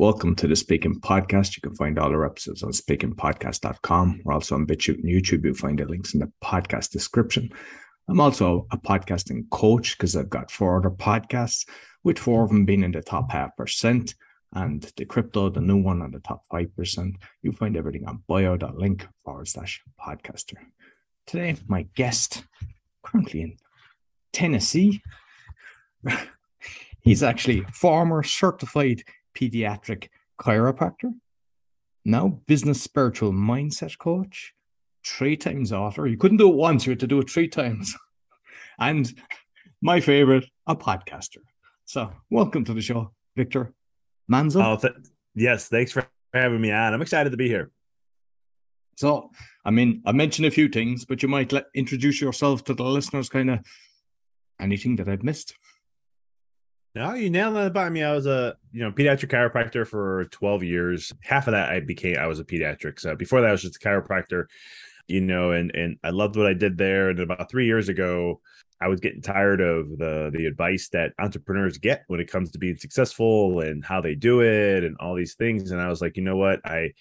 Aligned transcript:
Welcome 0.00 0.34
to 0.36 0.48
the 0.48 0.56
Speaking 0.56 0.98
Podcast. 0.98 1.58
You 1.58 1.60
can 1.60 1.74
find 1.74 1.98
all 1.98 2.08
our 2.08 2.24
episodes 2.24 2.62
on 2.62 2.70
speakingpodcast.com. 2.70 4.22
We're 4.24 4.32
also 4.32 4.54
on 4.54 4.66
BitChute 4.66 4.94
and 4.94 5.04
YouTube. 5.04 5.44
You'll 5.44 5.52
find 5.52 5.78
the 5.78 5.84
links 5.84 6.14
in 6.14 6.20
the 6.20 6.32
podcast 6.42 6.88
description. 6.88 7.50
I'm 8.08 8.18
also 8.18 8.66
a 8.70 8.78
podcasting 8.78 9.50
coach 9.50 9.98
because 9.98 10.16
I've 10.16 10.30
got 10.30 10.50
four 10.50 10.78
other 10.78 10.88
podcasts, 10.88 11.68
with 12.02 12.18
four 12.18 12.44
of 12.44 12.48
them 12.48 12.64
being 12.64 12.82
in 12.82 12.92
the 12.92 13.02
top 13.02 13.30
half 13.30 13.54
percent 13.58 14.14
and 14.54 14.90
the 14.96 15.04
crypto, 15.04 15.50
the 15.50 15.60
new 15.60 15.76
one 15.76 16.00
on 16.00 16.12
the 16.12 16.20
top 16.20 16.44
5%. 16.50 17.16
You'll 17.42 17.52
find 17.56 17.76
everything 17.76 18.08
on 18.08 18.22
bio.link 18.26 19.06
forward 19.22 19.48
slash 19.48 19.82
podcaster. 20.00 20.56
Today, 21.26 21.56
my 21.68 21.82
guest, 21.94 22.44
currently 23.02 23.42
in 23.42 23.56
Tennessee, 24.32 25.02
he's 27.02 27.22
actually 27.22 27.66
former 27.74 28.22
certified 28.22 29.02
pediatric 29.34 30.08
chiropractor, 30.40 31.12
now 32.04 32.40
business 32.46 32.82
spiritual 32.82 33.32
mindset 33.32 33.98
coach, 33.98 34.54
three 35.06 35.36
times 35.36 35.72
author. 35.72 36.06
You 36.06 36.16
couldn't 36.16 36.38
do 36.38 36.50
it 36.50 36.56
once, 36.56 36.86
you 36.86 36.90
had 36.90 37.00
to 37.00 37.06
do 37.06 37.20
it 37.20 37.30
three 37.30 37.48
times. 37.48 37.96
and 38.78 39.12
my 39.82 40.00
favorite, 40.00 40.44
a 40.66 40.76
podcaster. 40.76 41.38
So, 41.84 42.12
welcome 42.30 42.64
to 42.64 42.74
the 42.74 42.80
show, 42.80 43.12
Victor 43.36 43.72
Manzo. 44.30 44.64
Oh, 44.64 44.76
th- 44.76 44.94
yes. 45.34 45.68
Thanks 45.68 45.92
for 45.92 46.06
having 46.32 46.60
me 46.60 46.70
on. 46.70 46.94
I'm 46.94 47.02
excited 47.02 47.30
to 47.30 47.36
be 47.36 47.48
here. 47.48 47.70
So, 48.96 49.30
I 49.64 49.70
mean, 49.70 50.02
I 50.06 50.12
mentioned 50.12 50.46
a 50.46 50.50
few 50.50 50.68
things, 50.68 51.04
but 51.04 51.22
you 51.22 51.28
might 51.28 51.52
let, 51.52 51.66
introduce 51.74 52.20
yourself 52.20 52.64
to 52.64 52.74
the 52.74 52.84
listeners, 52.84 53.28
kind 53.28 53.50
of 53.50 53.60
anything 54.60 54.96
that 54.96 55.08
I've 55.08 55.22
missed. 55.22 55.54
No, 56.94 57.14
you 57.14 57.30
nailed 57.30 57.56
it 57.56 57.66
about 57.66 57.92
me. 57.92 58.02
I 58.02 58.12
was 58.12 58.26
a 58.26 58.56
you 58.72 58.80
know 58.80 58.90
pediatric 58.90 59.30
chiropractor 59.30 59.86
for 59.86 60.24
12 60.26 60.64
years. 60.64 61.12
Half 61.22 61.46
of 61.46 61.52
that 61.52 61.70
I 61.70 61.80
became 61.80 62.16
I 62.18 62.26
was 62.26 62.40
a 62.40 62.44
pediatric. 62.44 62.98
So 62.98 63.14
before 63.14 63.40
that 63.40 63.48
I 63.48 63.52
was 63.52 63.62
just 63.62 63.76
a 63.76 63.88
chiropractor, 63.88 64.46
you 65.06 65.20
know, 65.20 65.52
and 65.52 65.70
and 65.74 65.98
I 66.02 66.10
loved 66.10 66.36
what 66.36 66.46
I 66.46 66.54
did 66.54 66.78
there. 66.78 67.10
And 67.10 67.20
about 67.20 67.48
three 67.50 67.66
years 67.66 67.88
ago, 67.88 68.40
I 68.80 68.88
was 68.88 68.98
getting 68.98 69.22
tired 69.22 69.60
of 69.60 69.98
the 69.98 70.30
the 70.34 70.46
advice 70.46 70.88
that 70.88 71.12
entrepreneurs 71.20 71.78
get 71.78 72.04
when 72.08 72.18
it 72.18 72.30
comes 72.30 72.50
to 72.52 72.58
being 72.58 72.76
successful 72.76 73.60
and 73.60 73.84
how 73.84 74.00
they 74.00 74.16
do 74.16 74.40
it 74.40 74.82
and 74.82 74.96
all 74.98 75.14
these 75.14 75.34
things. 75.34 75.70
And 75.70 75.80
I 75.80 75.88
was 75.88 76.00
like, 76.00 76.16
you 76.16 76.24
know 76.24 76.36
what, 76.36 76.60
I 76.64 76.92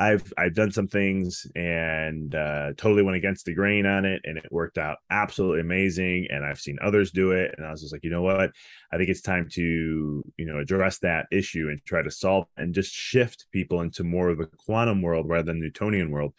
I've 0.00 0.32
I've 0.38 0.54
done 0.54 0.72
some 0.72 0.88
things 0.88 1.46
and 1.54 2.34
uh, 2.34 2.72
totally 2.78 3.02
went 3.02 3.18
against 3.18 3.44
the 3.44 3.52
grain 3.52 3.84
on 3.84 4.06
it, 4.06 4.22
and 4.24 4.38
it 4.38 4.50
worked 4.50 4.78
out 4.78 4.96
absolutely 5.10 5.60
amazing. 5.60 6.26
And 6.30 6.42
I've 6.42 6.58
seen 6.58 6.78
others 6.82 7.10
do 7.10 7.32
it, 7.32 7.54
and 7.56 7.66
I 7.66 7.70
was 7.70 7.82
just 7.82 7.92
like, 7.92 8.02
you 8.02 8.08
know 8.08 8.22
what? 8.22 8.50
I 8.90 8.96
think 8.96 9.10
it's 9.10 9.20
time 9.20 9.46
to 9.52 10.24
you 10.38 10.46
know 10.46 10.58
address 10.58 11.00
that 11.00 11.26
issue 11.30 11.68
and 11.68 11.78
try 11.84 12.00
to 12.00 12.10
solve 12.10 12.46
and 12.56 12.74
just 12.74 12.94
shift 12.94 13.44
people 13.52 13.82
into 13.82 14.02
more 14.02 14.30
of 14.30 14.40
a 14.40 14.46
quantum 14.46 15.02
world 15.02 15.28
rather 15.28 15.44
than 15.44 15.60
Newtonian 15.60 16.10
world. 16.10 16.32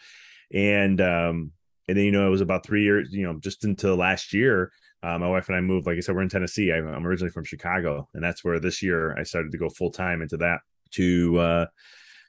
And 0.51 0.99
um, 0.99 1.51
and 1.87 1.95
then 1.95 2.05
you 2.05 2.11
know 2.11 2.25
it 2.25 2.31
was 2.31 2.41
about 2.41 2.65
three 2.65 2.81
years, 2.83 3.09
you 3.11 3.23
know, 3.23 3.39
just 3.39 3.63
until 3.63 3.95
last 3.95 4.33
year. 4.33 4.71
Uh, 5.03 5.17
my 5.17 5.27
wife 5.27 5.49
and 5.49 5.55
I 5.55 5.61
moved. 5.61 5.87
Like 5.87 5.97
I 5.97 5.99
said, 5.99 6.15
we're 6.15 6.21
in 6.21 6.29
Tennessee. 6.29 6.71
I'm 6.71 7.07
originally 7.07 7.31
from 7.31 7.43
Chicago, 7.43 8.07
and 8.15 8.23
that's 8.23 8.43
where 8.43 8.59
this 8.59 8.81
year 8.81 9.15
I 9.17 9.23
started 9.23 9.51
to 9.51 9.57
go 9.57 9.69
full 9.69 9.91
time 9.91 10.21
into 10.21 10.37
that 10.37 10.59
to 10.91 11.39
uh, 11.39 11.65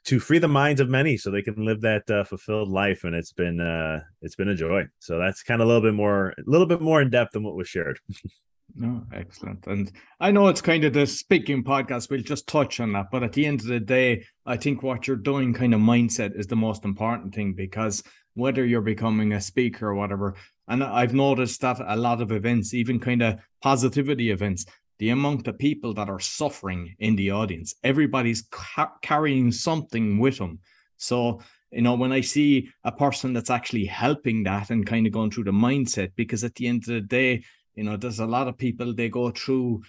to 0.05 0.19
free 0.19 0.39
the 0.39 0.47
minds 0.47 0.81
of 0.81 0.89
many 0.89 1.17
so 1.17 1.31
they 1.31 1.41
can 1.41 1.65
live 1.65 1.81
that 1.81 2.09
uh, 2.09 2.23
fulfilled 2.23 2.69
life 2.69 3.03
and 3.03 3.15
it's 3.15 3.31
been 3.31 3.59
uh 3.59 4.01
it's 4.21 4.35
been 4.35 4.49
a 4.49 4.55
joy. 4.55 4.83
So 4.99 5.17
that's 5.17 5.43
kind 5.43 5.61
of 5.61 5.67
a 5.67 5.71
little 5.71 5.87
bit 5.87 5.95
more 5.95 6.29
a 6.29 6.43
little 6.45 6.67
bit 6.67 6.81
more 6.81 7.01
in 7.01 7.09
depth 7.09 7.33
than 7.33 7.43
what 7.43 7.55
was 7.55 7.67
shared. 7.67 7.99
No 8.75 9.03
excellent. 9.13 9.67
And 9.67 9.91
i 10.19 10.31
know 10.31 10.47
it's 10.47 10.61
kind 10.61 10.83
of 10.83 10.93
the 10.93 11.05
speaking 11.05 11.63
podcast 11.63 12.09
we'll 12.09 12.21
just 12.21 12.47
touch 12.47 12.79
on 12.79 12.93
that 12.93 13.07
but 13.11 13.23
at 13.23 13.33
the 13.33 13.45
end 13.45 13.61
of 13.61 13.67
the 13.67 13.79
day 13.79 14.25
i 14.45 14.57
think 14.57 14.81
what 14.81 15.05
you're 15.05 15.15
doing 15.15 15.53
kind 15.53 15.73
of 15.73 15.79
mindset 15.79 16.37
is 16.37 16.47
the 16.47 16.55
most 16.55 16.85
important 16.85 17.35
thing 17.35 17.53
because 17.53 18.03
whether 18.33 18.65
you're 18.65 18.81
becoming 18.81 19.33
a 19.33 19.41
speaker 19.41 19.89
or 19.89 19.95
whatever 19.95 20.35
and 20.67 20.83
i've 20.83 21.13
noticed 21.13 21.61
that 21.61 21.79
a 21.85 21.95
lot 21.95 22.21
of 22.21 22.31
events 22.31 22.73
even 22.73 22.99
kind 22.99 23.21
of 23.21 23.37
positivity 23.61 24.31
events 24.31 24.65
the 25.03 25.09
amount 25.09 25.45
of 25.49 25.59
people 25.59 25.93
that 25.93 26.07
are 26.07 26.21
suffering 26.21 26.95
in 26.99 27.13
the 27.17 27.29
audience. 27.29 27.75
Everybody's 27.83 28.43
ca- 28.43 28.93
carrying 29.01 29.51
something 29.51 30.17
with 30.17 30.37
them. 30.37 30.59
So, 30.95 31.41
you 31.71 31.81
know, 31.81 31.95
when 31.95 32.13
I 32.13 32.21
see 32.21 32.69
a 32.85 32.91
person 32.93 33.33
that's 33.33 33.49
actually 33.49 33.83
helping 33.83 34.43
that 34.43 34.69
and 34.69 34.87
kind 34.87 35.05
of 35.05 35.11
going 35.11 35.29
through 35.29 35.43
the 35.43 35.51
mindset, 35.51 36.13
because 36.15 36.45
at 36.45 36.55
the 36.55 36.67
end 36.67 36.83
of 36.83 36.93
the 36.93 37.01
day, 37.01 37.43
you 37.75 37.83
know, 37.83 37.97
there's 37.97 38.21
a 38.21 38.25
lot 38.25 38.47
of 38.47 38.57
people 38.57 38.93
they 38.93 39.09
go 39.09 39.29
through 39.31 39.81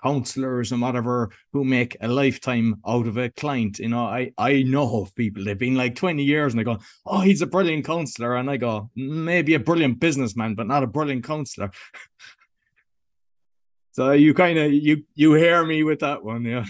counselors 0.00 0.70
and 0.70 0.80
whatever 0.80 1.32
who 1.52 1.64
make 1.64 1.96
a 2.00 2.06
lifetime 2.06 2.76
out 2.86 3.08
of 3.08 3.16
a 3.16 3.28
client. 3.30 3.80
You 3.80 3.88
know, 3.88 4.04
I 4.04 4.30
I 4.38 4.62
know 4.62 5.02
of 5.02 5.12
people 5.16 5.42
they've 5.42 5.58
been 5.58 5.74
like 5.74 5.96
20 5.96 6.22
years 6.22 6.52
and 6.52 6.60
they 6.60 6.64
go, 6.64 6.78
Oh, 7.04 7.22
he's 7.22 7.42
a 7.42 7.46
brilliant 7.48 7.84
counselor. 7.84 8.36
And 8.36 8.48
I 8.48 8.56
go, 8.56 8.88
maybe 8.94 9.54
a 9.54 9.58
brilliant 9.58 9.98
businessman, 9.98 10.54
but 10.54 10.68
not 10.68 10.84
a 10.84 10.86
brilliant 10.86 11.24
counselor. 11.24 11.72
So 13.92 14.12
you 14.12 14.34
kind 14.34 14.58
of 14.58 14.72
you 14.72 15.04
you 15.14 15.34
hear 15.34 15.64
me 15.64 15.82
with 15.82 16.00
that 16.00 16.24
one, 16.24 16.44
yeah. 16.44 16.64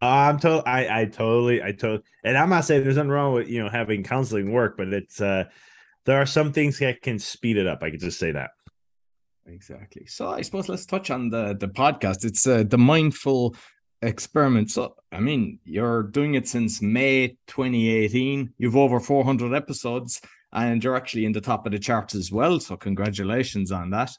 I'm 0.00 0.38
told 0.38 0.64
I 0.66 1.02
I 1.02 1.04
totally 1.06 1.62
I 1.62 1.72
totally 1.72 2.02
and 2.24 2.36
I'm 2.36 2.50
not 2.50 2.64
saying 2.64 2.82
there's 2.82 2.96
nothing 2.96 3.10
wrong 3.10 3.34
with 3.34 3.48
you 3.48 3.62
know 3.62 3.70
having 3.70 4.02
counseling 4.02 4.52
work, 4.52 4.76
but 4.76 4.92
it's 4.92 5.20
uh 5.20 5.44
there 6.04 6.20
are 6.20 6.26
some 6.26 6.52
things 6.52 6.78
that 6.80 7.02
can 7.02 7.18
speed 7.18 7.56
it 7.56 7.66
up. 7.66 7.82
I 7.82 7.90
could 7.90 8.00
just 8.00 8.18
say 8.18 8.32
that. 8.32 8.50
Exactly. 9.46 10.06
So 10.06 10.28
I 10.28 10.42
suppose 10.42 10.68
let's 10.68 10.86
touch 10.86 11.10
on 11.10 11.30
the 11.30 11.56
the 11.58 11.68
podcast. 11.68 12.24
It's 12.24 12.46
uh, 12.46 12.64
the 12.64 12.78
mindful 12.78 13.56
experiment. 14.02 14.70
So 14.70 14.96
I 15.10 15.20
mean, 15.20 15.58
you're 15.64 16.04
doing 16.04 16.34
it 16.34 16.48
since 16.48 16.82
May 16.82 17.36
2018. 17.46 18.54
You've 18.58 18.76
over 18.76 19.00
400 19.00 19.54
episodes, 19.54 20.20
and 20.52 20.82
you're 20.82 20.96
actually 20.96 21.24
in 21.24 21.32
the 21.32 21.40
top 21.40 21.66
of 21.66 21.72
the 21.72 21.78
charts 21.78 22.14
as 22.14 22.30
well. 22.30 22.60
So 22.60 22.76
congratulations 22.76 23.72
on 23.72 23.90
that. 23.90 24.10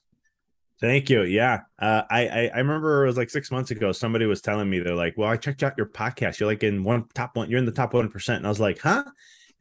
Thank 0.83 1.09
you. 1.09 1.23
Yeah, 1.23 1.61
uh, 1.79 2.01
I, 2.11 2.27
I, 2.27 2.51
I 2.55 2.57
remember 2.57 3.05
it 3.05 3.07
was 3.07 3.15
like 3.15 3.29
six 3.29 3.49
months 3.51 3.71
ago. 3.71 3.93
Somebody 3.93 4.25
was 4.25 4.41
telling 4.41 4.69
me 4.69 4.79
they're 4.79 4.93
like, 4.93 5.13
"Well, 5.15 5.29
I 5.29 5.37
checked 5.37 5.63
out 5.63 5.77
your 5.77 5.87
podcast. 5.87 6.41
You're 6.41 6.49
like 6.49 6.61
in 6.61 6.83
one 6.83 7.05
top 7.13 7.37
one. 7.37 7.49
You're 7.49 7.59
in 7.59 7.65
the 7.65 7.71
top 7.71 7.93
one 7.93 8.09
percent." 8.09 8.39
And 8.39 8.45
I 8.45 8.49
was 8.49 8.59
like, 8.59 8.79
"Huh?" 8.79 9.05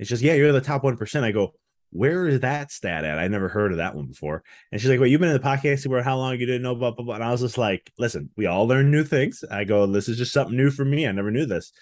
It's 0.01 0.11
just 0.11 0.21
yeah, 0.21 0.35
you're 0.35 0.51
the 0.51 0.61
top 0.61 0.83
one 0.83 0.97
percent. 0.97 1.25
I 1.25 1.31
go, 1.31 1.55
"Where 1.91 2.27
is 2.27 2.41
that 2.41 2.73
stat 2.73 3.05
at? 3.05 3.21
I 3.21 3.29
never 3.29 3.49
heard 3.49 3.71
of 3.71 3.79
that 3.79 3.95
one 3.95 4.07
before." 4.07 4.43
And 4.73 4.81
she's 4.81 4.91
like, 4.91 4.99
"Well, 4.99 5.07
you've 5.09 5.21
been 5.21 5.31
in 5.31 5.41
the 5.41 5.49
podcast 5.49 5.85
for 5.85 6.03
how 6.03 6.17
long? 6.17 6.41
You 6.41 6.47
didn't 6.47 6.63
know 6.63 6.73
about 6.73 6.97
blah, 6.97 7.05
blah." 7.05 7.15
And 7.15 7.23
I 7.23 7.31
was 7.31 7.43
just 7.43 7.57
like, 7.57 7.93
"Listen, 8.01 8.29
we 8.37 8.47
all 8.47 8.67
learn 8.67 8.91
new 8.91 9.05
things." 9.05 9.45
I 9.49 9.63
go, 9.63 9.87
"This 9.87 10.09
is 10.09 10.19
just 10.19 10.33
something 10.33 10.57
new 10.57 10.73
for 10.73 10.85
me. 10.85 11.07
I 11.07 11.13
never 11.13 11.31
knew 11.31 11.47
this." 11.47 11.73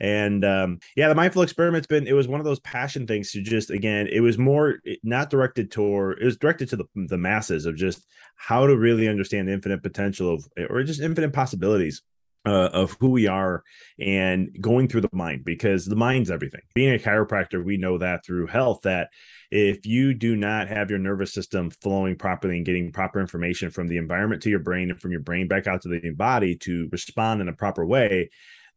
And 0.00 0.44
um, 0.44 0.78
yeah, 0.96 1.08
the 1.08 1.14
mindful 1.14 1.42
experiment's 1.42 1.86
been 1.86 2.06
it 2.06 2.12
was 2.12 2.28
one 2.28 2.40
of 2.40 2.46
those 2.46 2.60
passion 2.60 3.06
things 3.06 3.32
to 3.32 3.42
just 3.42 3.70
again, 3.70 4.08
it 4.10 4.20
was 4.20 4.38
more 4.38 4.78
not 5.02 5.30
directed 5.30 5.70
toward 5.70 6.20
it 6.20 6.24
was 6.24 6.36
directed 6.36 6.68
to 6.70 6.76
the, 6.76 6.84
the 6.94 7.18
masses 7.18 7.66
of 7.66 7.76
just 7.76 8.06
how 8.36 8.66
to 8.66 8.76
really 8.76 9.08
understand 9.08 9.50
infinite 9.50 9.82
potential 9.82 10.32
of 10.32 10.46
or 10.70 10.82
just 10.82 11.00
infinite 11.00 11.32
possibilities 11.32 12.02
uh, 12.46 12.70
of 12.72 12.96
who 13.00 13.10
we 13.10 13.26
are 13.26 13.62
and 13.98 14.56
going 14.60 14.88
through 14.88 15.02
the 15.02 15.10
mind 15.12 15.44
because 15.44 15.84
the 15.84 15.96
mind's 15.96 16.30
everything. 16.30 16.62
Being 16.74 16.94
a 16.94 16.98
chiropractor, 16.98 17.62
we 17.62 17.76
know 17.76 17.98
that 17.98 18.24
through 18.24 18.46
health 18.46 18.80
that 18.82 19.10
if 19.50 19.84
you 19.84 20.14
do 20.14 20.36
not 20.36 20.68
have 20.68 20.90
your 20.90 20.98
nervous 20.98 21.34
system 21.34 21.70
flowing 21.82 22.16
properly 22.16 22.56
and 22.56 22.66
getting 22.66 22.92
proper 22.92 23.20
information 23.20 23.70
from 23.70 23.88
the 23.88 23.98
environment 23.98 24.42
to 24.42 24.50
your 24.50 24.60
brain 24.60 24.90
and 24.90 25.00
from 25.00 25.10
your 25.10 25.20
brain 25.20 25.48
back 25.48 25.66
out 25.66 25.82
to 25.82 25.88
the 25.88 26.10
body 26.10 26.56
to 26.56 26.88
respond 26.92 27.40
in 27.40 27.48
a 27.48 27.52
proper 27.52 27.84
way, 27.84 28.30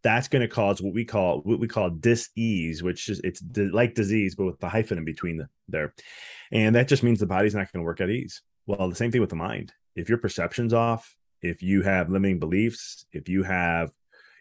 that's 0.04 0.28
going 0.28 0.42
to 0.42 0.48
cause 0.48 0.82
what 0.82 0.94
we 0.94 1.06
call 1.06 1.40
what 1.40 1.60
we 1.60 1.68
call 1.68 1.90
dis-ease 1.90 2.84
which 2.84 3.10
is 3.10 3.20
it's 3.24 3.42
like 3.56 3.96
disease 3.96 4.36
but 4.36 4.46
with 4.46 4.60
the 4.60 4.70
hyphen 4.70 4.98
in 4.98 5.06
between 5.06 5.38
the, 5.38 5.48
there. 5.68 5.94
And 6.52 6.76
that 6.76 6.88
just 6.88 7.04
means 7.04 7.20
the 7.20 7.26
body's 7.26 7.56
not 7.56 7.72
going 7.72 7.82
to 7.82 7.86
work 7.86 8.02
at 8.02 8.10
ease. 8.10 8.42
Well 8.68 8.90
the 8.90 8.96
same 8.96 9.12
thing 9.12 9.22
with 9.22 9.30
the 9.30 9.36
mind. 9.36 9.74
If 9.96 10.10
your 10.10 10.18
perception's 10.18 10.74
off 10.74 11.16
if 11.42 11.64
you 11.64 11.82
have 11.82 12.10
limiting 12.10 12.40
beliefs 12.40 13.06
if 13.12 13.30
you 13.30 13.44
have 13.44 13.92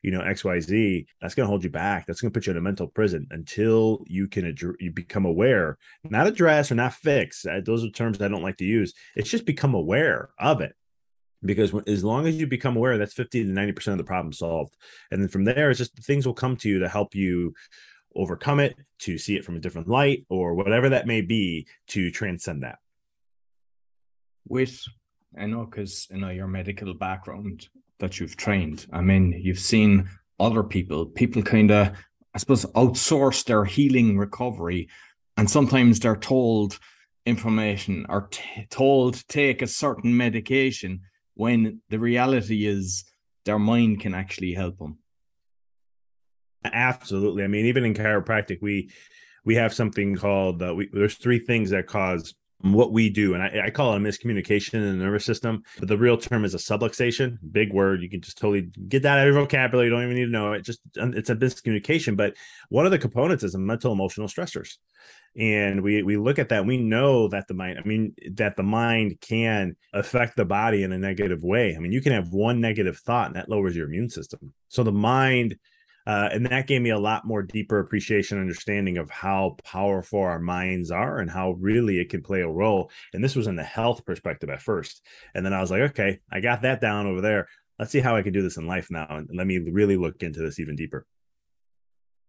you 0.02 0.10
know 0.10 0.20
xyz 0.20 1.06
that's 1.20 1.34
going 1.34 1.46
to 1.46 1.50
hold 1.50 1.62
you 1.62 1.70
back. 1.70 2.06
That's 2.06 2.20
going 2.20 2.32
to 2.32 2.36
put 2.36 2.46
you 2.46 2.50
in 2.50 2.56
a 2.56 2.60
mental 2.60 2.88
prison 2.88 3.28
until 3.30 4.02
you 4.06 4.26
can 4.26 4.46
ad- 4.46 4.60
you 4.80 4.90
become 4.90 5.24
aware 5.24 5.78
not 6.04 6.26
address 6.26 6.72
or 6.72 6.74
not 6.74 6.94
fix. 6.94 7.46
Those 7.64 7.84
are 7.84 7.90
terms 7.90 8.20
i 8.20 8.28
don't 8.28 8.42
like 8.42 8.58
to 8.58 8.64
use. 8.64 8.94
It's 9.14 9.30
just 9.30 9.46
become 9.46 9.74
aware 9.74 10.30
of 10.38 10.60
it 10.60 10.74
because 11.44 11.72
as 11.86 12.04
long 12.04 12.26
as 12.26 12.36
you 12.36 12.46
become 12.46 12.76
aware 12.76 12.98
that's 12.98 13.14
50 13.14 13.44
to 13.44 13.50
90% 13.50 13.88
of 13.88 13.98
the 13.98 14.04
problem 14.04 14.32
solved. 14.32 14.76
And 15.10 15.20
then 15.20 15.28
from 15.28 15.44
there 15.44 15.70
it's 15.70 15.78
just 15.78 15.96
things 16.04 16.26
will 16.26 16.34
come 16.34 16.56
to 16.58 16.68
you 16.68 16.78
to 16.80 16.88
help 16.88 17.14
you 17.14 17.54
overcome 18.14 18.60
it 18.60 18.76
to 19.00 19.18
see 19.18 19.36
it 19.36 19.44
from 19.44 19.56
a 19.56 19.60
different 19.60 19.88
light 19.88 20.26
or 20.28 20.54
whatever 20.54 20.90
that 20.90 21.06
may 21.06 21.20
be 21.20 21.66
to 21.88 22.10
transcend 22.10 22.62
that. 22.62 22.78
With 24.46 24.82
i 25.38 25.46
know 25.46 25.64
because 25.64 26.06
you 26.10 26.18
know 26.18 26.28
your 26.28 26.46
medical 26.46 26.92
background 26.94 27.68
that 27.98 28.18
you've 28.18 28.36
trained 28.36 28.86
i 28.92 29.00
mean 29.00 29.32
you've 29.40 29.58
seen 29.58 30.08
other 30.40 30.62
people 30.62 31.06
people 31.06 31.42
kind 31.42 31.70
of 31.70 31.90
i 32.34 32.38
suppose 32.38 32.64
outsource 32.74 33.44
their 33.44 33.64
healing 33.64 34.18
recovery 34.18 34.88
and 35.36 35.48
sometimes 35.48 36.00
they're 36.00 36.16
told 36.16 36.78
information 37.24 38.04
or 38.08 38.28
t- 38.30 38.66
told 38.68 39.26
take 39.28 39.62
a 39.62 39.66
certain 39.66 40.16
medication 40.16 41.00
when 41.42 41.80
the 41.90 41.98
reality 41.98 42.66
is 42.66 43.04
their 43.44 43.58
mind 43.58 43.98
can 43.98 44.14
actually 44.14 44.54
help 44.54 44.78
them. 44.78 44.98
absolutely. 46.64 47.42
I 47.42 47.48
mean, 47.48 47.66
even 47.66 47.84
in 47.84 47.94
chiropractic, 47.94 48.58
we 48.62 48.90
we 49.44 49.56
have 49.56 49.74
something 49.74 50.14
called 50.14 50.62
uh, 50.62 50.72
we, 50.72 50.88
there's 50.92 51.16
three 51.16 51.40
things 51.40 51.70
that 51.70 51.88
cause 51.88 52.32
what 52.60 52.92
we 52.92 53.10
do, 53.10 53.34
and 53.34 53.42
I, 53.42 53.64
I, 53.66 53.70
call 53.70 53.92
it 53.92 53.96
a 53.96 54.00
miscommunication 54.00 54.74
in 54.74 54.82
the 54.82 55.04
nervous 55.04 55.24
system. 55.24 55.64
But 55.80 55.88
the 55.88 55.98
real 55.98 56.16
term 56.16 56.44
is 56.44 56.54
a 56.54 56.58
subluxation. 56.58 57.38
Big 57.50 57.72
word. 57.72 58.02
You 58.02 58.08
can 58.08 58.20
just 58.20 58.38
totally 58.38 58.70
get 58.88 59.02
that 59.02 59.18
out 59.18 59.26
of 59.26 59.34
your 59.34 59.42
vocabulary. 59.42 59.88
You 59.88 59.94
don't 59.94 60.04
even 60.04 60.14
need 60.14 60.26
to 60.26 60.38
know 60.38 60.52
it. 60.52 60.64
Just 60.64 60.80
it's 60.94 61.30
a 61.30 61.34
miscommunication. 61.34 62.16
But 62.16 62.34
one 62.68 62.86
of 62.86 62.92
the 62.92 63.00
components 63.00 63.42
is 63.42 63.56
a 63.56 63.58
mental 63.58 63.92
emotional 63.92 64.28
stressors, 64.28 64.76
and 65.36 65.82
we 65.82 66.02
we 66.02 66.16
look 66.16 66.38
at 66.38 66.50
that. 66.50 66.66
we 66.66 66.76
know 66.76 67.28
that 67.28 67.48
the 67.48 67.54
mind. 67.54 67.78
I 67.78 67.86
mean 67.86 68.14
that 68.32 68.56
the 68.56 68.62
mind 68.62 69.20
can 69.20 69.76
affect 69.92 70.36
the 70.36 70.44
body 70.44 70.82
in 70.82 70.92
a 70.92 70.98
negative 70.98 71.42
way. 71.42 71.74
I 71.76 71.78
mean 71.78 71.92
you 71.92 72.00
can 72.00 72.12
have 72.12 72.28
one 72.28 72.60
negative 72.60 72.98
thought 72.98 73.28
and 73.28 73.36
that 73.36 73.48
lowers 73.48 73.76
your 73.76 73.86
immune 73.86 74.10
system. 74.10 74.52
So 74.68 74.82
the 74.82 74.92
mind 74.92 75.58
uh, 76.06 76.28
and 76.32 76.46
that 76.46 76.66
gave 76.66 76.82
me 76.82 76.90
a 76.90 76.98
lot 76.98 77.24
more 77.24 77.42
deeper 77.42 77.78
appreciation 77.78 78.40
understanding 78.40 78.98
of 78.98 79.10
how 79.10 79.56
powerful 79.64 80.20
our 80.20 80.40
minds 80.40 80.90
are 80.90 81.18
and 81.18 81.30
how 81.30 81.52
really 81.52 82.00
it 82.00 82.08
can 82.08 82.22
play 82.22 82.40
a 82.40 82.48
role 82.48 82.90
and 83.12 83.22
this 83.22 83.36
was 83.36 83.46
in 83.46 83.56
the 83.56 83.62
health 83.62 84.04
perspective 84.04 84.50
at 84.50 84.60
first 84.60 85.02
and 85.34 85.46
then 85.46 85.52
i 85.52 85.60
was 85.60 85.70
like 85.70 85.80
okay 85.80 86.18
i 86.30 86.40
got 86.40 86.62
that 86.62 86.80
down 86.80 87.06
over 87.06 87.20
there 87.20 87.46
let's 87.78 87.92
see 87.92 88.00
how 88.00 88.16
i 88.16 88.22
can 88.22 88.32
do 88.32 88.42
this 88.42 88.56
in 88.56 88.66
life 88.66 88.88
now 88.90 89.06
and 89.10 89.30
let 89.32 89.46
me 89.46 89.58
really 89.58 89.96
look 89.96 90.22
into 90.22 90.40
this 90.40 90.58
even 90.58 90.74
deeper 90.74 91.06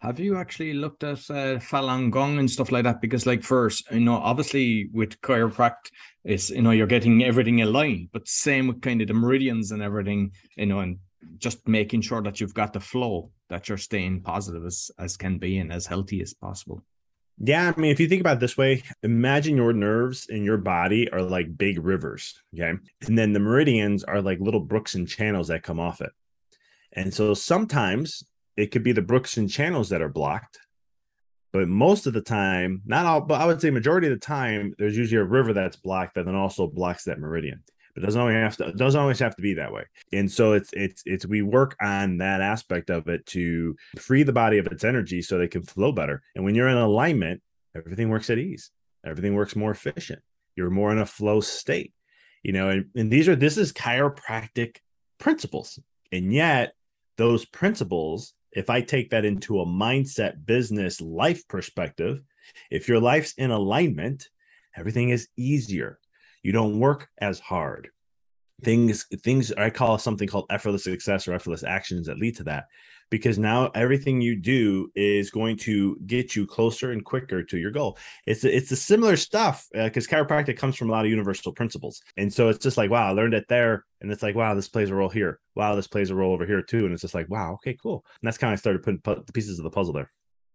have 0.04 0.20
you 0.20 0.36
actually 0.36 0.74
looked 0.74 1.06
at 1.06 1.20
uh, 1.30 1.60
Falun 1.60 2.12
Gong 2.12 2.38
and 2.38 2.52
stuff 2.52 2.74
like 2.74 2.84
that? 2.84 3.00
Because, 3.00 3.26
like, 3.26 3.42
first, 3.42 3.90
you 3.90 4.02
know, 4.02 4.18
obviously 4.18 4.90
with 4.92 5.20
chiropractic, 5.22 5.92
it's 6.26 6.50
you 6.50 6.62
know 6.62 6.72
you're 6.72 6.88
getting 6.88 7.24
everything 7.24 7.62
aligned, 7.62 8.10
but 8.12 8.28
same 8.28 8.68
with 8.68 8.82
kind 8.82 9.02
of 9.02 9.08
the 9.08 9.14
meridians 9.14 9.72
and 9.72 9.82
everything, 9.82 10.32
you 10.58 10.66
know, 10.66 10.80
and 10.80 11.00
just 11.38 11.66
making 11.68 12.02
sure 12.02 12.22
that 12.22 12.42
you've 12.42 12.54
got 12.54 12.74
the 12.74 12.82
flow 12.82 13.32
that 13.50 13.70
you're 13.70 13.78
staying 13.78 14.22
positive 14.22 14.66
as 14.66 14.92
as 15.00 15.16
can 15.16 15.38
be 15.38 15.58
and 15.58 15.72
as 15.72 15.86
healthy 15.86 16.22
as 16.22 16.34
possible. 16.34 16.84
Yeah, 17.38 17.72
I 17.76 17.80
mean, 17.80 17.92
if 17.92 18.00
you 18.00 18.10
think 18.10 18.22
about 18.22 18.38
it 18.38 18.40
this 18.42 18.58
way, 18.58 18.84
imagine 19.04 19.56
your 19.56 19.74
nerves 19.74 20.28
in 20.30 20.44
your 20.44 20.58
body 20.58 21.10
are 21.12 21.22
like 21.22 21.58
big 21.58 21.84
rivers, 21.84 22.40
okay? 22.54 22.78
And 23.08 23.18
then 23.18 23.32
the 23.32 23.40
meridians 23.40 24.04
are 24.04 24.22
like 24.22 24.40
little 24.40 24.60
brooks 24.60 24.96
and 24.96 25.08
channels 25.08 25.48
that 25.48 25.64
come 25.64 25.80
off 25.80 26.02
it. 26.02 26.12
And 26.92 27.12
so 27.12 27.34
sometimes 27.34 28.24
it 28.56 28.72
could 28.72 28.84
be 28.84 28.92
the 28.92 29.02
brooks 29.02 29.38
and 29.38 29.50
channels 29.50 29.90
that 29.90 30.02
are 30.02 30.10
blocked, 30.10 30.60
but 31.54 31.68
most 31.68 32.08
of 32.08 32.14
the 32.14 32.22
time, 32.22 32.82
not 32.86 33.06
all, 33.06 33.22
but 33.22 33.40
I 33.40 33.46
would 33.46 33.62
say 33.62 33.70
majority 33.70 34.08
of 34.08 34.14
the 34.14 34.26
time, 34.26 34.74
there's 34.80 34.98
usually 34.98 35.22
a 35.22 35.24
river 35.24 35.54
that's 35.54 35.76
blocked 35.76 36.16
that 36.16 36.26
then 36.26 36.36
also 36.36 36.66
blocks 36.66 37.04
that 37.04 37.20
meridian. 37.20 37.64
But 37.94 38.02
it 38.02 38.08
doesn't 38.08 38.20
always 38.20 38.36
have 38.36 38.58
to 38.58 38.74
doesn't 38.74 39.00
always 39.00 39.20
have 39.20 39.36
to 39.36 39.42
be 39.44 39.54
that 39.54 39.72
way. 39.72 39.84
And 40.12 40.32
so 40.32 40.54
it's 40.54 40.72
it's 40.74 41.04
it's 41.06 41.28
we 41.28 41.44
work 41.44 41.76
on 41.80 42.18
that 42.18 42.42
aspect 42.42 42.90
of 42.90 43.08
it 43.08 43.24
to 43.28 43.76
free 44.00 44.24
the 44.24 44.34
body 44.34 44.58
of 44.58 44.66
its 44.66 44.84
energy 44.84 45.22
so 45.22 45.38
they 45.38 45.48
can 45.48 45.62
flow 45.62 45.92
better. 45.92 46.24
And 46.36 46.44
when 46.44 46.56
you're 46.56 46.70
in 46.70 46.78
alignment, 46.78 47.44
everything 47.76 48.10
works 48.10 48.32
at 48.32 48.40
ease. 48.40 48.72
Everything 49.06 49.36
works 49.36 49.56
more 49.56 49.70
efficient. 49.70 50.24
You're 50.56 50.72
more 50.72 50.92
in 50.92 50.98
a 50.98 51.06
flow 51.06 51.40
state. 51.40 51.94
You 52.42 52.54
know, 52.54 52.70
and, 52.70 52.86
and 52.96 53.12
these 53.12 53.30
are 53.30 53.36
this 53.36 53.60
is 53.60 53.72
chiropractic 53.72 54.78
principles. 55.20 55.78
And 56.12 56.34
yet 56.34 56.74
those 57.18 57.46
principles, 57.46 58.34
if 58.56 58.70
I 58.70 58.82
take 58.82 59.10
that 59.10 59.26
into 59.26 59.60
a 59.60 59.66
mindset, 59.66 60.46
business, 60.46 61.02
life 61.02 61.48
perspective, 61.48 62.22
if 62.70 62.88
your 62.88 63.00
life's 63.00 63.34
in 63.34 63.52
alignment, 63.52 64.30
everything 64.76 65.10
is 65.10 65.28
easier. 65.38 66.00
You 66.44 66.52
don't 66.52 66.80
work 66.80 67.10
as 67.20 67.40
hard. 67.40 67.90
Things 68.64 69.06
things 69.24 69.52
i 69.54 69.70
call 69.70 69.98
something 69.98 70.28
called 70.28 70.46
effortless 70.50 70.86
success 70.86 71.28
or 71.28 71.34
effortless 71.34 71.64
actions 71.64 72.08
that 72.08 72.20
lead 72.20 72.38
to 72.38 72.44
that 72.44 72.66
because 73.14 73.38
now 73.38 73.70
everything 73.76 74.22
you 74.22 74.36
do 74.36 74.90
is 74.96 75.30
going 75.30 75.56
to 75.56 75.96
get 76.08 76.36
you 76.36 76.48
closer 76.48 76.94
and 76.94 77.06
quicker 77.06 77.44
to 77.44 77.60
your 77.60 77.70
goal. 77.70 77.96
It's 78.26 78.44
it's 78.44 78.72
a 78.72 78.76
similar 78.76 79.18
stuff 79.18 79.68
because 79.72 80.08
uh, 80.08 80.10
chiropractic 80.10 80.58
comes 80.58 80.76
from 80.76 80.90
a 80.90 80.92
lot 80.92 81.06
of 81.06 81.12
universal 81.12 81.52
principles. 81.54 82.02
And 82.18 82.34
so 82.34 82.50
it's 82.50 82.58
just 82.58 82.76
like 82.76 82.90
wow 82.90 83.10
i 83.10 83.12
learned 83.12 83.36
it 83.36 83.46
there 83.48 83.86
and 84.02 84.12
it's 84.12 84.24
like 84.24 84.34
wow 84.34 84.56
this 84.56 84.68
plays 84.68 84.90
a 84.90 84.96
role 84.96 85.10
here. 85.10 85.40
Wow 85.54 85.76
this 85.76 85.86
plays 85.86 86.10
a 86.10 86.16
role 86.16 86.34
over 86.34 86.48
here 86.48 86.64
too. 86.64 86.86
And 86.86 86.92
it's 86.92 87.04
just 87.04 87.14
like 87.14 87.30
wow 87.30 87.54
okay 87.54 87.78
cool. 87.80 88.04
And 88.20 88.28
that's 88.28 88.40
kind 88.40 88.52
of 88.52 88.60
started 88.60 88.82
putting 88.82 89.02
pu- 89.02 89.24
the 89.24 89.32
pieces 89.32 89.60
of 89.60 89.64
the 89.64 89.70
puzzle 89.70 89.94
there. 89.94 90.10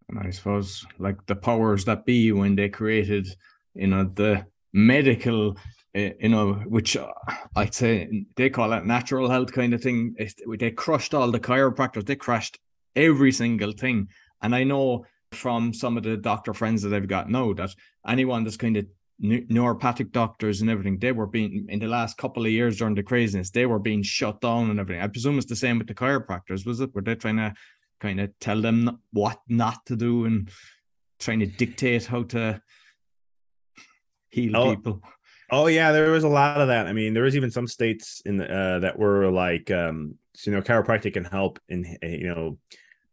And 0.09 0.19
i 0.19 0.29
suppose 0.29 0.85
like 0.97 1.25
the 1.27 1.37
powers 1.37 1.85
that 1.85 2.05
be 2.05 2.33
when 2.33 2.57
they 2.57 2.67
created 2.67 3.25
you 3.73 3.87
know 3.87 4.03
the 4.03 4.45
medical 4.73 5.55
you 5.93 6.29
know, 6.29 6.53
which 6.53 6.95
uh, 6.95 7.11
I'd 7.55 7.73
say 7.73 8.25
they 8.35 8.49
call 8.49 8.73
it 8.73 8.85
natural 8.85 9.29
health 9.29 9.51
kind 9.51 9.73
of 9.73 9.81
thing. 9.81 10.15
They 10.59 10.71
crushed 10.71 11.13
all 11.13 11.31
the 11.31 11.39
chiropractors. 11.39 12.05
They 12.05 12.15
crushed 12.15 12.59
every 12.95 13.31
single 13.31 13.71
thing. 13.71 14.09
And 14.41 14.55
I 14.55 14.63
know 14.63 15.05
from 15.31 15.73
some 15.73 15.97
of 15.97 16.03
the 16.03 16.17
doctor 16.17 16.53
friends 16.53 16.81
that 16.83 16.93
I've 16.93 17.07
got 17.07 17.29
now 17.29 17.53
that 17.53 17.73
anyone 18.07 18.43
that's 18.43 18.57
kind 18.57 18.77
of 18.77 18.85
naturopathic 19.21 20.11
doctors 20.11 20.61
and 20.61 20.69
everything, 20.69 20.97
they 20.97 21.11
were 21.11 21.27
being 21.27 21.65
in 21.69 21.79
the 21.79 21.87
last 21.87 22.17
couple 22.17 22.45
of 22.45 22.51
years 22.51 22.77
during 22.77 22.95
the 22.95 23.03
craziness, 23.03 23.49
they 23.49 23.65
were 23.65 23.79
being 23.79 24.03
shut 24.03 24.39
down 24.41 24.69
and 24.69 24.79
everything. 24.79 25.03
I 25.03 25.07
presume 25.07 25.37
it's 25.37 25.47
the 25.47 25.55
same 25.55 25.77
with 25.77 25.87
the 25.87 25.93
chiropractors, 25.93 26.65
was 26.65 26.79
it? 26.79 26.93
Were 26.95 27.01
they 27.01 27.15
trying 27.15 27.37
to 27.37 27.53
kind 27.99 28.19
of 28.21 28.31
tell 28.39 28.61
them 28.61 29.01
what 29.11 29.39
not 29.47 29.85
to 29.87 29.95
do 29.95 30.25
and 30.25 30.49
trying 31.19 31.39
to 31.39 31.47
dictate 31.47 32.05
how 32.05 32.23
to 32.23 32.61
heal 34.29 34.55
oh, 34.55 34.75
people? 34.75 35.01
Oh 35.51 35.67
yeah, 35.67 35.91
there 35.91 36.11
was 36.11 36.23
a 36.23 36.27
lot 36.29 36.61
of 36.61 36.67
that. 36.67 36.85
I 36.87 36.93
mean, 36.93 37.13
there 37.13 37.23
was 37.23 37.35
even 37.35 37.49
some 37.51 37.67
states 37.67 38.21
in 38.25 38.37
the, 38.37 38.45
uh, 38.53 38.79
that 38.79 38.99
were 38.99 39.31
like, 39.31 39.71
um, 39.71 40.15
you 40.45 40.51
know, 40.51 40.61
chiropractic 40.61 41.13
can 41.13 41.25
help 41.25 41.59
in, 41.69 41.97
you 42.03 42.27
know, 42.27 42.57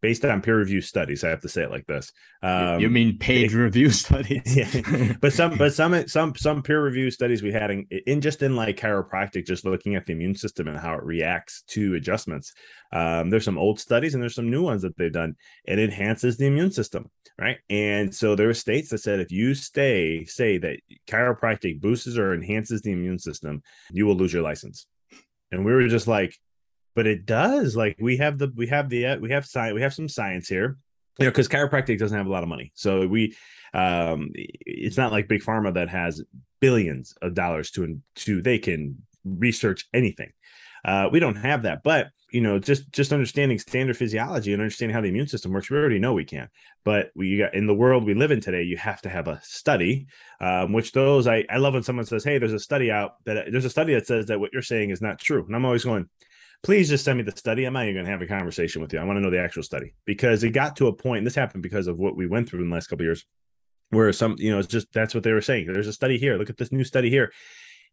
based 0.06 0.24
on 0.24 0.40
peer 0.40 0.56
review 0.56 0.80
studies. 0.80 1.24
I 1.24 1.30
have 1.30 1.40
to 1.40 1.48
say 1.48 1.64
it 1.64 1.70
like 1.72 1.84
this. 1.88 2.12
Um, 2.40 2.78
you 2.78 2.88
mean 2.88 3.18
paid 3.18 3.50
review 3.50 3.90
studies? 4.04 4.56
yeah, 4.56 5.14
but 5.20 5.32
some, 5.32 5.58
but 5.58 5.74
some, 5.80 6.06
some, 6.06 6.32
some 6.36 6.62
peer 6.62 6.80
review 6.80 7.10
studies 7.10 7.42
we 7.42 7.50
had 7.50 7.72
in, 7.72 7.88
in 8.06 8.20
just 8.20 8.40
in 8.40 8.54
like 8.54 8.76
chiropractic, 8.76 9.46
just 9.46 9.64
looking 9.64 9.96
at 9.96 10.06
the 10.06 10.12
immune 10.12 10.36
system 10.36 10.68
and 10.68 10.78
how 10.78 10.94
it 10.94 11.02
reacts 11.02 11.62
to 11.70 11.96
adjustments. 11.96 12.52
Um, 12.92 13.30
there's 13.30 13.44
some 13.44 13.58
old 13.58 13.80
studies 13.80 14.14
and 14.14 14.22
there's 14.22 14.36
some 14.36 14.48
new 14.48 14.62
ones 14.62 14.82
that 14.82 14.96
they've 14.96 15.12
done. 15.12 15.34
It 15.64 15.80
enhances 15.80 16.36
the 16.36 16.46
immune 16.46 16.70
system, 16.70 17.10
right? 17.36 17.56
And 17.68 18.14
so 18.14 18.36
there 18.36 18.48
are 18.48 18.54
states 18.54 18.90
that 18.90 18.98
said 18.98 19.18
if 19.18 19.32
you 19.32 19.56
stay, 19.56 20.24
say 20.26 20.56
that 20.58 20.78
chiropractic 21.08 21.80
boosts 21.80 22.16
or 22.16 22.32
enhances 22.32 22.80
the 22.80 22.92
immune 22.92 23.18
system, 23.18 23.60
you 23.90 24.06
will 24.06 24.14
lose 24.14 24.32
your 24.32 24.44
license. 24.44 24.86
And 25.50 25.64
we 25.64 25.72
were 25.72 25.88
just 25.88 26.06
like, 26.06 26.38
but 26.96 27.06
it 27.06 27.26
does. 27.26 27.76
Like 27.76 27.96
we 28.00 28.16
have 28.16 28.38
the 28.38 28.52
we 28.56 28.66
have 28.68 28.88
the 28.88 29.06
uh, 29.06 29.16
we 29.18 29.30
have 29.30 29.46
science 29.46 29.74
we 29.74 29.82
have 29.82 29.94
some 29.94 30.08
science 30.08 30.48
here, 30.48 30.78
you 31.18 31.26
know, 31.26 31.30
because 31.30 31.46
chiropractic 31.46 31.98
doesn't 31.98 32.16
have 32.16 32.26
a 32.26 32.30
lot 32.30 32.42
of 32.42 32.48
money, 32.48 32.72
so 32.74 33.06
we 33.06 33.36
um 33.74 34.30
it's 34.34 34.96
not 34.96 35.12
like 35.12 35.28
big 35.28 35.42
pharma 35.42 35.74
that 35.74 35.90
has 35.90 36.24
billions 36.60 37.14
of 37.22 37.34
dollars 37.34 37.70
to 37.72 38.00
to 38.16 38.42
they 38.42 38.58
can 38.58 38.96
research 39.24 39.86
anything. 39.94 40.32
Uh, 40.84 41.08
we 41.12 41.20
don't 41.20 41.36
have 41.36 41.64
that, 41.64 41.82
but 41.82 42.08
you 42.30 42.40
know, 42.40 42.58
just 42.58 42.90
just 42.92 43.12
understanding 43.12 43.58
standard 43.58 43.96
physiology 43.96 44.52
and 44.52 44.62
understanding 44.62 44.94
how 44.94 45.00
the 45.00 45.08
immune 45.08 45.28
system 45.28 45.52
works, 45.52 45.70
we 45.70 45.76
already 45.76 45.98
know 45.98 46.14
we 46.14 46.24
can. 46.24 46.48
But 46.84 47.10
we 47.14 47.38
got 47.38 47.54
in 47.54 47.66
the 47.66 47.74
world 47.74 48.04
we 48.04 48.14
live 48.14 48.30
in 48.30 48.40
today, 48.40 48.62
you 48.62 48.76
have 48.78 49.02
to 49.02 49.08
have 49.10 49.28
a 49.28 49.40
study. 49.42 50.06
Um, 50.40 50.72
which 50.72 50.92
those 50.92 51.26
I 51.26 51.44
I 51.50 51.58
love 51.58 51.74
when 51.74 51.82
someone 51.82 52.06
says, 52.06 52.24
"Hey, 52.24 52.38
there's 52.38 52.52
a 52.52 52.58
study 52.58 52.90
out 52.90 53.16
that 53.26 53.46
there's 53.50 53.64
a 53.64 53.70
study 53.70 53.92
that 53.94 54.06
says 54.06 54.26
that 54.26 54.40
what 54.40 54.52
you're 54.52 54.62
saying 54.62 54.90
is 54.90 55.02
not 55.02 55.18
true," 55.18 55.44
and 55.46 55.54
I'm 55.54 55.64
always 55.64 55.84
going, 55.84 56.08
please 56.62 56.88
just 56.88 57.04
send 57.04 57.18
me 57.18 57.24
the 57.24 57.36
study. 57.36 57.64
I'm 57.64 57.72
not 57.72 57.84
even 57.84 57.94
going 57.94 58.06
to 58.06 58.10
have 58.10 58.22
a 58.22 58.26
conversation 58.26 58.82
with 58.82 58.92
you. 58.92 58.98
I 58.98 59.04
want 59.04 59.16
to 59.16 59.20
know 59.20 59.30
the 59.30 59.40
actual 59.40 59.62
study 59.62 59.94
because 60.04 60.44
it 60.44 60.50
got 60.50 60.76
to 60.76 60.88
a 60.88 60.92
point. 60.92 61.18
And 61.18 61.26
this 61.26 61.34
happened 61.34 61.62
because 61.62 61.86
of 61.86 61.98
what 61.98 62.16
we 62.16 62.26
went 62.26 62.48
through 62.48 62.62
in 62.62 62.68
the 62.68 62.74
last 62.74 62.88
couple 62.88 63.04
years, 63.04 63.24
where 63.90 64.12
some, 64.12 64.36
you 64.38 64.50
know, 64.50 64.58
it's 64.58 64.68
just 64.68 64.92
that's 64.92 65.14
what 65.14 65.24
they 65.24 65.32
were 65.32 65.40
saying. 65.40 65.72
There's 65.72 65.86
a 65.86 65.92
study 65.92 66.18
here. 66.18 66.36
Look 66.36 66.50
at 66.50 66.56
this 66.56 66.72
new 66.72 66.84
study 66.84 67.10
here. 67.10 67.32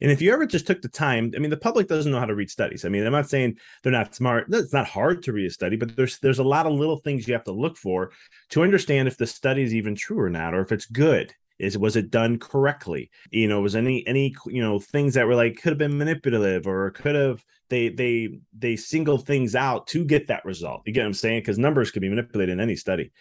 And 0.01 0.11
if 0.11 0.21
you 0.21 0.33
ever 0.33 0.45
just 0.45 0.67
took 0.67 0.81
the 0.81 0.89
time, 0.89 1.31
I 1.35 1.39
mean, 1.39 1.51
the 1.51 1.57
public 1.57 1.87
doesn't 1.87 2.11
know 2.11 2.19
how 2.19 2.25
to 2.25 2.35
read 2.35 2.49
studies. 2.49 2.83
I 2.83 2.89
mean, 2.89 3.05
I'm 3.05 3.11
not 3.11 3.29
saying 3.29 3.57
they're 3.83 3.91
not 3.91 4.15
smart. 4.15 4.47
It's 4.51 4.73
not 4.73 4.87
hard 4.87 5.23
to 5.23 5.33
read 5.33 5.45
a 5.45 5.51
study, 5.51 5.75
but 5.75 5.95
there's 5.95 6.19
there's 6.19 6.39
a 6.39 6.43
lot 6.43 6.65
of 6.65 6.73
little 6.73 6.97
things 6.97 7.27
you 7.27 7.33
have 7.33 7.43
to 7.45 7.51
look 7.51 7.77
for 7.77 8.11
to 8.49 8.63
understand 8.63 9.07
if 9.07 9.17
the 9.17 9.27
study 9.27 9.61
is 9.61 9.73
even 9.73 9.95
true 9.95 10.19
or 10.19 10.29
not, 10.29 10.53
or 10.53 10.61
if 10.61 10.71
it's 10.71 10.87
good 10.87 11.33
is 11.59 11.77
was 11.77 11.95
it 11.95 12.11
done 12.11 12.39
correctly? 12.39 13.09
You 13.31 13.47
know 13.47 13.61
was 13.61 13.75
any 13.75 14.05
any 14.07 14.35
you 14.47 14.61
know 14.61 14.79
things 14.79 15.13
that 15.13 15.27
were 15.27 15.35
like 15.35 15.61
could 15.61 15.71
have 15.71 15.77
been 15.77 15.97
manipulative 15.97 16.67
or 16.67 16.91
could 16.91 17.15
have 17.15 17.43
they 17.69 17.89
they 17.89 18.39
they 18.57 18.75
single 18.75 19.17
things 19.17 19.55
out 19.55 19.87
to 19.87 20.03
get 20.03 20.27
that 20.27 20.45
result. 20.45 20.83
You 20.85 20.93
get 20.93 21.01
what 21.01 21.07
i'm 21.07 21.13
saying? 21.13 21.41
Because 21.41 21.59
numbers 21.59 21.91
could 21.91 22.01
be 22.01 22.09
manipulated 22.09 22.53
in 22.53 22.59
any 22.59 22.75
study. 22.75 23.11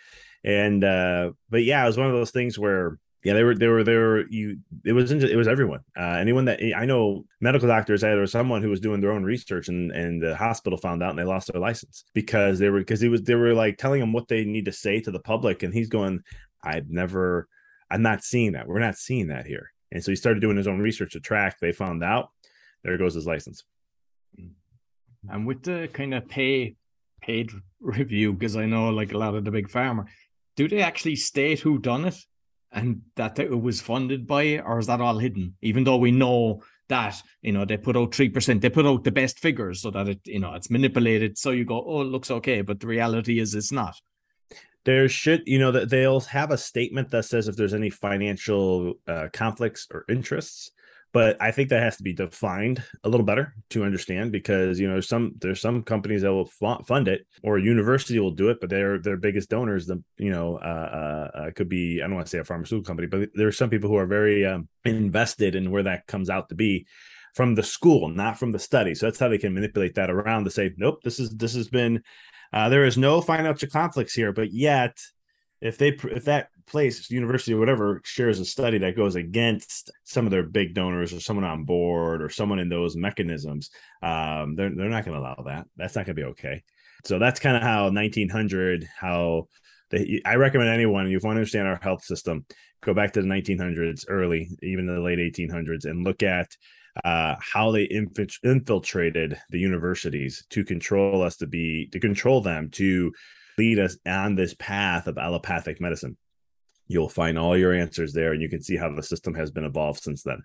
And 0.45 0.83
uh 0.83 1.33
but 1.51 1.65
yeah 1.65 1.83
it 1.83 1.87
was 1.87 1.99
one 1.99 2.09
of 2.09 2.13
those 2.13 2.31
things 2.31 2.59
where 2.59 2.99
yeah 3.23 3.35
they 3.35 3.45
were 3.45 3.55
they 3.55 3.69
were 3.69 3.85
they 3.85 3.95
were 3.95 4.27
you 4.29 4.59
it 4.85 4.93
was 4.93 5.13
it 5.13 5.37
was 5.37 5.49
everyone. 5.49 5.81
Uh 5.97 6.17
anyone 6.19 6.47
that 6.47 6.61
i 6.77 6.85
know 6.85 7.25
medical 7.41 7.69
doctors 7.69 8.03
was 8.03 8.33
someone 8.33 8.63
who 8.63 8.71
was 8.71 8.81
doing 8.81 9.01
their 9.01 9.13
own 9.13 9.25
research 9.25 9.69
and 9.69 9.93
and 9.93 10.23
the 10.23 10.35
hospital 10.35 10.79
found 10.79 11.03
out 11.03 11.11
and 11.11 11.19
they 11.19 11.25
lost 11.25 11.53
their 11.53 11.61
license 11.61 12.05
because 12.15 12.59
they 12.59 12.71
were 12.71 12.81
because 12.81 13.01
he 13.01 13.09
was 13.09 13.23
they 13.23 13.35
were 13.35 13.55
like 13.55 13.79
telling 13.79 14.03
him 14.03 14.13
what 14.13 14.27
they 14.29 14.45
need 14.45 14.65
to 14.65 14.73
say 14.73 15.01
to 15.01 15.11
the 15.11 15.21
public 15.21 15.63
and 15.63 15.73
he's 15.73 15.89
going 15.89 16.21
i've 16.65 16.91
never 16.91 17.49
I'm 17.93 18.03
not 18.03 18.25
seeing 18.25 18.53
that. 18.53 18.67
We're 18.67 18.81
not 18.81 18.97
seeing 18.97 19.29
that 19.29 19.47
here. 19.47 19.73
And 19.93 20.03
so 20.03 20.11
he 20.11 20.17
started 20.17 20.41
doing 20.41 20.57
his 20.57 20.67
own 20.67 20.81
research 20.81 21.13
to 21.13 21.21
track. 21.21 21.59
They 21.61 21.73
found 21.73 22.03
out. 22.03 22.31
There 22.83 22.97
goes 22.99 23.15
his 23.15 23.27
license. 23.27 23.63
And 25.29 25.47
with 25.47 25.63
the 25.63 25.89
kind 25.93 26.15
of 26.15 26.29
pay 26.29 26.77
paid 27.23 27.53
review 27.81 28.33
because 28.33 28.57
I 28.57 28.67
know 28.67 28.91
like 28.91 29.13
a 29.13 29.19
lot 29.19 29.35
of 29.35 29.45
the 29.45 29.51
big 29.51 29.69
pharma. 29.69 30.07
Do 30.57 30.69
they 30.69 30.83
actually 30.83 31.17
state 31.17 31.61
who 31.61 31.79
done 31.79 32.05
it 32.05 32.17
and 32.73 33.03
that 33.17 33.39
it 33.39 33.61
was 33.61 33.81
funded 33.81 34.27
by, 34.27 34.59
or 34.59 34.79
is 34.79 34.87
that 34.87 35.01
all 35.01 35.19
hidden? 35.19 35.55
Even 35.63 35.85
though 35.85 35.97
we 35.97 36.11
know 36.11 36.63
that 36.89 37.23
you 37.41 37.53
know 37.53 37.65
they 37.65 37.77
put 37.77 37.97
out 37.97 38.15
three 38.15 38.29
percent, 38.29 38.61
they 38.61 38.71
put 38.71 38.87
out 38.87 39.05
the 39.05 39.13
best 39.13 39.39
figures 39.39 39.81
so 39.81 39.91
that 39.91 40.09
it 40.09 40.21
you 40.25 40.41
know 40.41 40.55
it's 40.55 40.71
manipulated. 40.71 41.39
So 41.39 41.51
you 41.51 41.65
go, 41.65 41.83
oh, 41.87 42.03
it 42.03 42.07
looks 42.07 42.31
okay, 42.31 42.61
but 42.61 42.81
the 42.81 42.87
reality 42.87 43.39
is 43.39 43.55
it's 43.55 43.73
not 43.73 43.95
there 44.85 45.09
should 45.09 45.43
you 45.47 45.59
know 45.59 45.73
that 45.73 45.91
they'll 45.91 46.21
have 46.21 46.51
a 46.51 46.59
statement 46.59 47.11
that 47.11 47.25
says 47.25 47.49
if 47.49 47.57
there's 47.57 47.75
any 47.75 47.91
financial 47.91 48.95
uh, 49.07 49.29
conflicts 49.33 49.87
or 49.93 50.05
interests 50.09 50.71
but 51.13 51.37
i 51.41 51.51
think 51.51 51.69
that 51.69 51.83
has 51.83 51.97
to 51.97 52.03
be 52.03 52.13
defined 52.13 52.83
a 53.05 53.09
little 53.09 53.27
better 53.27 53.55
to 53.71 53.85
understand 53.85 54.33
because 54.33 54.81
you 54.81 54.89
know 54.89 55.01
some 55.01 55.33
there's 55.39 55.61
some 55.61 55.83
companies 55.83 56.23
that 56.23 56.33
will 56.33 56.51
fund 56.85 57.09
it 57.09 57.27
or 57.43 57.59
a 57.59 57.63
university 57.63 58.19
will 58.19 58.31
do 58.31 58.49
it 58.49 58.59
but 58.61 58.71
their 58.71 58.99
their 58.99 59.17
biggest 59.17 59.49
donors 59.49 59.87
the 59.87 60.03
you 60.19 60.31
know 60.31 60.57
uh, 60.59 61.29
uh, 61.35 61.39
uh 61.39 61.51
could 61.53 61.69
be 61.69 62.01
i 62.03 62.07
don't 62.07 62.17
want 62.17 62.27
to 62.27 62.31
say 62.31 62.39
a 62.39 62.45
pharmaceutical 62.45 62.87
company 62.87 63.07
but 63.07 63.29
there 63.35 63.49
are 63.49 63.53
some 63.53 63.71
people 63.71 63.89
who 63.89 63.97
are 63.97 64.07
very 64.07 64.45
um, 64.45 64.69
invested 64.85 65.55
in 65.55 65.71
where 65.71 65.85
that 65.85 66.07
comes 66.07 66.29
out 66.29 66.49
to 66.49 66.55
be 66.55 66.87
from 67.35 67.55
the 67.55 67.63
school 67.63 68.09
not 68.09 68.39
from 68.39 68.53
the 68.53 68.59
study. 68.59 68.95
So 68.95 69.07
that's 69.07 69.19
how 69.19 69.29
they 69.29 69.39
can 69.39 69.55
manipulate 69.55 69.95
that 69.95 70.11
around 70.11 70.45
to 70.45 70.51
say 70.51 70.73
nope 70.77 71.03
this 71.03 71.19
is 71.19 71.31
this 71.31 71.55
has 71.55 71.69
been 71.69 72.03
uh, 72.53 72.69
there 72.69 72.85
is 72.85 72.99
no 72.99 73.21
financial 73.21 73.69
conflicts 73.69 74.15
here, 74.15 74.33
but 74.33 74.53
yet, 74.53 74.99
if 75.61 75.79
they 75.79 75.89
if 75.89 76.25
that 76.25 76.49
place, 76.67 77.11
university 77.11 77.55
or 77.55 77.59
whatever, 77.59 78.01
shares 78.05 78.41
a 78.41 78.45
study 78.45 78.79
that 78.79 78.97
goes 78.97 79.15
against 79.15 79.91
some 80.05 80.27
of 80.27 80.31
their 80.31 80.43
big 80.43 80.75
donors 80.75 81.13
or 81.13 81.21
someone 81.21 81.45
on 81.45 81.65
board 81.65 82.23
or 82.23 82.29
someone 82.29 82.59
in 82.59 82.69
those 82.69 82.97
mechanisms, 82.97 83.71
um, 84.03 84.55
they're 84.57 84.75
they're 84.75 84.89
not 84.89 85.05
going 85.05 85.17
to 85.17 85.21
allow 85.21 85.43
that. 85.47 85.67
That's 85.77 85.97
not 85.97 86.07
going 86.07 86.17
to 86.17 86.23
be 86.23 86.29
okay. 86.29 86.63
So 87.05 87.19
that's 87.19 87.41
kind 87.41 87.57
of 87.57 87.63
how 87.63 87.91
1900, 87.91 88.87
how 88.97 89.49
I 90.25 90.37
recommend 90.37 90.71
anyone, 90.71 91.07
if 91.07 91.13
you 91.13 91.21
want 91.23 91.37
to 91.37 91.41
understand 91.41 91.69
our 91.69 91.79
health 91.83 92.05
system, 92.05 92.47
go 92.83 92.95
back 92.95 93.13
to 93.13 93.23
the 93.23 93.29
1900s, 93.29 94.05
early, 94.09 94.51
even 94.63 94.87
the 94.87 95.01
late 95.01 95.19
1800s, 95.19 95.85
and 95.85 96.05
look 96.05 96.23
at 96.23 96.49
uh, 97.05 97.37
how 97.41 97.71
they 97.71 97.85
infiltrated 97.85 99.39
the 99.51 99.59
universities 99.59 100.45
to 100.51 100.65
control 100.65 101.23
us 101.23 101.37
to 101.37 101.47
be 101.47 101.87
to 101.93 101.99
control 101.99 102.41
them 102.41 102.69
to 102.71 103.13
lead 103.59 103.79
us 103.79 103.97
on 104.07 104.35
this 104.35 104.55
path 104.55 105.07
of 105.07 105.19
allopathic 105.19 105.81
medicine. 105.81 106.17
You'll 106.89 107.09
find 107.09 107.39
all 107.39 107.57
your 107.57 107.73
answers 107.73 108.13
there 108.13 108.33
and 108.33 108.43
you 108.43 108.49
can 108.49 108.63
see 108.63 108.77
how 108.77 108.95
the 108.95 109.03
system 109.03 109.35
has 109.35 109.51
been 109.51 109.65
evolved 109.65 110.03
since 110.03 110.23
then. 110.23 110.43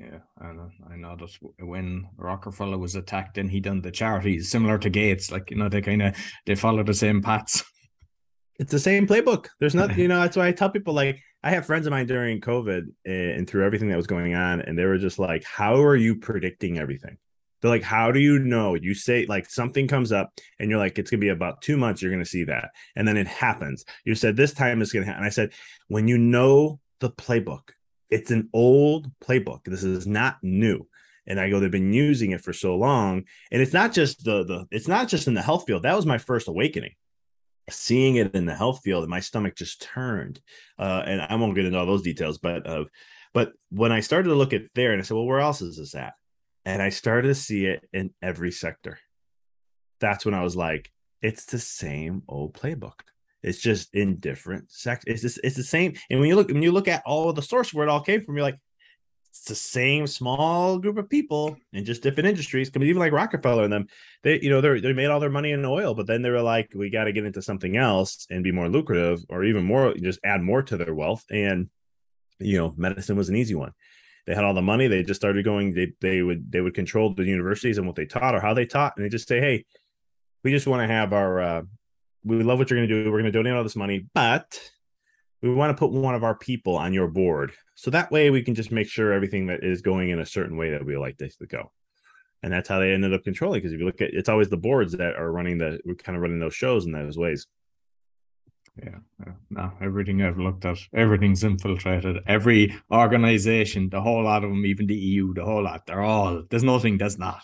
Yeah 0.00 0.18
i 0.40 0.52
know 0.52 0.70
i 0.90 0.96
know 0.96 1.16
that 1.16 1.30
when 1.60 2.08
rockefeller 2.16 2.78
was 2.78 2.96
attacked 2.96 3.36
and 3.36 3.50
he 3.50 3.60
done 3.60 3.82
the 3.82 3.90
charities 3.90 4.50
similar 4.50 4.78
to 4.78 4.88
gates 4.88 5.30
like 5.30 5.50
you 5.50 5.56
know 5.58 5.68
they 5.68 5.82
kind 5.82 6.02
of 6.02 6.16
they 6.46 6.54
follow 6.54 6.82
the 6.82 6.94
same 6.94 7.20
paths 7.20 7.62
it's 8.62 8.72
the 8.72 8.78
same 8.78 9.06
playbook 9.06 9.48
there's 9.60 9.74
nothing, 9.74 9.98
you 9.98 10.08
know 10.08 10.20
that's 10.20 10.36
why 10.36 10.46
i 10.46 10.52
tell 10.52 10.70
people 10.70 10.94
like 10.94 11.20
I 11.44 11.50
have 11.50 11.66
friends 11.66 11.86
of 11.86 11.90
mine 11.90 12.06
during 12.06 12.40
COVID 12.40 12.86
eh, 13.04 13.10
and 13.10 13.48
through 13.48 13.66
everything 13.66 13.88
that 13.88 13.96
was 13.96 14.06
going 14.06 14.34
on, 14.34 14.60
and 14.60 14.78
they 14.78 14.84
were 14.84 14.98
just 14.98 15.18
like, 15.18 15.42
How 15.44 15.74
are 15.82 15.96
you 15.96 16.16
predicting 16.16 16.78
everything? 16.78 17.18
They're 17.60 17.70
like, 17.70 17.82
How 17.82 18.12
do 18.12 18.20
you 18.20 18.38
know? 18.38 18.74
You 18.74 18.94
say 18.94 19.26
like 19.26 19.50
something 19.50 19.88
comes 19.88 20.12
up 20.12 20.32
and 20.58 20.70
you're 20.70 20.78
like, 20.78 20.98
It's 20.98 21.10
gonna 21.10 21.20
be 21.20 21.28
about 21.28 21.60
two 21.60 21.76
months, 21.76 22.00
you're 22.00 22.12
gonna 22.12 22.24
see 22.24 22.44
that. 22.44 22.70
And 22.94 23.06
then 23.06 23.16
it 23.16 23.26
happens. 23.26 23.84
You 24.04 24.14
said 24.14 24.36
this 24.36 24.52
time 24.52 24.80
is 24.82 24.92
gonna 24.92 25.06
happen. 25.06 25.24
I 25.24 25.30
said, 25.30 25.52
When 25.88 26.06
you 26.06 26.16
know 26.16 26.78
the 27.00 27.10
playbook, 27.10 27.70
it's 28.08 28.30
an 28.30 28.48
old 28.52 29.10
playbook. 29.20 29.64
This 29.64 29.82
is 29.82 30.06
not 30.06 30.36
new. 30.42 30.86
And 31.26 31.40
I 31.40 31.50
go, 31.50 31.60
they've 31.60 31.70
been 31.70 31.92
using 31.92 32.32
it 32.32 32.40
for 32.40 32.52
so 32.52 32.76
long. 32.76 33.24
And 33.50 33.62
it's 33.62 33.72
not 33.72 33.92
just 33.92 34.24
the 34.24 34.44
the 34.44 34.66
it's 34.70 34.88
not 34.88 35.08
just 35.08 35.26
in 35.26 35.34
the 35.34 35.42
health 35.42 35.64
field. 35.66 35.82
That 35.82 35.96
was 35.96 36.06
my 36.06 36.18
first 36.18 36.46
awakening 36.46 36.92
seeing 37.72 38.16
it 38.16 38.34
in 38.34 38.46
the 38.46 38.54
health 38.54 38.80
field, 38.84 39.02
and 39.02 39.10
my 39.10 39.20
stomach 39.20 39.56
just 39.56 39.82
turned. 39.82 40.40
Uh, 40.78 41.02
and 41.06 41.20
I 41.20 41.34
won't 41.36 41.54
get 41.54 41.64
into 41.64 41.78
all 41.78 41.86
those 41.86 42.02
details, 42.02 42.38
but 42.38 42.66
uh, 42.66 42.84
but 43.34 43.52
when 43.70 43.92
I 43.92 44.00
started 44.00 44.28
to 44.28 44.34
look 44.34 44.52
at 44.52 44.62
there, 44.74 44.92
and 44.92 45.00
I 45.00 45.04
said, 45.04 45.14
well, 45.14 45.26
where 45.26 45.40
else 45.40 45.62
is 45.62 45.76
this 45.76 45.94
at? 45.94 46.14
And 46.64 46.82
I 46.82 46.90
started 46.90 47.28
to 47.28 47.34
see 47.34 47.66
it 47.66 47.88
in 47.92 48.10
every 48.22 48.52
sector. 48.52 48.98
That's 50.00 50.24
when 50.24 50.34
I 50.34 50.42
was 50.42 50.54
like, 50.54 50.90
it's 51.22 51.46
the 51.46 51.58
same 51.58 52.22
old 52.28 52.54
playbook. 52.54 53.00
It's 53.42 53.60
just 53.60 53.94
in 53.94 54.16
different 54.16 54.70
sectors. 54.70 55.14
It's 55.14 55.22
just, 55.22 55.40
it's 55.44 55.56
the 55.56 55.64
same. 55.64 55.94
And 56.10 56.20
when 56.20 56.28
you 56.28 56.36
look 56.36 56.48
when 56.48 56.62
you 56.62 56.72
look 56.72 56.88
at 56.88 57.02
all 57.04 57.30
of 57.30 57.36
the 57.36 57.42
source 57.42 57.72
where 57.72 57.86
it 57.86 57.90
all 57.90 58.00
came 58.00 58.24
from, 58.24 58.36
you're 58.36 58.44
like, 58.44 58.58
it's 59.32 59.44
the 59.44 59.54
same 59.54 60.06
small 60.06 60.78
group 60.78 60.98
of 60.98 61.08
people 61.08 61.56
in 61.72 61.86
just 61.86 62.02
different 62.02 62.28
industries. 62.28 62.72
Mean, 62.74 62.86
even 62.86 63.00
like 63.00 63.12
Rockefeller 63.12 63.64
and 63.64 63.72
them, 63.72 63.86
they 64.22 64.38
you 64.42 64.50
know 64.50 64.60
they 64.60 64.78
they 64.78 64.92
made 64.92 65.06
all 65.06 65.20
their 65.20 65.30
money 65.30 65.52
in 65.52 65.64
oil, 65.64 65.94
but 65.94 66.06
then 66.06 66.20
they 66.20 66.28
were 66.28 66.42
like, 66.42 66.70
we 66.74 66.90
got 66.90 67.04
to 67.04 67.12
get 67.12 67.24
into 67.24 67.40
something 67.40 67.78
else 67.78 68.26
and 68.28 68.44
be 68.44 68.52
more 68.52 68.68
lucrative, 68.68 69.24
or 69.30 69.42
even 69.42 69.64
more, 69.64 69.94
just 69.94 70.20
add 70.22 70.42
more 70.42 70.62
to 70.62 70.76
their 70.76 70.94
wealth. 70.94 71.24
And 71.30 71.70
you 72.40 72.58
know, 72.58 72.74
medicine 72.76 73.16
was 73.16 73.30
an 73.30 73.36
easy 73.36 73.54
one. 73.54 73.72
They 74.26 74.34
had 74.34 74.44
all 74.44 74.52
the 74.52 74.60
money. 74.60 74.86
They 74.86 75.02
just 75.02 75.20
started 75.20 75.46
going. 75.46 75.72
They 75.72 75.94
they 76.02 76.20
would 76.20 76.52
they 76.52 76.60
would 76.60 76.74
control 76.74 77.14
the 77.14 77.24
universities 77.24 77.78
and 77.78 77.86
what 77.86 77.96
they 77.96 78.04
taught 78.04 78.34
or 78.34 78.40
how 78.40 78.52
they 78.52 78.66
taught, 78.66 78.92
and 78.96 79.04
they 79.04 79.08
just 79.08 79.28
say, 79.28 79.40
hey, 79.40 79.64
we 80.44 80.50
just 80.50 80.66
want 80.66 80.86
to 80.86 80.94
have 80.94 81.14
our. 81.14 81.40
Uh, 81.40 81.62
we 82.22 82.42
love 82.42 82.58
what 82.58 82.68
you're 82.68 82.78
going 82.78 82.88
to 82.88 83.04
do. 83.04 83.10
We're 83.10 83.18
going 83.20 83.32
to 83.32 83.38
donate 83.38 83.54
all 83.54 83.62
this 83.62 83.76
money, 83.76 84.04
but 84.12 84.60
we 85.42 85.52
want 85.52 85.76
to 85.76 85.78
put 85.78 85.90
one 85.90 86.14
of 86.14 86.24
our 86.24 86.36
people 86.36 86.76
on 86.76 86.92
your 86.92 87.08
board. 87.08 87.52
So 87.74 87.90
that 87.90 88.10
way 88.10 88.30
we 88.30 88.42
can 88.42 88.54
just 88.54 88.70
make 88.70 88.88
sure 88.88 89.12
everything 89.12 89.48
that 89.48 89.64
is 89.64 89.82
going 89.82 90.10
in 90.10 90.20
a 90.20 90.26
certain 90.26 90.56
way 90.56 90.70
that 90.70 90.84
we 90.84 90.96
like 90.96 91.18
this 91.18 91.36
to 91.38 91.46
go. 91.46 91.72
And 92.42 92.52
that's 92.52 92.68
how 92.68 92.78
they 92.78 92.92
ended 92.92 93.12
up 93.12 93.24
controlling 93.24 93.58
because 93.58 93.72
if 93.72 93.80
you 93.80 93.86
look 93.86 94.00
at 94.00 94.14
it's 94.14 94.28
always 94.28 94.48
the 94.48 94.56
boards 94.56 94.92
that 94.92 95.14
are 95.16 95.30
running 95.30 95.58
the 95.58 95.78
we're 95.84 95.94
kind 95.94 96.16
of 96.16 96.22
running 96.22 96.40
those 96.40 96.54
shows 96.54 96.86
in 96.86 96.92
those 96.92 97.16
ways. 97.16 97.46
Yeah, 98.82 98.98
yeah. 99.24 99.32
No 99.50 99.72
everything 99.80 100.22
i've 100.22 100.38
looked 100.38 100.64
at 100.64 100.78
everything's 100.92 101.44
infiltrated. 101.44 102.16
Every 102.26 102.74
organization 102.90 103.90
the 103.90 104.00
whole 104.00 104.24
lot 104.24 104.42
of 104.42 104.50
them 104.50 104.66
even 104.66 104.88
the 104.88 104.96
eu 104.96 105.34
the 105.34 105.44
whole 105.44 105.62
lot 105.62 105.86
they're 105.86 106.02
all 106.02 106.42
there's 106.50 106.64
nothing 106.64 106.98
that's 106.98 107.18
not 107.18 107.42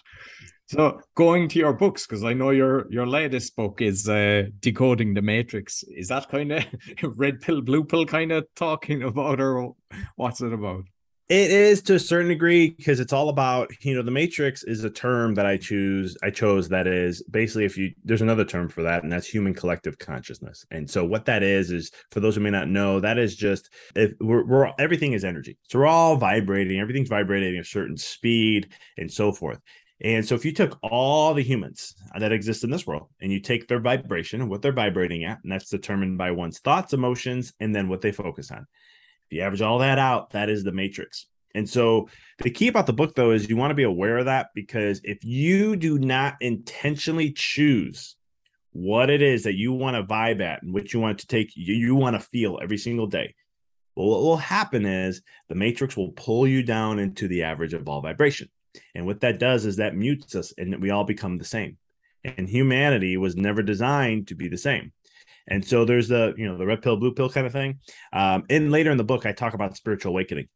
so 0.69 1.01
going 1.15 1.49
to 1.49 1.59
your 1.59 1.73
books, 1.73 2.07
because 2.07 2.25
I 2.25 2.35
know 2.35 2.51
your 2.51 2.87
your 2.91 3.07
latest 3.07 3.57
book 3.57 3.81
is 3.81 4.07
uh, 4.09 4.45
decoding 4.61 5.15
the 5.15 5.23
Matrix. 5.23 5.83
Is 5.85 6.09
that 6.09 6.29
kind 6.29 6.53
of 6.53 6.65
red 7.17 7.41
pill, 7.41 7.63
blue 7.63 7.85
pill 7.85 8.05
kind 8.05 8.33
of 8.33 8.47
talking 8.55 9.03
about, 9.03 9.41
or 9.41 9.75
what's 10.17 10.43
it 10.43 10.53
about? 10.53 10.85
It 11.31 11.51
is 11.51 11.83
to 11.83 11.95
a 11.95 11.99
certain 11.99 12.29
degree 12.29 12.71
because 12.71 13.01
it's 13.01 13.13
all 13.13 13.31
about 13.31 13.71
you 13.81 13.95
know 13.95 14.03
the 14.03 14.11
Matrix 14.11 14.63
is 14.63 14.85
a 14.85 14.91
term 14.91 15.35
that 15.37 15.47
I 15.47 15.57
choose. 15.57 16.19
I 16.23 16.29
chose 16.29 16.69
that 16.69 16.87
is 16.87 17.23
basically 17.31 17.65
if 17.65 17.79
you 17.79 17.95
there's 18.05 18.23
another 18.23 18.45
term 18.45 18.69
for 18.69 18.83
that, 18.83 19.05
and 19.05 19.13
that's 19.13 19.27
human 19.27 19.55
collective 19.55 19.99
consciousness. 19.99 20.67
And 20.71 20.89
so 20.89 21.03
what 21.03 21.25
that 21.27 21.43
is 21.43 21.71
is 21.71 21.91
for 22.11 22.21
those 22.21 22.35
who 22.35 22.43
may 22.43 22.51
not 22.51 22.69
know, 22.69 23.01
that 23.01 23.17
is 23.17 23.37
just 23.37 23.71
if 23.95 24.13
we're, 24.21 24.45
we're 24.45 24.73
everything 24.79 25.15
is 25.15 25.25
energy, 25.25 25.57
so 25.63 25.79
we're 25.79 25.87
all 25.87 26.17
vibrating. 26.17 26.79
Everything's 26.79 27.09
vibrating 27.09 27.57
at 27.57 27.63
a 27.63 27.69
certain 27.69 27.97
speed 27.97 28.69
and 28.99 29.11
so 29.11 29.33
forth. 29.33 29.61
And 30.01 30.25
so 30.25 30.35
if 30.37 30.45
you 30.45 30.53
took 30.53 30.79
all 30.83 31.35
the 31.35 31.43
humans 31.43 31.95
that 32.17 32.31
exist 32.31 32.63
in 32.63 32.71
this 32.71 32.87
world 32.87 33.09
and 33.21 33.33
you 33.33 33.41
take 33.41 33.67
their 33.67 33.81
vibration 33.81 34.41
and 34.41 34.49
what 34.49 34.63
they're 34.63 34.73
vibrating 34.73 35.25
at, 35.25 35.41
and 35.43 35.51
that's 35.51 35.69
determined 35.69 36.19
by 36.19 36.31
one's 36.31 36.61
thoughts, 36.61 36.93
emotions, 36.93 37.53
and 37.59 37.75
then 37.75 37.89
what 37.89 38.01
they 38.01 38.13
focus 38.13 38.51
on. 38.51 38.67
If 39.31 39.37
you 39.37 39.43
average 39.43 39.63
all 39.63 39.79
that 39.81 39.99
out, 39.99 40.31
that 40.31 40.49
is 40.49 40.63
the 40.63 40.73
matrix. 40.73 41.27
And 41.55 41.69
so 41.69 42.09
the 42.39 42.51
key 42.51 42.69
about 42.69 42.87
the 42.87 42.93
book 42.93 43.15
though 43.17 43.33
is 43.33 43.49
you 43.49 43.57
want 43.57 43.73
to 43.73 43.77
be 43.77 43.83
aware 43.83 44.19
of 44.19 44.27
that 44.27 44.51
because 44.55 45.01
if 45.03 45.25
you 45.25 45.75
do 45.75 45.99
not 45.99 46.37
intentionally 46.41 47.33
choose 47.33 48.15
what 48.73 49.11
it 49.11 49.23
is 49.23 49.43
that 49.43 49.57
you 49.57 49.73
want 49.73 49.97
to 49.97 50.05
vibe 50.05 50.41
at 50.41 50.63
and 50.63 50.73
what 50.73 50.93
you 50.93 51.01
want 51.01 51.19
to 51.19 51.27
take 51.27 51.57
you, 51.57 51.75
you 51.75 51.97
want 51.97 52.15
to 52.15 52.21
feel 52.21 52.61
every 52.63 52.79
single 52.79 53.07
day 53.07 53.35
well 53.99 54.09
what 54.09 54.23
will 54.23 54.39
happen 54.39 54.87
is 54.87 55.21
the 55.51 55.55
matrix 55.55 55.97
will 55.97 56.13
pull 56.13 56.47
you 56.47 56.63
down 56.63 56.99
into 56.99 57.29
the 57.29 57.43
average 57.43 57.75
of 57.75 57.87
all 57.87 58.01
vibration 58.01 58.49
and 58.95 59.07
what 59.07 59.21
that 59.21 59.39
does 59.39 59.67
is 59.67 59.77
that 59.77 59.97
mutes 59.97 60.35
us 60.35 60.53
and 60.57 60.81
we 60.81 60.91
all 60.91 61.05
become 61.05 61.39
the 61.39 61.45
same. 61.45 61.77
And 62.25 62.49
humanity 62.49 63.17
was 63.17 63.37
never 63.37 63.63
designed 63.63 64.29
to 64.29 64.35
be 64.35 64.49
the 64.49 64.59
same. 64.59 64.93
And 65.47 65.65
so 65.65 65.85
there's 65.85 66.09
the, 66.09 66.35
you 66.37 66.47
know, 66.47 66.59
the 66.59 66.67
red 66.67 66.83
pill, 66.83 66.97
blue 66.97 67.15
pill 67.15 67.31
kind 67.31 67.47
of 67.47 67.53
thing. 67.53 67.79
Um, 68.13 68.45
and 68.51 68.71
later 68.71 68.91
in 68.91 68.99
the 68.99 69.05
book, 69.05 69.25
I 69.25 69.33
talk 69.33 69.55
about 69.55 69.77
spiritual 69.77 70.13
awakening. 70.13 70.49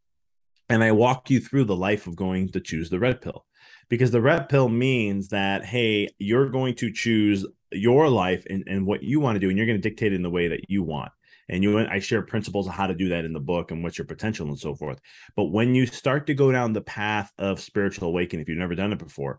And 0.69 0.83
I 0.83 0.93
walk 0.93 1.31
you 1.31 1.41
through 1.41 1.65
the 1.65 1.77
life 1.77 2.07
of 2.07 2.17
going 2.17 2.51
to 2.51 2.61
choose 2.61 2.91
the 2.91 2.99
red 2.99 3.21
pill. 3.21 3.47
Because 3.89 4.11
the 4.11 4.23
red 4.23 4.49
pill 4.49 4.69
means 4.69 5.29
that, 5.29 5.65
hey, 5.65 6.09
you're 6.19 6.49
going 6.49 6.75
to 6.77 6.93
choose 6.93 7.47
your 7.71 8.09
life 8.09 8.45
and, 8.49 8.65
and 8.67 8.87
what 8.87 9.03
you 9.03 9.21
want 9.21 9.37
to 9.37 9.41
do, 9.41 9.49
and 9.49 9.57
you're 9.57 9.67
going 9.67 9.81
to 9.81 9.89
dictate 9.89 10.13
it 10.13 10.17
in 10.17 10.23
the 10.23 10.31
way 10.31 10.49
that 10.49 10.69
you 10.69 10.83
want 10.83 11.13
and 11.53 11.63
you 11.63 11.79
i 11.79 11.99
share 11.99 12.23
principles 12.23 12.67
of 12.67 12.73
how 12.73 12.87
to 12.87 12.95
do 12.95 13.11
that 13.11 13.25
in 13.25 13.33
the 13.33 13.41
book 13.41 13.71
and 13.71 13.83
what's 13.83 13.99
your 13.99 14.07
potential 14.07 14.49
and 14.49 14.59
so 14.59 14.75
forth 14.75 14.99
but 15.37 15.45
when 15.45 15.75
you 15.75 15.87
start 15.87 16.27
to 16.27 16.35
go 16.35 16.51
down 16.51 16.73
the 16.73 16.81
path 16.81 17.31
of 17.39 17.61
spiritual 17.61 18.09
awakening 18.09 18.43
if 18.43 18.49
you've 18.49 18.59
never 18.59 18.75
done 18.75 18.93
it 18.93 18.99
before 18.99 19.39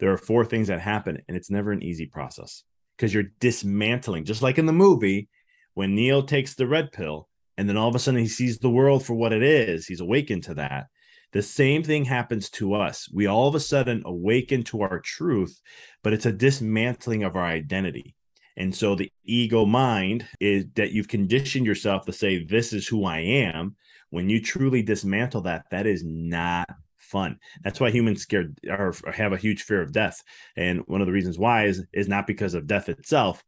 there 0.00 0.12
are 0.12 0.18
four 0.18 0.44
things 0.44 0.68
that 0.68 0.80
happen 0.80 1.18
and 1.28 1.36
it's 1.36 1.50
never 1.50 1.72
an 1.72 1.82
easy 1.82 2.06
process 2.06 2.64
because 2.96 3.14
you're 3.14 3.30
dismantling 3.40 4.24
just 4.24 4.42
like 4.42 4.58
in 4.58 4.66
the 4.66 4.72
movie 4.72 5.28
when 5.74 5.94
Neo 5.94 6.20
takes 6.20 6.54
the 6.54 6.66
red 6.66 6.92
pill 6.92 7.28
and 7.56 7.68
then 7.68 7.76
all 7.76 7.88
of 7.88 7.94
a 7.94 7.98
sudden 7.98 8.20
he 8.20 8.28
sees 8.28 8.58
the 8.58 8.68
world 8.68 9.06
for 9.06 9.14
what 9.14 9.32
it 9.32 9.42
is 9.42 9.86
he's 9.86 10.00
awakened 10.00 10.42
to 10.42 10.54
that 10.54 10.86
The 11.32 11.42
same 11.42 11.82
thing 11.82 12.04
happens 12.04 12.50
to 12.50 12.74
us. 12.74 13.08
We 13.10 13.26
all 13.26 13.48
of 13.48 13.54
a 13.54 13.60
sudden 13.60 14.02
awaken 14.04 14.64
to 14.64 14.82
our 14.82 15.00
truth, 15.00 15.60
but 16.02 16.12
it's 16.12 16.26
a 16.26 16.32
dismantling 16.32 17.24
of 17.24 17.36
our 17.36 17.44
identity. 17.44 18.14
And 18.56 18.74
so 18.74 18.94
the 18.94 19.10
ego 19.24 19.64
mind 19.64 20.26
is 20.40 20.66
that 20.74 20.92
you've 20.92 21.08
conditioned 21.08 21.66
yourself 21.66 22.06
to 22.06 22.12
say, 22.12 22.44
This 22.44 22.72
is 22.72 22.86
who 22.86 23.04
I 23.04 23.18
am. 23.18 23.76
When 24.10 24.28
you 24.28 24.42
truly 24.42 24.82
dismantle 24.82 25.42
that, 25.42 25.66
that 25.70 25.86
is 25.86 26.04
not 26.04 26.68
fun. 26.98 27.38
That's 27.62 27.80
why 27.80 27.90
humans 27.90 28.22
scared 28.22 28.58
or 28.68 28.94
have 29.12 29.32
a 29.32 29.38
huge 29.38 29.62
fear 29.62 29.80
of 29.80 29.92
death. 29.92 30.22
And 30.56 30.80
one 30.86 31.00
of 31.00 31.06
the 31.06 31.12
reasons 31.12 31.38
why 31.38 31.64
is 31.64 31.84
is 31.92 32.08
not 32.08 32.26
because 32.26 32.54
of 32.54 32.66
death 32.66 32.88
itself, 32.88 33.42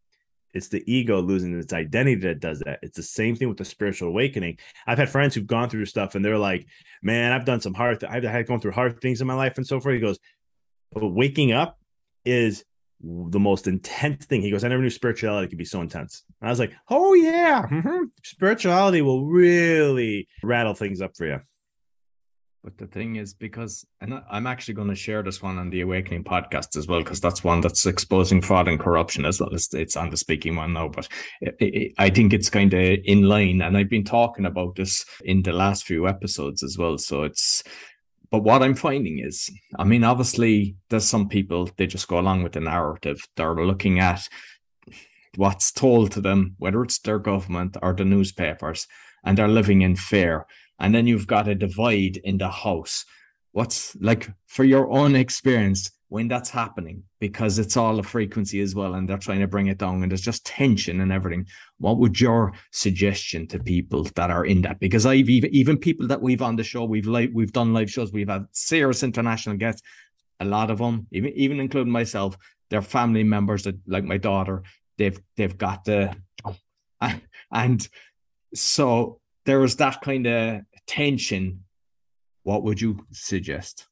it's 0.54 0.68
the 0.68 0.82
ego 0.86 1.20
losing 1.20 1.58
its 1.58 1.72
identity 1.72 2.14
that 2.26 2.40
does 2.40 2.60
that. 2.60 2.78
It's 2.82 2.96
the 2.96 3.02
same 3.02 3.34
thing 3.34 3.48
with 3.48 3.58
the 3.58 3.64
spiritual 3.64 4.08
awakening. 4.08 4.58
I've 4.86 4.98
had 4.98 5.10
friends 5.10 5.34
who've 5.34 5.46
gone 5.46 5.68
through 5.68 5.86
stuff 5.86 6.14
and 6.14 6.24
they're 6.24 6.38
like, 6.38 6.66
man, 7.02 7.32
I've 7.32 7.44
done 7.44 7.60
some 7.60 7.74
hard, 7.74 8.00
th- 8.00 8.10
I've 8.10 8.22
had 8.22 8.46
gone 8.46 8.60
through 8.60 8.72
hard 8.72 9.00
things 9.00 9.20
in 9.20 9.26
my 9.26 9.34
life 9.34 9.58
and 9.58 9.66
so 9.66 9.80
forth. 9.80 9.94
He 9.94 10.00
goes, 10.00 10.18
but 10.92 11.08
waking 11.08 11.52
up 11.52 11.78
is 12.24 12.64
the 13.04 13.40
most 13.40 13.66
intense 13.66 14.24
thing. 14.24 14.40
He 14.40 14.50
goes, 14.50 14.64
I 14.64 14.68
never 14.68 14.82
knew 14.82 14.90
spirituality 14.90 15.48
could 15.48 15.58
be 15.58 15.64
so 15.64 15.80
intense. 15.80 16.22
And 16.40 16.48
I 16.48 16.52
was 16.52 16.58
like, 16.58 16.72
oh 16.88 17.14
yeah, 17.14 17.66
mm-hmm. 17.70 18.04
spirituality 18.22 19.02
will 19.02 19.26
really 19.26 20.28
rattle 20.42 20.74
things 20.74 21.00
up 21.00 21.16
for 21.16 21.26
you. 21.26 21.40
But 22.62 22.78
the 22.78 22.86
thing 22.86 23.16
is, 23.16 23.34
because 23.34 23.84
and 24.00 24.22
I'm 24.30 24.46
actually 24.46 24.72
going 24.72 24.88
to 24.88 24.94
share 24.94 25.22
this 25.22 25.42
one 25.42 25.58
on 25.58 25.68
the 25.68 25.82
Awakening 25.82 26.24
podcast 26.24 26.78
as 26.78 26.86
well, 26.86 27.00
because 27.00 27.20
that's 27.20 27.44
one 27.44 27.60
that's 27.60 27.84
exposing 27.84 28.40
fraud 28.40 28.68
and 28.68 28.80
corruption 28.80 29.26
as 29.26 29.38
well. 29.38 29.50
It's, 29.52 29.74
it's 29.74 29.96
on 29.96 30.08
the 30.08 30.16
speaking 30.16 30.56
one 30.56 30.72
now, 30.72 30.88
but 30.88 31.06
it, 31.42 31.56
it, 31.60 31.92
I 31.98 32.08
think 32.08 32.32
it's 32.32 32.48
kind 32.48 32.72
of 32.72 32.98
in 33.04 33.24
line. 33.24 33.60
And 33.60 33.76
I've 33.76 33.90
been 33.90 34.04
talking 34.04 34.46
about 34.46 34.76
this 34.76 35.04
in 35.24 35.42
the 35.42 35.52
last 35.52 35.84
few 35.84 36.08
episodes 36.08 36.62
as 36.62 36.78
well. 36.78 36.96
So 36.96 37.24
it's, 37.24 37.62
but 38.34 38.42
what 38.42 38.62
I'm 38.64 38.74
finding 38.74 39.20
is, 39.20 39.48
I 39.78 39.84
mean, 39.84 40.02
obviously, 40.02 40.76
there's 40.90 41.04
some 41.04 41.28
people 41.28 41.70
they 41.76 41.86
just 41.86 42.08
go 42.08 42.18
along 42.18 42.42
with 42.42 42.52
the 42.52 42.60
narrative. 42.60 43.20
They're 43.36 43.54
looking 43.54 44.00
at 44.00 44.28
what's 45.36 45.70
told 45.70 46.10
to 46.12 46.20
them, 46.20 46.56
whether 46.58 46.82
it's 46.82 46.98
their 46.98 47.20
government 47.20 47.76
or 47.80 47.92
the 47.92 48.04
newspapers, 48.04 48.88
and 49.24 49.38
they're 49.38 49.46
living 49.46 49.82
in 49.82 49.94
fear 49.94 50.46
and 50.78 50.94
then 50.94 51.06
you've 51.06 51.26
got 51.26 51.48
a 51.48 51.54
divide 51.54 52.18
in 52.24 52.38
the 52.38 52.48
house 52.48 53.04
what's 53.52 53.96
like 54.00 54.28
for 54.46 54.64
your 54.64 54.90
own 54.90 55.14
experience 55.14 55.90
when 56.08 56.28
that's 56.28 56.50
happening 56.50 57.02
because 57.18 57.58
it's 57.58 57.76
all 57.76 57.98
a 57.98 58.02
frequency 58.02 58.60
as 58.60 58.74
well 58.74 58.94
and 58.94 59.08
they're 59.08 59.18
trying 59.18 59.40
to 59.40 59.48
bring 59.48 59.66
it 59.66 59.78
down 59.78 60.02
and 60.02 60.10
there's 60.10 60.20
just 60.20 60.44
tension 60.44 61.00
and 61.00 61.12
everything. 61.12 61.46
What 61.78 61.98
would 61.98 62.20
your 62.20 62.52
suggestion 62.72 63.46
to 63.48 63.58
people 63.58 64.04
that 64.14 64.30
are 64.30 64.44
in 64.44 64.62
that? 64.62 64.80
Because 64.80 65.06
i've 65.06 65.28
even, 65.28 65.50
even 65.52 65.78
people 65.78 66.06
that 66.08 66.22
we've 66.22 66.42
on 66.42 66.56
the 66.56 66.64
show 66.64 66.84
we've 66.84 67.06
live 67.06 67.30
we've 67.32 67.52
done 67.52 67.72
live 67.72 67.90
shows 67.90 68.12
we've 68.12 68.28
had 68.28 68.46
serious 68.52 69.02
international 69.02 69.56
guests 69.56 69.82
a 70.40 70.44
lot 70.44 70.70
of 70.70 70.78
them 70.78 71.06
even 71.12 71.32
even 71.34 71.60
including 71.60 71.92
myself 71.92 72.36
they're 72.70 72.82
family 72.82 73.22
members 73.22 73.62
that 73.64 73.76
like 73.86 74.04
my 74.04 74.18
daughter 74.18 74.62
they've 74.98 75.18
they've 75.36 75.56
got 75.56 75.84
the 75.84 76.14
and 77.52 77.88
so 78.54 79.20
there 79.44 79.60
was 79.60 79.76
that 79.76 80.00
kind 80.00 80.26
of 80.26 80.62
tension, 80.86 81.64
what 82.42 82.62
would 82.62 82.80
you 82.80 83.04
suggest? 83.12 83.86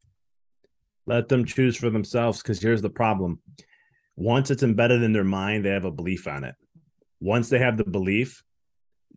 Let 1.06 1.28
them 1.28 1.44
choose 1.44 1.76
for 1.76 1.90
themselves 1.90 2.42
because 2.42 2.61
here's 2.61 2.82
the 2.82 2.90
problem. 2.90 3.40
Once 4.16 4.50
it's 4.50 4.62
embedded 4.62 5.02
in 5.02 5.12
their 5.12 5.25
mind, 5.25 5.64
they 5.64 5.71
have 5.71 5.85
a 5.85 5.90
belief 5.90 6.28
on 6.28 6.44
it. 6.44 6.54
Once 7.21 7.49
they 7.49 7.59
have 7.59 7.76
the 7.76 7.85
belief, 7.85 8.42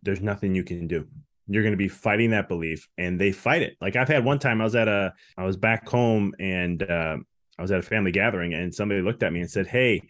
there's 0.02 0.20
nothing 0.20 0.54
you 0.54 0.64
can 0.64 0.86
do. 0.86 1.06
You're 1.48 1.62
going 1.62 1.72
to 1.72 1.78
be 1.78 1.88
fighting 1.88 2.30
that 2.30 2.48
belief 2.48 2.88
and 2.98 3.20
they 3.20 3.30
fight 3.30 3.62
it. 3.62 3.76
Like 3.80 3.94
I've 3.94 4.08
had 4.08 4.24
one 4.24 4.38
time 4.38 4.60
I 4.60 4.64
was 4.64 4.74
at 4.74 4.88
a 4.88 5.12
I 5.36 5.44
was 5.44 5.56
back 5.56 5.88
home 5.88 6.34
and 6.40 6.82
uh, 6.82 7.18
I 7.58 7.62
was 7.62 7.70
at 7.70 7.78
a 7.78 7.82
family 7.82 8.10
gathering 8.10 8.54
and 8.54 8.74
somebody 8.74 9.00
looked 9.00 9.22
at 9.22 9.32
me 9.32 9.40
and 9.40 9.50
said, 9.50 9.68
"Hey, 9.68 10.02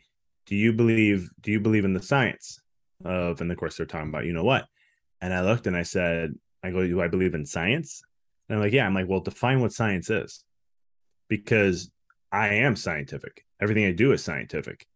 do 0.47 0.57
you 0.57 0.73
believe 0.73 1.31
do 1.41 1.51
you 1.51 1.61
believe 1.61 1.85
in 1.85 1.93
the 1.93 2.03
science 2.03 2.61
of 3.05 3.41
and 3.43 3.53
of 3.53 3.59
course 3.59 3.77
they're 3.77 3.87
talking 3.87 4.09
about 4.09 4.25
you 4.25 4.33
know 4.33 4.45
what?" 4.45 4.67
And 5.21 5.35
I 5.35 5.43
looked 5.43 5.67
and 5.67 5.77
I 5.77 5.83
said, 5.83 6.35
I 6.63 6.71
go, 6.71 6.87
do 6.87 7.01
I 7.01 7.09
believe 7.09 7.35
in 7.35 7.47
science? 7.47 8.03
And 8.49 8.57
I'm 8.57 8.63
like, 8.63 8.73
yeah. 8.73 8.87
I'm 8.87 8.95
like, 8.95 9.09
well, 9.09 9.21
define 9.21 9.61
what 9.61 9.73
science 9.73 10.11
is, 10.11 10.45
because 11.29 11.91
I 12.33 12.49
am 12.49 12.77
scientific. 12.77 13.45
Everything 13.61 13.87
I 13.87 13.93
do 13.93 14.13
is 14.13 14.23
scientific. 14.23 14.87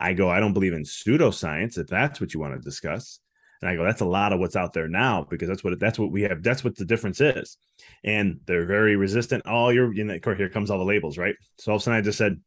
I 0.00 0.14
go, 0.14 0.28
I 0.28 0.40
don't 0.40 0.52
believe 0.52 0.72
in 0.72 0.82
pseudoscience, 0.82 1.78
if 1.78 1.86
that's 1.86 2.20
what 2.20 2.34
you 2.34 2.40
want 2.40 2.54
to 2.54 2.60
discuss. 2.60 3.20
And 3.60 3.70
I 3.70 3.76
go, 3.76 3.84
that's 3.84 4.00
a 4.00 4.06
lot 4.06 4.32
of 4.32 4.40
what's 4.40 4.56
out 4.56 4.72
there 4.72 4.88
now 4.88 5.24
because 5.30 5.48
that's 5.48 5.62
what 5.62 5.78
that's 5.78 5.98
what 5.98 6.10
we 6.10 6.22
have. 6.22 6.42
That's 6.42 6.64
what 6.64 6.76
the 6.76 6.84
difference 6.84 7.20
is. 7.20 7.56
And 8.02 8.40
they're 8.46 8.66
very 8.66 8.96
resistant. 8.96 9.44
Oh, 9.46 9.68
your, 9.68 9.94
you 9.94 10.02
know, 10.02 10.18
here 10.36 10.48
comes 10.48 10.70
all 10.70 10.78
the 10.78 10.84
labels, 10.84 11.16
right? 11.16 11.36
So 11.58 11.70
all 11.70 11.76
of 11.76 11.82
a 11.82 11.84
sudden 11.84 11.98
I 11.98 12.02
just 12.02 12.18
said, 12.18 12.40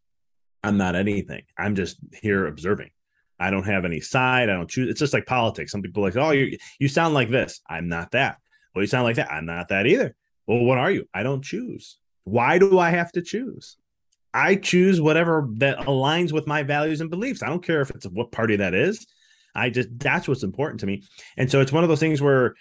I'm 0.62 0.78
not 0.78 0.95
anything. 0.95 1.43
I'm 1.58 1.75
just 1.75 1.97
here 2.21 2.47
observing. 2.47 2.89
I 3.39 3.49
don't 3.49 3.65
have 3.65 3.86
any 3.86 4.01
side. 4.01 4.49
I 4.49 4.54
don't 4.54 4.69
choose. 4.69 4.89
It's 4.89 4.99
just 4.99 5.13
like 5.13 5.25
politics. 5.25 5.71
Some 5.71 5.82
people 5.82 6.04
like, 6.04 6.17
oh, 6.17 6.32
you 6.32 6.58
you 6.80 6.89
sound 6.89 7.13
like 7.13 7.30
this. 7.30 7.62
I'm 7.69 7.88
not 7.88 8.12
that. 8.12 8.38
Well, 8.73 8.84
you 8.84 8.88
sound 8.88 9.06
like 9.06 9.17
that. 9.17 9.32
I'm 9.32 9.45
not 9.45 9.69
that 9.69 9.86
either. 9.86 10.15
Well, 10.47 10.63
what 10.63 10.78
are 10.78 10.91
you? 10.91 11.08
I 11.13 11.23
don't 11.23 11.43
choose. 11.43 11.97
Why 12.26 12.58
do 12.58 12.78
I 12.78 12.90
have 12.90 13.12
to 13.14 13.22
choose? 13.22 13.78
I 14.34 14.56
choose 14.56 15.00
whatever 15.00 15.48
that 15.58 15.80
aligns 15.80 16.34
with 16.34 16.46
my 16.46 16.64
values 16.64 17.00
and 17.00 17.10
beliefs. 17.10 17.42
I 17.42 17.48
don't 17.48 17.66
care 17.66 17.82
if 17.82 17.90
it's 17.92 18.06
what 18.06 18.34
party 18.34 18.58
that 18.58 18.74
is. 18.74 19.08
I 19.56 19.70
just 19.70 19.98
that's 19.98 20.28
what's 20.28 20.44
important 20.44 20.82
to 20.82 20.86
me. 20.86 21.04
And 21.38 21.50
so 21.50 21.62
it's 21.62 21.72
one 21.72 21.84
of 21.84 21.90
those 21.90 22.02
things 22.02 22.22
where 22.22 22.56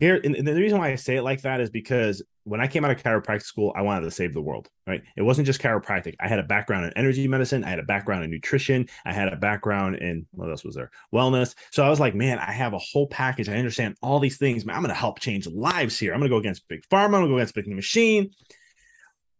here 0.00 0.20
and 0.24 0.34
the 0.34 0.54
reason 0.54 0.78
why 0.78 0.90
I 0.90 0.94
say 0.96 1.16
it 1.16 1.22
like 1.22 1.42
that 1.42 1.60
is 1.60 1.70
because 1.70 2.22
when 2.44 2.60
I 2.60 2.66
came 2.66 2.84
out 2.84 2.90
of 2.90 3.02
chiropractic 3.02 3.42
school, 3.42 3.72
I 3.74 3.82
wanted 3.82 4.02
to 4.02 4.10
save 4.10 4.34
the 4.34 4.40
world, 4.40 4.68
right? 4.86 5.02
It 5.16 5.22
wasn't 5.22 5.46
just 5.46 5.60
chiropractic. 5.60 6.14
I 6.20 6.28
had 6.28 6.38
a 6.38 6.42
background 6.42 6.84
in 6.84 6.92
energy 6.92 7.26
medicine. 7.26 7.64
I 7.64 7.70
had 7.70 7.78
a 7.78 7.84
background 7.84 8.24
in 8.24 8.30
nutrition. 8.30 8.88
I 9.04 9.12
had 9.12 9.32
a 9.32 9.36
background 9.36 9.96
in 9.96 10.26
what 10.32 10.50
else 10.50 10.64
was 10.64 10.74
there? 10.74 10.90
Wellness. 11.12 11.54
So 11.70 11.84
I 11.84 11.88
was 11.88 12.00
like, 12.00 12.14
man, 12.14 12.38
I 12.38 12.52
have 12.52 12.74
a 12.74 12.78
whole 12.78 13.06
package. 13.06 13.48
I 13.48 13.56
understand 13.56 13.96
all 14.02 14.20
these 14.20 14.36
things. 14.36 14.66
Man, 14.66 14.76
I'm 14.76 14.82
going 14.82 14.94
to 14.94 14.98
help 14.98 15.20
change 15.20 15.46
lives 15.46 15.98
here. 15.98 16.12
I'm 16.12 16.20
going 16.20 16.30
to 16.30 16.34
go 16.34 16.38
against 16.38 16.68
big 16.68 16.86
pharma. 16.88 17.04
I'm 17.04 17.10
going 17.12 17.24
to 17.24 17.28
go 17.30 17.36
against 17.36 17.54
big 17.54 17.66
machine. 17.68 18.30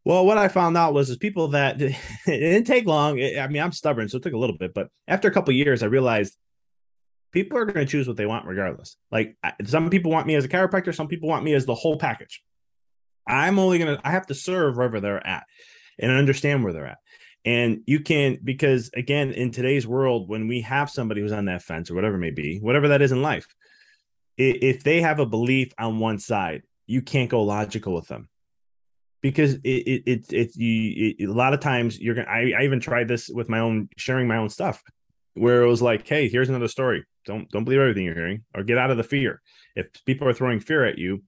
Well, 0.04 0.26
what 0.26 0.36
I 0.36 0.48
found 0.48 0.76
out 0.76 0.92
was 0.92 1.08
is 1.08 1.16
people 1.16 1.48
that 1.48 1.80
it 1.80 1.96
didn't 2.26 2.66
take 2.66 2.86
long. 2.86 3.18
I 3.20 3.46
mean, 3.48 3.62
I'm 3.62 3.72
stubborn, 3.72 4.08
so 4.08 4.18
it 4.18 4.22
took 4.22 4.34
a 4.34 4.38
little 4.38 4.56
bit, 4.56 4.74
but 4.74 4.88
after 5.08 5.28
a 5.28 5.30
couple 5.30 5.54
years, 5.54 5.82
I 5.82 5.86
realized 5.86 6.36
people 7.32 7.58
are 7.58 7.64
going 7.64 7.86
to 7.86 7.90
choose 7.90 8.06
what 8.06 8.16
they 8.16 8.26
want 8.26 8.46
regardless. 8.46 8.96
Like 9.10 9.36
some 9.64 9.90
people 9.90 10.12
want 10.12 10.26
me 10.26 10.34
as 10.34 10.44
a 10.44 10.48
chiropractor, 10.48 10.94
some 10.94 11.08
people 11.08 11.28
want 11.28 11.44
me 11.44 11.54
as 11.54 11.66
the 11.66 11.74
whole 11.74 11.98
package. 11.98 12.42
I'm 13.26 13.58
only 13.58 13.78
going 13.78 13.96
to, 13.96 14.06
I 14.06 14.10
have 14.10 14.26
to 14.26 14.34
serve 14.34 14.76
wherever 14.76 15.00
they're 15.00 15.26
at 15.26 15.44
and 15.98 16.12
understand 16.12 16.62
where 16.62 16.74
they're 16.74 16.86
at. 16.86 16.98
And 17.46 17.80
you 17.86 18.00
can, 18.00 18.38
because 18.42 18.90
again, 18.94 19.32
in 19.32 19.50
today's 19.50 19.86
world, 19.86 20.28
when 20.28 20.48
we 20.48 20.60
have 20.62 20.90
somebody 20.90 21.22
who's 21.22 21.32
on 21.32 21.46
that 21.46 21.62
fence 21.62 21.90
or 21.90 21.94
whatever 21.94 22.16
it 22.16 22.20
may 22.20 22.30
be, 22.30 22.58
whatever 22.58 22.88
that 22.88 23.02
is 23.02 23.12
in 23.12 23.22
life, 23.22 23.46
if 24.36 24.82
they 24.82 25.00
have 25.00 25.18
a 25.18 25.26
belief 25.26 25.72
on 25.78 25.98
one 25.98 26.18
side, 26.18 26.62
you 26.86 27.00
can't 27.00 27.30
go 27.30 27.42
logical 27.42 27.94
with 27.94 28.08
them 28.08 28.28
because 29.24 29.54
it 29.54 29.68
it 29.68 30.02
it, 30.06 30.32
it 30.34 30.56
you 30.56 31.14
it, 31.18 31.24
a 31.24 31.32
lot 31.32 31.54
of 31.54 31.60
times 31.60 31.98
you're 31.98 32.14
gonna 32.14 32.28
I, 32.28 32.52
I 32.58 32.64
even 32.64 32.78
tried 32.78 33.08
this 33.08 33.30
with 33.30 33.48
my 33.48 33.58
own 33.58 33.88
sharing 33.96 34.28
my 34.28 34.36
own 34.36 34.50
stuff 34.50 34.82
where 35.32 35.62
it 35.62 35.66
was 35.66 35.80
like 35.80 36.06
hey 36.06 36.28
here's 36.28 36.50
another 36.50 36.68
story. 36.68 37.04
Don't 37.24 37.50
don't 37.50 37.64
believe 37.64 37.80
everything 37.80 38.04
you're 38.04 38.14
hearing 38.14 38.44
or 38.54 38.62
get 38.62 38.76
out 38.76 38.90
of 38.90 38.98
the 38.98 39.02
fear. 39.02 39.40
If 39.74 39.86
people 40.04 40.28
are 40.28 40.34
throwing 40.34 40.60
fear 40.60 40.84
at 40.84 40.98
you 40.98 41.22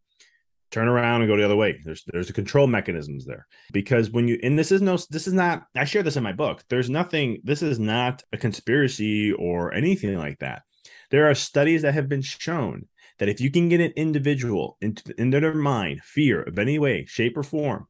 turn 0.70 0.88
around 0.88 1.22
and 1.22 1.30
go 1.30 1.38
the 1.38 1.44
other 1.44 1.56
way. 1.56 1.80
There's 1.82 2.04
there's 2.12 2.28
a 2.28 2.34
control 2.34 2.66
mechanisms 2.66 3.24
there 3.24 3.46
because 3.72 4.10
when 4.10 4.28
you 4.28 4.38
and 4.42 4.58
this 4.58 4.70
is 4.70 4.82
no 4.82 4.98
this 5.08 5.26
is 5.26 5.32
not 5.32 5.62
i 5.74 5.84
share 5.84 6.02
this 6.02 6.18
in 6.18 6.22
my 6.22 6.32
book. 6.32 6.64
There's 6.68 6.90
nothing 6.90 7.40
this 7.44 7.62
is 7.62 7.78
not 7.78 8.22
a 8.30 8.36
conspiracy 8.36 9.32
or 9.32 9.72
anything 9.72 10.18
like 10.18 10.38
that. 10.40 10.64
There 11.10 11.30
are 11.30 11.34
studies 11.34 11.80
that 11.80 11.94
have 11.94 12.10
been 12.10 12.20
shown 12.20 12.88
that 13.18 13.28
if 13.28 13.40
you 13.40 13.50
can 13.50 13.68
get 13.68 13.80
an 13.80 13.92
individual 13.96 14.76
into, 14.80 15.14
into 15.18 15.40
their 15.40 15.54
mind 15.54 16.00
fear 16.02 16.42
of 16.42 16.58
any 16.58 16.78
way 16.78 17.04
shape 17.06 17.36
or 17.36 17.42
form 17.42 17.86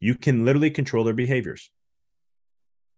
you 0.00 0.14
can 0.14 0.44
literally 0.44 0.70
control 0.70 1.04
their 1.04 1.14
behaviors 1.14 1.70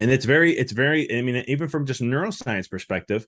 and 0.00 0.10
it's 0.10 0.24
very 0.24 0.52
it's 0.56 0.72
very 0.72 1.12
i 1.16 1.22
mean 1.22 1.44
even 1.46 1.68
from 1.68 1.86
just 1.86 2.02
neuroscience 2.02 2.70
perspective 2.70 3.26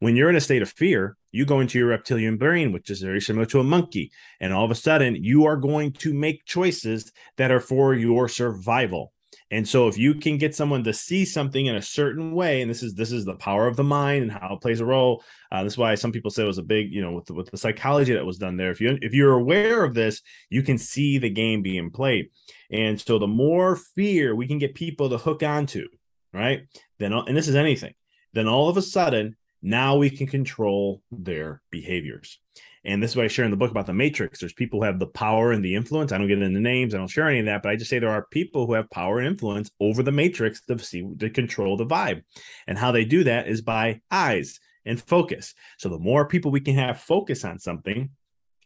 when 0.00 0.16
you're 0.16 0.30
in 0.30 0.36
a 0.36 0.40
state 0.40 0.62
of 0.62 0.70
fear, 0.70 1.16
you 1.30 1.44
go 1.44 1.60
into 1.60 1.78
your 1.78 1.88
reptilian 1.88 2.38
brain, 2.38 2.72
which 2.72 2.90
is 2.90 3.02
very 3.02 3.20
similar 3.20 3.44
to 3.46 3.60
a 3.60 3.64
monkey. 3.64 4.10
And 4.40 4.52
all 4.52 4.64
of 4.64 4.70
a 4.70 4.74
sudden, 4.74 5.14
you 5.14 5.44
are 5.44 5.56
going 5.56 5.92
to 5.92 6.14
make 6.14 6.46
choices 6.46 7.12
that 7.36 7.50
are 7.50 7.60
for 7.60 7.94
your 7.94 8.26
survival. 8.26 9.12
And 9.52 9.66
so 9.66 9.88
if 9.88 9.98
you 9.98 10.14
can 10.14 10.38
get 10.38 10.54
someone 10.54 10.84
to 10.84 10.92
see 10.92 11.24
something 11.24 11.66
in 11.66 11.74
a 11.74 11.82
certain 11.82 12.32
way, 12.32 12.62
and 12.62 12.70
this 12.70 12.82
is 12.82 12.94
this 12.94 13.10
is 13.10 13.24
the 13.24 13.34
power 13.34 13.66
of 13.66 13.76
the 13.76 13.82
mind 13.84 14.22
and 14.22 14.32
how 14.32 14.54
it 14.54 14.60
plays 14.60 14.80
a 14.80 14.84
role. 14.84 15.24
Uh, 15.50 15.62
that's 15.64 15.76
why 15.76 15.94
some 15.96 16.12
people 16.12 16.30
say 16.30 16.44
it 16.44 16.46
was 16.46 16.58
a 16.58 16.62
big, 16.62 16.92
you 16.92 17.02
know, 17.02 17.12
with 17.12 17.26
the, 17.26 17.34
with 17.34 17.50
the 17.50 17.56
psychology 17.56 18.12
that 18.12 18.24
was 18.24 18.38
done 18.38 18.56
there. 18.56 18.70
If 18.70 18.80
you 18.80 18.96
if 19.02 19.12
you're 19.12 19.32
aware 19.32 19.84
of 19.84 19.94
this, 19.94 20.22
you 20.50 20.62
can 20.62 20.78
see 20.78 21.18
the 21.18 21.30
game 21.30 21.62
being 21.62 21.90
played. 21.90 22.30
And 22.70 23.00
so 23.00 23.18
the 23.18 23.26
more 23.26 23.74
fear 23.76 24.36
we 24.36 24.46
can 24.46 24.58
get 24.58 24.74
people 24.74 25.10
to 25.10 25.18
hook 25.18 25.42
onto, 25.42 25.88
right? 26.32 26.62
Then 26.98 27.12
and 27.12 27.36
this 27.36 27.48
is 27.48 27.56
anything. 27.56 27.94
Then 28.32 28.46
all 28.46 28.68
of 28.68 28.76
a 28.76 28.82
sudden 28.82 29.36
Now 29.62 29.96
we 29.96 30.10
can 30.10 30.26
control 30.26 31.02
their 31.10 31.60
behaviors. 31.70 32.38
And 32.84 33.02
this 33.02 33.10
is 33.10 33.16
what 33.16 33.26
I 33.26 33.28
share 33.28 33.44
in 33.44 33.50
the 33.50 33.56
book 33.56 33.70
about 33.70 33.86
the 33.86 33.92
matrix. 33.92 34.40
There's 34.40 34.52
people 34.52 34.80
who 34.80 34.86
have 34.86 34.98
the 34.98 35.06
power 35.06 35.52
and 35.52 35.64
the 35.64 35.74
influence. 35.74 36.12
I 36.12 36.18
don't 36.18 36.28
get 36.28 36.40
into 36.40 36.60
names, 36.60 36.94
I 36.94 36.98
don't 36.98 37.08
share 37.08 37.28
any 37.28 37.40
of 37.40 37.46
that, 37.46 37.62
but 37.62 37.70
I 37.70 37.76
just 37.76 37.90
say 37.90 37.98
there 37.98 38.10
are 38.10 38.26
people 38.30 38.66
who 38.66 38.72
have 38.72 38.90
power 38.90 39.18
and 39.18 39.26
influence 39.26 39.70
over 39.80 40.02
the 40.02 40.12
matrix 40.12 40.62
to 40.66 40.78
see 40.78 41.06
to 41.18 41.28
control 41.28 41.76
the 41.76 41.86
vibe. 41.86 42.22
And 42.66 42.78
how 42.78 42.92
they 42.92 43.04
do 43.04 43.24
that 43.24 43.48
is 43.48 43.60
by 43.60 44.00
eyes 44.10 44.60
and 44.86 45.00
focus. 45.00 45.54
So 45.78 45.88
the 45.88 45.98
more 45.98 46.26
people 46.26 46.50
we 46.50 46.60
can 46.60 46.74
have 46.74 47.00
focus 47.00 47.44
on 47.44 47.58
something, 47.58 48.10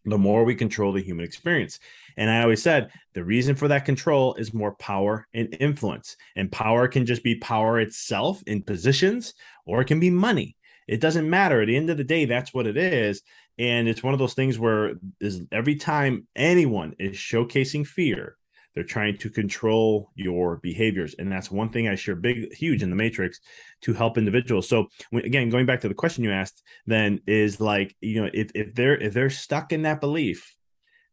the 0.04 0.18
more 0.18 0.44
we 0.44 0.54
control 0.54 0.92
the 0.92 1.02
human 1.02 1.24
experience. 1.24 1.80
And 2.16 2.30
I 2.30 2.42
always 2.42 2.62
said 2.62 2.90
the 3.14 3.24
reason 3.24 3.56
for 3.56 3.68
that 3.68 3.84
control 3.84 4.34
is 4.34 4.52
more 4.52 4.74
power 4.74 5.26
and 5.32 5.56
influence. 5.60 6.16
And 6.36 6.52
power 6.52 6.88
can 6.88 7.06
just 7.06 7.24
be 7.24 7.36
power 7.36 7.80
itself 7.80 8.42
in 8.46 8.62
positions, 8.62 9.34
or 9.64 9.80
it 9.80 9.86
can 9.86 10.00
be 10.00 10.10
money. 10.10 10.56
It 10.86 11.00
doesn't 11.00 11.28
matter. 11.28 11.62
At 11.62 11.66
the 11.66 11.76
end 11.76 11.88
of 11.88 11.96
the 11.96 12.04
day, 12.04 12.26
that's 12.26 12.52
what 12.52 12.66
it 12.66 12.76
is. 12.76 13.22
And 13.58 13.88
it's 13.88 14.02
one 14.02 14.12
of 14.12 14.18
those 14.18 14.34
things 14.34 14.58
where 14.58 14.94
is 15.20 15.42
every 15.52 15.76
time 15.76 16.26
anyone 16.34 16.94
is 16.98 17.16
showcasing 17.16 17.86
fear, 17.86 18.36
they're 18.74 18.82
trying 18.82 19.16
to 19.18 19.30
control 19.30 20.10
your 20.16 20.56
behaviors. 20.56 21.14
And 21.18 21.30
that's 21.30 21.50
one 21.50 21.70
thing 21.70 21.86
I 21.88 21.94
share 21.94 22.16
big, 22.16 22.52
huge 22.52 22.82
in 22.82 22.90
the 22.90 22.96
matrix 22.96 23.40
to 23.82 23.92
help 23.92 24.18
individuals. 24.18 24.68
So 24.68 24.88
again, 25.12 25.48
going 25.48 25.66
back 25.66 25.80
to 25.82 25.88
the 25.88 25.94
question 25.94 26.24
you 26.24 26.32
asked, 26.32 26.62
then 26.86 27.20
is 27.26 27.60
like, 27.60 27.94
you 28.00 28.22
know, 28.22 28.30
if, 28.34 28.50
if 28.54 28.74
they're 28.74 28.96
if 28.96 29.14
they're 29.14 29.30
stuck 29.30 29.72
in 29.72 29.82
that 29.82 30.00
belief, 30.00 30.56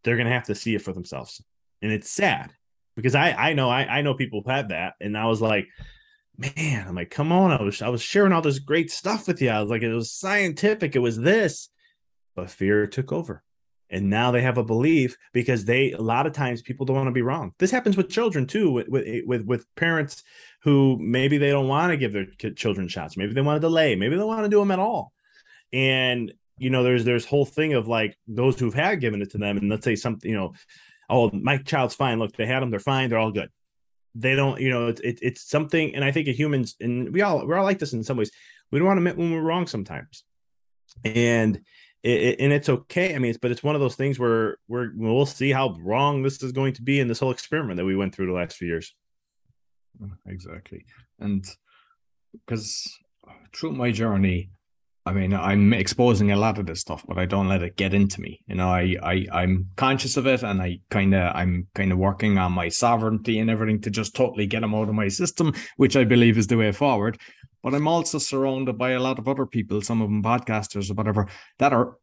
they're 0.04 0.18
gonna 0.18 0.32
have 0.32 0.46
to 0.46 0.56
see 0.56 0.74
it 0.74 0.82
for 0.82 0.94
themselves. 0.94 1.44
And 1.84 1.92
it's 1.92 2.10
sad 2.10 2.52
because 2.96 3.14
I 3.14 3.32
I 3.32 3.54
know 3.54 3.70
I, 3.70 3.86
I 3.86 4.02
know 4.02 4.16
people 4.16 4.42
had 4.48 4.70
that. 4.70 4.96
And 5.00 5.16
I 5.16 5.26
was 5.26 5.42
like, 5.42 5.68
man, 6.38 6.88
I'm 6.88 6.96
like, 6.96 7.12
come 7.12 7.32
on. 7.32 7.52
I 7.52 7.62
was 7.62 7.82
I 7.84 7.90
was 7.90 8.02
sharing 8.02 8.34
all 8.34 8.42
this 8.42 8.60
great 8.60 8.90
stuff 8.90 9.28
with 9.28 9.40
you. 9.40 9.50
I 9.50 9.62
was 9.62 9.70
like, 9.70 9.84
it 9.84 9.94
was 9.94 10.12
scientific, 10.12 10.96
it 10.96 11.00
was 11.00 11.18
this, 11.18 11.70
but 12.36 12.50
fear 12.50 12.88
took 12.88 13.12
over. 13.12 13.44
And 13.90 14.10
now 14.10 14.32
they 14.32 14.42
have 14.42 14.58
a 14.58 14.64
belief 14.64 15.18
because 15.34 15.66
they 15.66 15.92
a 15.92 16.02
lot 16.02 16.26
of 16.26 16.32
times 16.32 16.62
people 16.62 16.86
don't 16.86 16.96
want 16.96 17.08
to 17.08 17.12
be 17.12 17.22
wrong. 17.22 17.54
This 17.60 17.72
happens 17.72 17.98
with 17.98 18.10
children 18.10 18.48
too 18.48 18.72
with 18.72 18.88
with 18.88 19.04
eh, 19.06 19.22
with, 19.26 19.66
parents 19.76 20.24
who 20.64 20.98
maybe 21.00 21.38
they 21.38 21.50
don't 21.50 21.68
want 21.68 21.92
to 21.92 21.98
give 21.98 22.14
their 22.14 22.26
children 22.54 22.88
shots. 22.88 23.18
Maybe 23.18 23.34
they 23.34 23.42
want 23.42 23.58
to 23.58 23.68
delay. 23.68 23.96
Maybe 23.96 24.16
they 24.16 24.24
want 24.24 24.44
to 24.44 24.50
do 24.50 24.60
them 24.60 24.72
at 24.72 24.80
all. 24.80 25.12
And 25.74 26.34
you 26.58 26.70
know 26.70 26.84
there's 26.84 27.04
there's 27.04 27.26
whole 27.26 27.46
thing 27.46 27.74
of 27.74 27.90
like 27.90 28.18
those 28.28 28.58
who've 28.58 28.74
had 28.74 29.02
given 29.02 29.22
it 29.22 29.32
to 29.32 29.38
them 29.38 29.58
and 29.58 29.70
let's 29.70 29.84
say 29.84 29.96
something 29.96 30.30
you 30.30 30.38
know 30.38 30.54
oh 31.10 31.30
my 31.34 31.58
child's 31.58 31.96
fine. 31.96 32.18
Look 32.18 32.34
they 32.38 32.46
had 32.46 32.62
them 32.62 32.70
they're 32.70 32.80
fine. 32.80 33.10
They're 33.10 33.20
all 33.20 33.32
good. 33.32 33.50
They 34.16 34.36
don't 34.36 34.62
you 34.62 34.70
know 34.70 34.88
it's 34.88 35.02
it, 35.02 35.20
it's 35.22 35.50
something 35.50 35.96
and 35.96 36.04
i 36.06 36.12
think 36.12 36.28
humans 36.28 36.76
and 36.80 37.14
we 37.14 37.22
all 37.22 37.46
we're 37.46 37.58
all 37.58 37.66
like 37.66 37.80
this 37.80 37.92
in 37.92 38.06
some 38.06 38.16
ways. 38.16 38.32
We 38.72 38.80
don't 38.80 38.88
want 38.88 38.98
to 38.98 39.02
admit 39.02 39.18
when 39.18 39.34
we're 39.34 39.42
wrong 39.42 39.68
sometimes. 39.68 40.24
And 41.04 41.60
it, 42.04 42.40
and 42.40 42.52
it's 42.52 42.70
okay. 42.70 43.16
I 43.16 43.20
mean, 43.20 43.30
it's, 43.30 43.40
but 43.40 43.52
it's 43.52 43.64
one 43.64 43.76
of 43.76 43.82
those 43.82 43.96
things 43.96 44.18
where 44.18 44.58
we're 44.68 44.92
we'll 44.96 45.26
see 45.26 45.52
how 45.52 45.76
wrong 45.82 46.24
this 46.24 46.42
is 46.42 46.52
going 46.52 46.74
to 46.74 46.82
be 46.82 47.00
in 47.00 47.08
this 47.08 47.20
whole 47.20 47.32
experiment 47.32 47.78
that 47.78 47.86
we 47.86 47.96
went 47.96 48.16
through 48.16 48.28
the 48.28 48.34
last 48.34 48.58
few 48.58 48.68
years. 48.68 48.94
Exactly, 50.26 50.86
and 51.20 51.46
because 52.34 52.88
through 53.54 53.74
my 53.74 53.92
journey, 53.92 54.50
I 55.06 55.14
mean, 55.14 55.34
I'm 55.34 55.74
exposing 55.74 56.32
a 56.32 56.38
lot 56.38 56.58
of 56.58 56.66
this 56.66 56.80
stuff, 56.80 57.06
but 57.08 57.20
I 57.20 57.26
don't 57.26 57.48
let 57.48 57.62
it 57.62 57.76
get 57.76 57.94
into 57.94 58.22
me. 58.22 58.42
You 58.48 58.56
know, 58.56 58.70
I, 58.70 58.96
I 59.04 59.28
I'm 59.32 59.68
conscious 59.76 60.18
of 60.18 60.26
it, 60.26 60.42
and 60.42 60.62
I 60.62 60.80
kind 60.90 61.14
of 61.14 61.36
I'm 61.36 61.68
kind 61.76 61.92
of 61.92 62.00
working 62.00 62.40
on 62.40 62.52
my 62.52 62.70
sovereignty 62.70 63.40
and 63.40 63.50
everything 63.50 63.82
to 63.82 63.92
just 63.92 64.16
totally 64.16 64.48
get 64.48 64.62
them 64.62 64.74
out 64.74 64.90
of 64.90 64.96
my 64.96 65.08
system, 65.08 65.54
which 65.78 65.96
I 65.96 66.04
believe 66.04 66.38
is 66.38 66.48
the 66.48 66.58
way 66.58 66.72
forward 66.72 67.20
but 67.64 67.74
I'm 67.74 67.88
also 67.88 68.18
surrounded 68.18 68.78
by 68.78 68.92
a 68.92 69.00
lot 69.00 69.20
of 69.20 69.28
other 69.28 69.46
people, 69.46 69.82
some 69.82 70.02
of 70.02 70.10
them 70.10 70.24
podcasters 70.24 70.90
or 70.90 70.96
whatever, 70.96 71.28
that 71.60 71.74
are, 71.74 71.98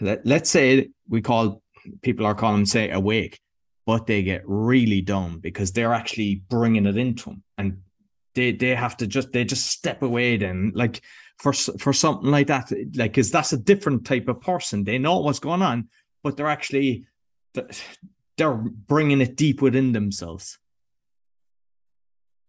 let, 0.00 0.24
let's 0.26 0.50
say 0.50 0.90
we 1.08 1.22
call 1.22 1.62
people 2.02 2.26
are 2.26 2.34
calling 2.34 2.66
say 2.66 2.90
awake, 2.90 3.40
but 3.86 4.06
they 4.06 4.22
get 4.22 4.42
really 4.44 5.00
dumb 5.00 5.40
because 5.40 5.72
they're 5.72 5.94
actually 5.94 6.42
bringing 6.48 6.86
it 6.86 6.96
into 6.96 7.24
them 7.24 7.42
and 7.58 7.78
they 8.34 8.52
they 8.52 8.74
have 8.74 8.96
to 8.96 9.06
just 9.06 9.32
they 9.32 9.44
just 9.44 9.66
step 9.66 10.02
away 10.02 10.36
then 10.36 10.72
like 10.74 11.02
for 11.38 11.52
for 11.52 11.92
something 11.92 12.30
like 12.30 12.48
that 12.48 12.72
like 12.96 13.12
because 13.12 13.30
that's 13.30 13.52
a 13.52 13.58
different 13.58 14.04
type 14.04 14.28
of 14.28 14.40
person. 14.40 14.84
They 14.84 14.98
know 14.98 15.18
what's 15.18 15.38
going 15.38 15.62
on 15.62 15.88
but 16.24 16.36
they're 16.36 16.48
actually 16.48 17.06
they're 18.36 18.54
bringing 18.54 19.20
it 19.20 19.36
deep 19.36 19.62
within 19.62 19.92
themselves 19.92 20.58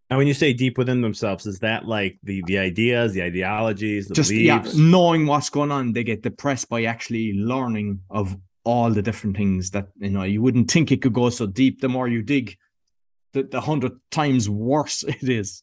and 0.08 0.18
when 0.18 0.28
you 0.28 0.34
say 0.34 0.52
deep 0.52 0.78
within 0.78 1.00
themselves, 1.00 1.46
is 1.46 1.58
that 1.60 1.86
like 1.86 2.18
the 2.22 2.42
the 2.46 2.58
ideas, 2.58 3.12
the 3.12 3.22
ideologies, 3.22 4.06
the 4.06 4.14
just 4.14 4.30
beliefs? 4.30 4.74
yeah, 4.74 4.80
knowing 4.80 5.26
what's 5.26 5.50
going 5.50 5.72
on, 5.72 5.92
they 5.92 6.04
get 6.04 6.22
depressed 6.22 6.68
by 6.68 6.84
actually 6.84 7.32
learning 7.32 8.00
of 8.08 8.36
all 8.64 8.90
the 8.90 9.02
different 9.02 9.36
things 9.36 9.70
that 9.72 9.88
you 9.98 10.10
know 10.10 10.22
you 10.22 10.42
wouldn't 10.42 10.70
think 10.70 10.92
it 10.92 11.02
could 11.02 11.12
go 11.12 11.28
so 11.30 11.46
deep. 11.46 11.80
The 11.80 11.88
more 11.88 12.06
you 12.06 12.22
dig, 12.22 12.56
the, 13.32 13.42
the 13.42 13.60
hundred 13.60 13.92
times 14.10 14.48
worse 14.48 15.02
it 15.08 15.28
is. 15.28 15.62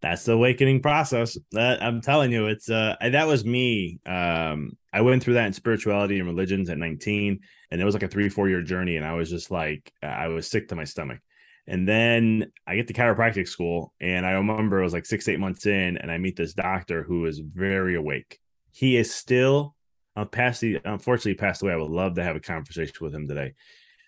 That's 0.00 0.24
the 0.24 0.32
awakening 0.32 0.80
process. 0.80 1.38
That 1.52 1.80
I'm 1.80 2.00
telling 2.00 2.32
you, 2.32 2.46
it's 2.46 2.68
uh 2.68 2.96
that 3.00 3.28
was 3.28 3.44
me. 3.44 4.00
Um, 4.04 4.76
I 4.92 5.02
went 5.02 5.22
through 5.22 5.34
that 5.34 5.46
in 5.46 5.52
spirituality 5.52 6.18
and 6.18 6.26
religions 6.26 6.68
at 6.68 6.78
19, 6.78 7.40
and 7.70 7.80
it 7.80 7.84
was 7.84 7.94
like 7.94 8.02
a 8.02 8.08
three 8.08 8.28
four 8.28 8.48
year 8.48 8.62
journey, 8.62 8.96
and 8.96 9.06
I 9.06 9.14
was 9.14 9.30
just 9.30 9.52
like 9.52 9.92
I 10.02 10.26
was 10.26 10.48
sick 10.48 10.68
to 10.68 10.74
my 10.74 10.84
stomach 10.84 11.20
and 11.68 11.86
then 11.86 12.50
I 12.66 12.76
get 12.76 12.88
to 12.88 12.94
chiropractic 12.94 13.46
school, 13.46 13.92
and 14.00 14.24
I 14.24 14.30
remember 14.32 14.80
it 14.80 14.84
was 14.84 14.94
like 14.94 15.04
six, 15.04 15.28
eight 15.28 15.38
months 15.38 15.66
in, 15.66 15.98
and 15.98 16.10
I 16.10 16.16
meet 16.16 16.34
this 16.34 16.54
doctor 16.54 17.02
who 17.02 17.26
is 17.26 17.40
very 17.40 17.94
awake. 17.94 18.38
He 18.72 18.96
is 18.96 19.14
still, 19.14 19.76
uh, 20.16 20.24
past 20.24 20.62
the, 20.62 20.80
unfortunately, 20.82 21.34
passed 21.34 21.62
away. 21.62 21.74
I 21.74 21.76
would 21.76 21.90
love 21.90 22.14
to 22.14 22.24
have 22.24 22.36
a 22.36 22.40
conversation 22.40 22.96
with 23.02 23.14
him 23.14 23.28
today, 23.28 23.52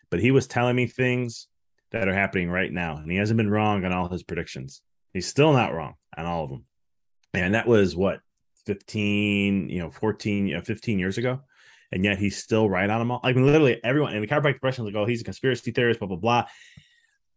but 0.09 0.21
he 0.21 0.31
was 0.31 0.47
telling 0.47 0.75
me 0.75 0.87
things 0.87 1.49
that 1.93 2.09
are 2.09 2.15
happening 2.15 2.51
right 2.51 2.73
now, 2.73 2.97
and 2.97 3.11
he 3.11 3.19
hasn't 3.19 3.37
been 3.37 3.51
wrong 3.51 3.85
on 3.85 3.93
all 3.93 4.09
his 4.09 4.23
predictions. 4.23 4.81
He's 5.13 5.29
still 5.29 5.53
not 5.53 5.75
wrong 5.75 5.97
on 6.17 6.25
all 6.25 6.45
of 6.45 6.51
them, 6.51 6.65
and 7.35 7.55
that 7.55 7.69
was 7.69 7.95
what 7.95 8.21
15, 8.65 9.69
you 9.69 9.81
know, 9.81 9.91
14, 9.91 10.47
you 10.49 10.55
know, 10.55 10.63
15 10.63 10.99
years 10.99 11.19
ago 11.19 11.41
and 11.93 12.05
yet 12.05 12.19
he's 12.19 12.37
still 12.37 12.71
right 12.71 12.89
on 12.89 13.01
them 13.01 13.11
all. 13.11 13.21
Like 13.25 13.35
literally 13.35 13.81
everyone 13.83 14.15
in 14.15 14.21
the 14.21 14.29
chiropractic 14.29 14.61
profession 14.61 14.87
is 14.87 14.95
like, 14.95 15.03
oh, 15.03 15.07
he's 15.07 15.23
a 15.23 15.25
conspiracy 15.25 15.73
theorist, 15.73 15.99
blah 15.99 16.07
blah 16.07 16.17
blah 16.17 16.47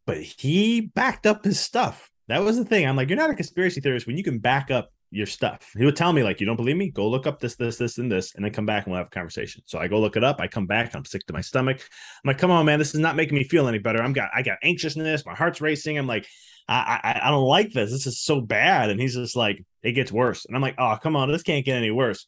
but 0.05 0.17
he 0.21 0.81
backed 0.81 1.25
up 1.25 1.43
his 1.43 1.59
stuff. 1.59 2.09
That 2.27 2.43
was 2.43 2.57
the 2.57 2.65
thing. 2.65 2.87
I'm 2.87 2.95
like, 2.95 3.09
you're 3.09 3.17
not 3.17 3.29
a 3.29 3.35
conspiracy 3.35 3.81
theorist 3.81 4.07
when 4.07 4.17
you 4.17 4.23
can 4.23 4.39
back 4.39 4.71
up 4.71 4.91
your 5.11 5.25
stuff. 5.25 5.71
He 5.77 5.85
would 5.85 5.95
tell 5.95 6.11
me, 6.11 6.23
like, 6.23 6.39
you 6.39 6.45
don't 6.45 6.55
believe 6.55 6.77
me? 6.77 6.89
Go 6.89 7.07
look 7.07 7.27
up 7.27 7.39
this, 7.39 7.55
this, 7.55 7.77
this, 7.77 7.97
and 7.97 8.11
this, 8.11 8.33
and 8.35 8.43
then 8.43 8.51
come 8.51 8.65
back 8.65 8.85
and 8.85 8.91
we'll 8.91 8.99
have 8.99 9.07
a 9.07 9.11
conversation. 9.11 9.61
So 9.65 9.77
I 9.77 9.87
go 9.87 9.99
look 9.99 10.15
it 10.15 10.23
up. 10.23 10.39
I 10.39 10.47
come 10.47 10.65
back. 10.65 10.95
I'm 10.95 11.05
sick 11.05 11.25
to 11.27 11.33
my 11.33 11.41
stomach. 11.41 11.77
I'm 11.79 12.27
like, 12.27 12.37
come 12.37 12.49
on, 12.49 12.65
man, 12.65 12.79
this 12.79 12.95
is 12.95 12.99
not 12.99 13.15
making 13.15 13.37
me 13.37 13.43
feel 13.43 13.67
any 13.67 13.77
better. 13.77 14.01
I'm 14.01 14.13
got, 14.13 14.29
I 14.33 14.41
got 14.41 14.57
anxiousness. 14.63 15.25
My 15.25 15.35
heart's 15.35 15.61
racing. 15.61 15.97
I'm 15.97 16.07
like, 16.07 16.25
I, 16.67 16.99
I, 17.03 17.27
I 17.27 17.29
don't 17.29 17.43
like 17.43 17.73
this. 17.73 17.91
This 17.91 18.07
is 18.07 18.21
so 18.21 18.41
bad. 18.41 18.89
And 18.89 18.99
he's 18.99 19.15
just 19.15 19.35
like, 19.35 19.63
it 19.83 19.91
gets 19.91 20.11
worse. 20.11 20.45
And 20.45 20.55
I'm 20.55 20.61
like, 20.61 20.75
oh, 20.77 20.97
come 21.01 21.15
on, 21.15 21.31
this 21.31 21.43
can't 21.43 21.65
get 21.65 21.77
any 21.77 21.91
worse 21.91 22.25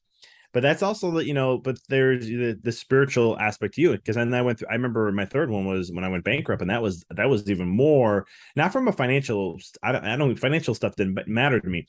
but 0.55 0.61
that's 0.61 0.81
also 0.81 1.11
the 1.11 1.25
you 1.25 1.33
know 1.33 1.57
but 1.57 1.77
there's 1.89 2.25
the, 2.27 2.57
the 2.63 2.71
spiritual 2.71 3.37
aspect 3.39 3.73
to 3.73 3.81
you 3.81 3.91
because 3.91 4.15
then 4.15 4.33
i 4.33 4.41
went 4.41 4.57
through 4.57 4.69
i 4.69 4.73
remember 4.73 5.11
my 5.11 5.25
third 5.25 5.49
one 5.49 5.65
was 5.65 5.91
when 5.91 6.05
i 6.05 6.09
went 6.09 6.23
bankrupt 6.23 6.61
and 6.61 6.71
that 6.71 6.81
was 6.81 7.03
that 7.09 7.29
was 7.29 7.49
even 7.49 7.67
more 7.67 8.25
not 8.55 8.71
from 8.71 8.87
a 8.87 8.91
financial 8.93 9.59
i 9.83 9.91
don't, 9.91 10.05
I 10.05 10.15
don't 10.15 10.37
financial 10.37 10.73
stuff 10.73 10.95
didn't 10.95 11.27
matter 11.27 11.59
to 11.59 11.67
me. 11.67 11.87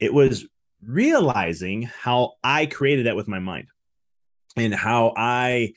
It 0.00 0.14
was 0.14 0.46
realizing 0.82 1.82
how 1.82 2.32
i 2.42 2.64
created 2.64 3.06
that 3.06 3.16
with 3.16 3.28
my 3.28 3.38
mind 3.38 3.68
and 4.56 4.74
how 4.74 5.12
i 5.14 5.74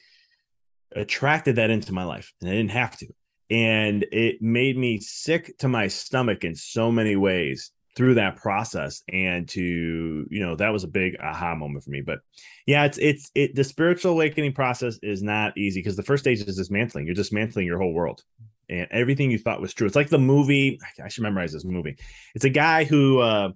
attracted 0.95 1.57
that 1.57 1.69
into 1.69 1.91
my 1.91 2.05
life 2.05 2.31
and 2.39 2.49
i 2.49 2.53
didn't 2.53 2.71
have 2.71 2.97
to. 2.97 3.07
And 3.51 4.05
it 4.11 4.41
made 4.41 4.77
me 4.77 4.99
sick 5.01 5.57
to 5.57 5.67
my 5.67 5.87
stomach 5.87 6.43
in 6.43 6.55
so 6.55 6.89
many 6.91 7.15
ways 7.17 7.71
through 7.95 8.15
that 8.15 8.37
process 8.37 9.01
and 9.11 9.47
to 9.49 10.25
you 10.29 10.39
know 10.39 10.55
that 10.55 10.69
was 10.69 10.83
a 10.83 10.87
big 10.87 11.17
aha 11.21 11.55
moment 11.55 11.83
for 11.83 11.89
me 11.89 12.01
but 12.01 12.19
yeah 12.65 12.85
it's 12.85 12.97
it's 12.99 13.31
it 13.35 13.55
the 13.55 13.63
spiritual 13.63 14.11
awakening 14.11 14.53
process 14.53 14.99
is 15.01 15.23
not 15.23 15.57
easy 15.57 15.79
because 15.79 15.95
the 15.95 16.03
first 16.03 16.23
stage 16.23 16.39
is 16.39 16.55
dismantling 16.55 17.05
you're 17.05 17.15
dismantling 17.15 17.65
your 17.65 17.79
whole 17.79 17.93
world 17.93 18.23
and 18.69 18.87
everything 18.91 19.31
you 19.31 19.39
thought 19.39 19.61
was 19.61 19.73
true 19.73 19.87
it's 19.87 19.95
like 19.95 20.09
the 20.09 20.19
movie 20.19 20.79
i 21.03 21.07
should 21.07 21.23
memorize 21.23 21.51
this 21.51 21.65
movie 21.65 21.97
it's 22.35 22.45
a 22.45 22.49
guy 22.49 22.83
who 22.83 23.19
uh 23.19 23.49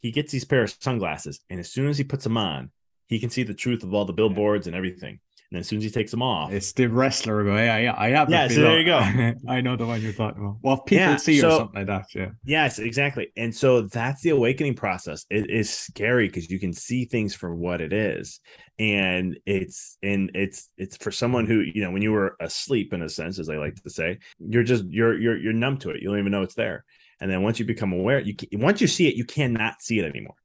he 0.00 0.10
gets 0.10 0.30
these 0.30 0.44
pair 0.44 0.62
of 0.62 0.76
sunglasses 0.80 1.40
and 1.48 1.58
as 1.58 1.72
soon 1.72 1.88
as 1.88 1.96
he 1.96 2.04
puts 2.04 2.24
them 2.24 2.36
on 2.36 2.70
he 3.08 3.18
can 3.18 3.30
see 3.30 3.42
the 3.42 3.54
truth 3.54 3.82
of 3.82 3.94
all 3.94 4.04
the 4.04 4.12
billboards 4.12 4.66
and 4.66 4.76
everything 4.76 5.18
and 5.50 5.58
as 5.58 5.66
soon 5.66 5.78
as 5.78 5.84
he 5.84 5.90
takes 5.90 6.12
them 6.12 6.22
off, 6.22 6.52
it's 6.52 6.72
the 6.72 6.86
wrestler 6.86 7.42
guy. 7.44 7.86
I, 7.86 8.06
I 8.06 8.10
have. 8.10 8.30
Yeah, 8.30 8.46
so 8.46 8.60
there 8.60 8.78
you 8.78 8.84
go. 8.84 8.98
I 9.48 9.60
know 9.60 9.76
the 9.76 9.84
one 9.84 10.00
you're 10.00 10.12
talking 10.12 10.40
about. 10.40 10.58
Well, 10.62 10.78
people 10.78 11.04
yeah, 11.04 11.16
see 11.16 11.40
so, 11.40 11.48
or 11.48 11.58
something 11.58 11.80
like 11.80 11.86
that. 11.88 12.06
Yeah. 12.14 12.28
Yes, 12.44 12.78
exactly. 12.78 13.32
And 13.36 13.54
so 13.54 13.82
that's 13.82 14.22
the 14.22 14.30
awakening 14.30 14.74
process. 14.74 15.26
It 15.28 15.50
is 15.50 15.68
scary 15.68 16.28
because 16.28 16.50
you 16.50 16.60
can 16.60 16.72
see 16.72 17.04
things 17.04 17.34
for 17.34 17.52
what 17.52 17.80
it 17.80 17.92
is, 17.92 18.40
and 18.78 19.38
it's 19.44 19.98
and 20.04 20.30
it's 20.34 20.68
it's 20.76 20.96
for 20.96 21.10
someone 21.10 21.46
who 21.46 21.60
you 21.60 21.82
know 21.82 21.90
when 21.90 22.02
you 22.02 22.12
were 22.12 22.36
asleep 22.40 22.92
in 22.92 23.02
a 23.02 23.08
sense, 23.08 23.40
as 23.40 23.48
I 23.48 23.56
like 23.56 23.74
to 23.82 23.90
say, 23.90 24.18
you're 24.38 24.62
just 24.62 24.84
you're 24.84 25.18
you're 25.18 25.36
you're 25.36 25.52
numb 25.52 25.78
to 25.78 25.90
it. 25.90 26.00
You 26.00 26.10
don't 26.10 26.18
even 26.20 26.32
know 26.32 26.42
it's 26.42 26.54
there. 26.54 26.84
And 27.20 27.30
then 27.30 27.42
once 27.42 27.58
you 27.58 27.64
become 27.64 27.92
aware, 27.92 28.20
you 28.20 28.34
once 28.52 28.80
you 28.80 28.86
see 28.86 29.08
it, 29.08 29.16
you 29.16 29.24
cannot 29.24 29.82
see 29.82 29.98
it 29.98 30.04
anymore 30.04 30.36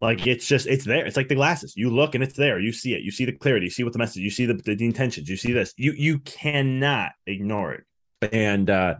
Like 0.00 0.26
it's 0.26 0.46
just 0.46 0.66
it's 0.66 0.84
there. 0.84 1.06
It's 1.06 1.16
like 1.16 1.28
the 1.28 1.34
glasses. 1.34 1.74
You 1.76 1.90
look 1.90 2.14
and 2.14 2.22
it's 2.22 2.36
there. 2.36 2.58
You 2.60 2.72
see 2.72 2.94
it. 2.94 3.02
You 3.02 3.10
see 3.10 3.24
the 3.24 3.32
clarity. 3.32 3.66
You 3.66 3.70
see 3.70 3.84
what 3.84 3.92
the 3.92 3.98
message. 3.98 4.22
You 4.22 4.30
see 4.30 4.44
the, 4.44 4.54
the, 4.54 4.74
the 4.74 4.84
intentions. 4.84 5.28
You 5.28 5.36
see 5.36 5.52
this. 5.52 5.72
You 5.76 5.92
you 5.92 6.18
cannot 6.20 7.12
ignore 7.26 7.72
it. 7.72 7.84
And 8.32 8.68
uh 8.68 8.96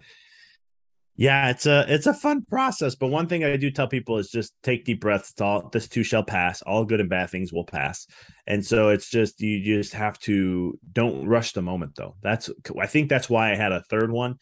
yeah, 1.19 1.49
it's 1.49 1.67
a 1.67 1.85
it's 1.89 2.07
a 2.07 2.15
fun 2.15 2.45
process. 2.45 2.95
But 2.95 3.09
one 3.09 3.27
thing 3.27 3.45
I 3.45 3.57
do 3.57 3.71
tell 3.71 3.89
people 3.89 4.19
is 4.19 4.31
just 4.31 4.55
take 4.63 4.85
deep 4.85 5.01
breaths. 5.01 5.31
It's 5.31 5.41
all 5.41 5.69
this 5.71 5.89
too 5.89 6.03
shall 6.03 6.23
pass. 6.23 6.63
All 6.63 6.85
good 6.85 7.01
and 7.01 7.09
bad 7.09 7.31
things 7.31 7.53
will 7.53 7.65
pass. 7.65 8.07
And 8.47 8.65
so 8.65 8.89
it's 8.91 9.11
just 9.11 9.41
you 9.41 9.63
just 9.63 9.95
have 9.95 10.19
to 10.21 10.79
don't 10.93 11.27
rush 11.27 11.53
the 11.53 11.63
moment 11.63 11.95
though. 11.97 12.17
That's 12.23 12.51
I 12.81 12.87
think 12.87 13.09
that's 13.09 13.29
why 13.29 13.53
I 13.53 13.57
had 13.57 13.73
a 13.73 13.83
third 13.83 14.11
one 14.11 14.37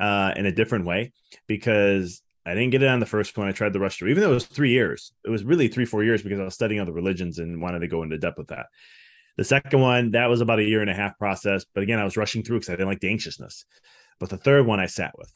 uh 0.00 0.32
in 0.36 0.46
a 0.46 0.52
different 0.52 0.84
way 0.86 1.12
because 1.46 2.22
I 2.46 2.54
didn't 2.54 2.70
get 2.70 2.82
it 2.82 2.88
on 2.88 3.00
the 3.00 3.06
first 3.06 3.36
one. 3.36 3.46
I 3.46 3.52
tried 3.52 3.72
the 3.72 3.80
rush 3.80 3.98
through, 3.98 4.10
even 4.10 4.22
though 4.22 4.30
it 4.30 4.34
was 4.34 4.46
three 4.46 4.70
years. 4.70 5.12
It 5.24 5.30
was 5.30 5.44
really 5.44 5.68
three, 5.68 5.84
four 5.84 6.02
years 6.02 6.22
because 6.22 6.40
I 6.40 6.44
was 6.44 6.54
studying 6.54 6.80
other 6.80 6.92
religions 6.92 7.38
and 7.38 7.60
wanted 7.60 7.80
to 7.80 7.88
go 7.88 8.02
into 8.02 8.18
depth 8.18 8.38
with 8.38 8.48
that. 8.48 8.66
The 9.36 9.44
second 9.44 9.80
one, 9.80 10.12
that 10.12 10.26
was 10.26 10.40
about 10.40 10.58
a 10.58 10.64
year 10.64 10.80
and 10.80 10.90
a 10.90 10.94
half 10.94 11.18
process. 11.18 11.64
But 11.74 11.82
again, 11.82 11.98
I 11.98 12.04
was 12.04 12.16
rushing 12.16 12.42
through 12.42 12.58
because 12.58 12.70
I 12.70 12.72
didn't 12.72 12.88
like 12.88 13.00
the 13.00 13.10
anxiousness. 13.10 13.66
But 14.18 14.30
the 14.30 14.36
third 14.36 14.66
one 14.66 14.80
I 14.80 14.86
sat 14.86 15.12
with. 15.16 15.30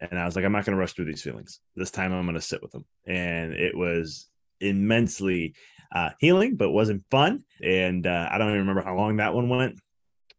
And 0.00 0.18
I 0.18 0.26
was 0.26 0.36
like, 0.36 0.44
I'm 0.44 0.52
not 0.52 0.64
going 0.64 0.76
to 0.76 0.80
rush 0.80 0.92
through 0.92 1.06
these 1.06 1.22
feelings. 1.22 1.60
This 1.74 1.90
time 1.90 2.12
I'm 2.12 2.24
going 2.24 2.34
to 2.34 2.40
sit 2.40 2.62
with 2.62 2.70
them. 2.70 2.84
And 3.04 3.52
it 3.54 3.76
was 3.76 4.28
immensely 4.60 5.54
uh, 5.92 6.10
healing, 6.20 6.56
but 6.56 6.70
wasn't 6.70 7.04
fun. 7.10 7.44
And 7.62 8.06
uh, 8.06 8.28
I 8.30 8.38
don't 8.38 8.48
even 8.48 8.60
remember 8.60 8.82
how 8.82 8.94
long 8.94 9.16
that 9.16 9.34
one 9.34 9.48
went. 9.48 9.80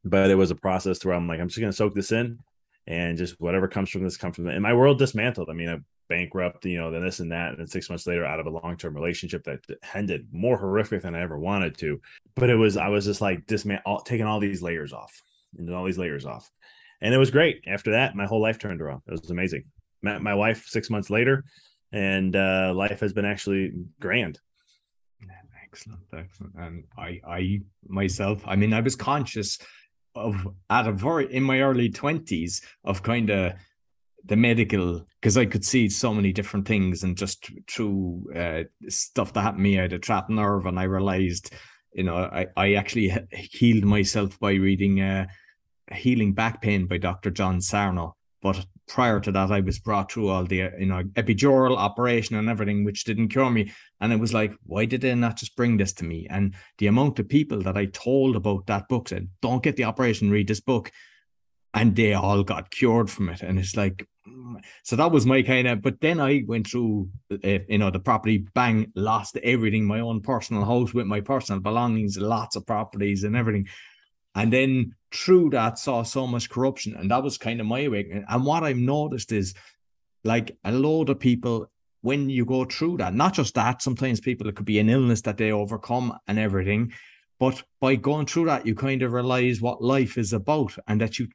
But 0.05 0.29
it 0.29 0.35
was 0.35 0.51
a 0.51 0.55
process 0.55 1.03
where 1.03 1.13
I'm 1.13 1.27
like, 1.27 1.41
I'm 1.41 1.49
just 1.49 1.59
going 1.59 1.71
to 1.71 1.75
soak 1.75 1.93
this 1.93 2.13
in 2.13 2.39
and 2.87 3.17
just 3.17 3.39
whatever 3.39 3.67
comes 3.67 3.89
from 3.89 4.03
this 4.03 4.15
comes 4.15 4.37
from 4.37 4.47
it. 4.47 4.53
And 4.53 4.63
my 4.63 4.73
world 4.73 4.97
dismantled. 4.97 5.49
I 5.49 5.53
mean, 5.53 5.69
I 5.69 5.77
bankrupt, 6.09 6.65
you 6.65 6.77
know, 6.77 6.91
then 6.91 7.03
this 7.03 7.19
and 7.19 7.31
that. 7.31 7.51
And 7.51 7.59
then 7.59 7.67
six 7.67 7.89
months 7.89 8.05
later, 8.07 8.25
out 8.25 8.39
of 8.39 8.47
a 8.47 8.49
long 8.49 8.75
term 8.75 8.95
relationship 8.95 9.43
that 9.45 9.59
ended 9.93 10.27
more 10.31 10.57
horrific 10.57 11.03
than 11.03 11.15
I 11.15 11.21
ever 11.21 11.39
wanted 11.39 11.77
to. 11.77 12.01
But 12.35 12.49
it 12.49 12.55
was, 12.55 12.75
I 12.75 12.89
was 12.89 13.05
just 13.05 13.21
like 13.21 13.45
dismant, 13.45 13.81
all, 13.85 14.01
taking 14.01 14.25
all 14.25 14.39
these 14.39 14.61
layers 14.61 14.91
off 14.91 15.21
and 15.57 15.73
all 15.73 15.85
these 15.85 15.97
layers 15.97 16.25
off. 16.25 16.49
And 17.01 17.13
it 17.13 17.17
was 17.17 17.31
great. 17.31 17.63
After 17.67 17.91
that, 17.91 18.15
my 18.15 18.25
whole 18.25 18.41
life 18.41 18.59
turned 18.59 18.81
around. 18.81 19.03
It 19.07 19.11
was 19.11 19.29
amazing. 19.29 19.63
Met 20.01 20.21
my 20.21 20.33
wife 20.33 20.65
six 20.67 20.89
months 20.89 21.09
later, 21.09 21.45
and 21.91 22.35
uh, 22.35 22.73
life 22.75 22.99
has 22.99 23.13
been 23.13 23.25
actually 23.25 23.71
grand. 23.99 24.39
Excellent, 25.71 26.01
excellent. 26.17 26.53
And 26.55 26.83
I, 26.97 27.21
I 27.27 27.59
myself, 27.87 28.41
I 28.45 28.55
mean, 28.55 28.73
I 28.73 28.81
was 28.81 28.95
conscious 28.95 29.59
of 30.15 30.47
at 30.69 30.87
a 30.87 30.91
very 30.91 31.31
in 31.31 31.43
my 31.43 31.61
early 31.61 31.89
twenties 31.89 32.63
of 32.83 33.03
kind 33.03 33.29
of 33.29 33.53
the 34.25 34.35
medical 34.35 35.05
because 35.19 35.37
I 35.37 35.45
could 35.45 35.65
see 35.65 35.89
so 35.89 36.13
many 36.13 36.31
different 36.31 36.67
things 36.67 37.03
and 37.03 37.17
just 37.17 37.49
through 37.69 38.23
uh, 38.35 38.63
stuff 38.87 39.33
that 39.33 39.41
happened 39.41 39.59
to 39.59 39.63
me, 39.63 39.79
I 39.79 39.83
had 39.83 39.93
a 39.93 39.99
trapped 39.99 40.29
nerve, 40.29 40.65
and 40.65 40.79
I 40.79 40.83
realized, 40.83 41.53
you 41.93 42.03
know, 42.03 42.15
I 42.15 42.47
I 42.55 42.73
actually 42.73 43.13
healed 43.31 43.85
myself 43.85 44.39
by 44.39 44.53
reading 44.53 45.01
uh, 45.01 45.27
Healing 45.91 46.33
Back 46.33 46.61
Pain 46.61 46.87
by 46.87 46.97
Dr. 46.97 47.31
John 47.31 47.61
Sarno. 47.61 48.15
But 48.41 48.65
prior 48.87 49.19
to 49.19 49.31
that, 49.33 49.51
I 49.51 49.59
was 49.59 49.79
brought 49.79 50.11
through 50.11 50.29
all 50.29 50.45
the 50.45 50.69
you 50.79 50.85
know 50.85 51.03
epidural 51.13 51.75
operation 51.75 52.37
and 52.37 52.49
everything, 52.49 52.85
which 52.85 53.03
didn't 53.03 53.29
cure 53.29 53.49
me. 53.49 53.71
And 53.99 54.13
it 54.13 54.19
was 54.19 54.33
like, 54.33 54.53
why 54.63 54.85
did 54.85 55.01
they 55.01 55.13
not 55.15 55.37
just 55.37 55.55
bring 55.55 55.77
this 55.77 55.93
to 55.93 56.05
me? 56.05 56.27
And 56.29 56.55
the 56.77 56.87
amount 56.87 57.19
of 57.19 57.27
people 57.27 57.61
that 57.63 57.77
I 57.77 57.85
told 57.85 58.35
about 58.35 58.67
that 58.67 58.87
book 58.87 59.09
said, 59.09 59.27
"Don't 59.41 59.63
get 59.63 59.75
the 59.75 59.83
operation, 59.83 60.29
read 60.29 60.47
this 60.47 60.61
book," 60.61 60.91
and 61.73 61.95
they 61.95 62.13
all 62.13 62.43
got 62.43 62.71
cured 62.71 63.09
from 63.09 63.29
it. 63.29 63.41
And 63.41 63.59
it's 63.59 63.77
like, 63.77 64.07
so 64.83 64.95
that 64.95 65.11
was 65.11 65.25
my 65.25 65.41
kind 65.41 65.67
of. 65.67 65.81
But 65.81 66.01
then 66.01 66.19
I 66.19 66.43
went 66.47 66.67
through, 66.67 67.09
uh, 67.31 67.59
you 67.67 67.77
know, 67.77 67.91
the 67.91 67.99
property 67.99 68.45
bang, 68.53 68.91
lost 68.95 69.37
everything, 69.37 69.85
my 69.85 69.99
own 69.99 70.21
personal 70.21 70.65
house 70.65 70.93
with 70.93 71.07
my 71.07 71.21
personal 71.21 71.61
belongings, 71.61 72.17
lots 72.17 72.55
of 72.55 72.65
properties 72.65 73.23
and 73.23 73.35
everything. 73.35 73.67
And 74.35 74.53
then 74.53 74.95
through 75.11 75.51
that, 75.51 75.79
saw 75.79 76.03
so 76.03 76.27
much 76.27 76.49
corruption. 76.49 76.95
And 76.95 77.11
that 77.11 77.23
was 77.23 77.37
kind 77.37 77.59
of 77.59 77.67
my 77.67 77.81
awakening. 77.81 78.25
And 78.27 78.45
what 78.45 78.63
I've 78.63 78.77
noticed 78.77 79.31
is 79.31 79.53
like 80.23 80.57
a 80.63 80.71
load 80.71 81.09
of 81.09 81.19
people, 81.19 81.71
when 82.01 82.29
you 82.29 82.45
go 82.45 82.65
through 82.65 82.97
that, 82.97 83.13
not 83.13 83.33
just 83.33 83.55
that, 83.55 83.81
sometimes 83.81 84.19
people, 84.19 84.47
it 84.47 84.55
could 84.55 84.65
be 84.65 84.79
an 84.79 84.89
illness 84.89 85.21
that 85.21 85.37
they 85.37 85.51
overcome 85.51 86.17
and 86.27 86.39
everything. 86.39 86.93
But 87.39 87.63
by 87.81 87.95
going 87.95 88.25
through 88.25 88.45
that, 88.45 88.65
you 88.65 88.75
kind 88.75 89.01
of 89.01 89.13
realize 89.13 89.61
what 89.61 89.81
life 89.81 90.17
is 90.17 90.33
about 90.33 90.75
and 90.87 91.01
that 91.01 91.19
you 91.19 91.27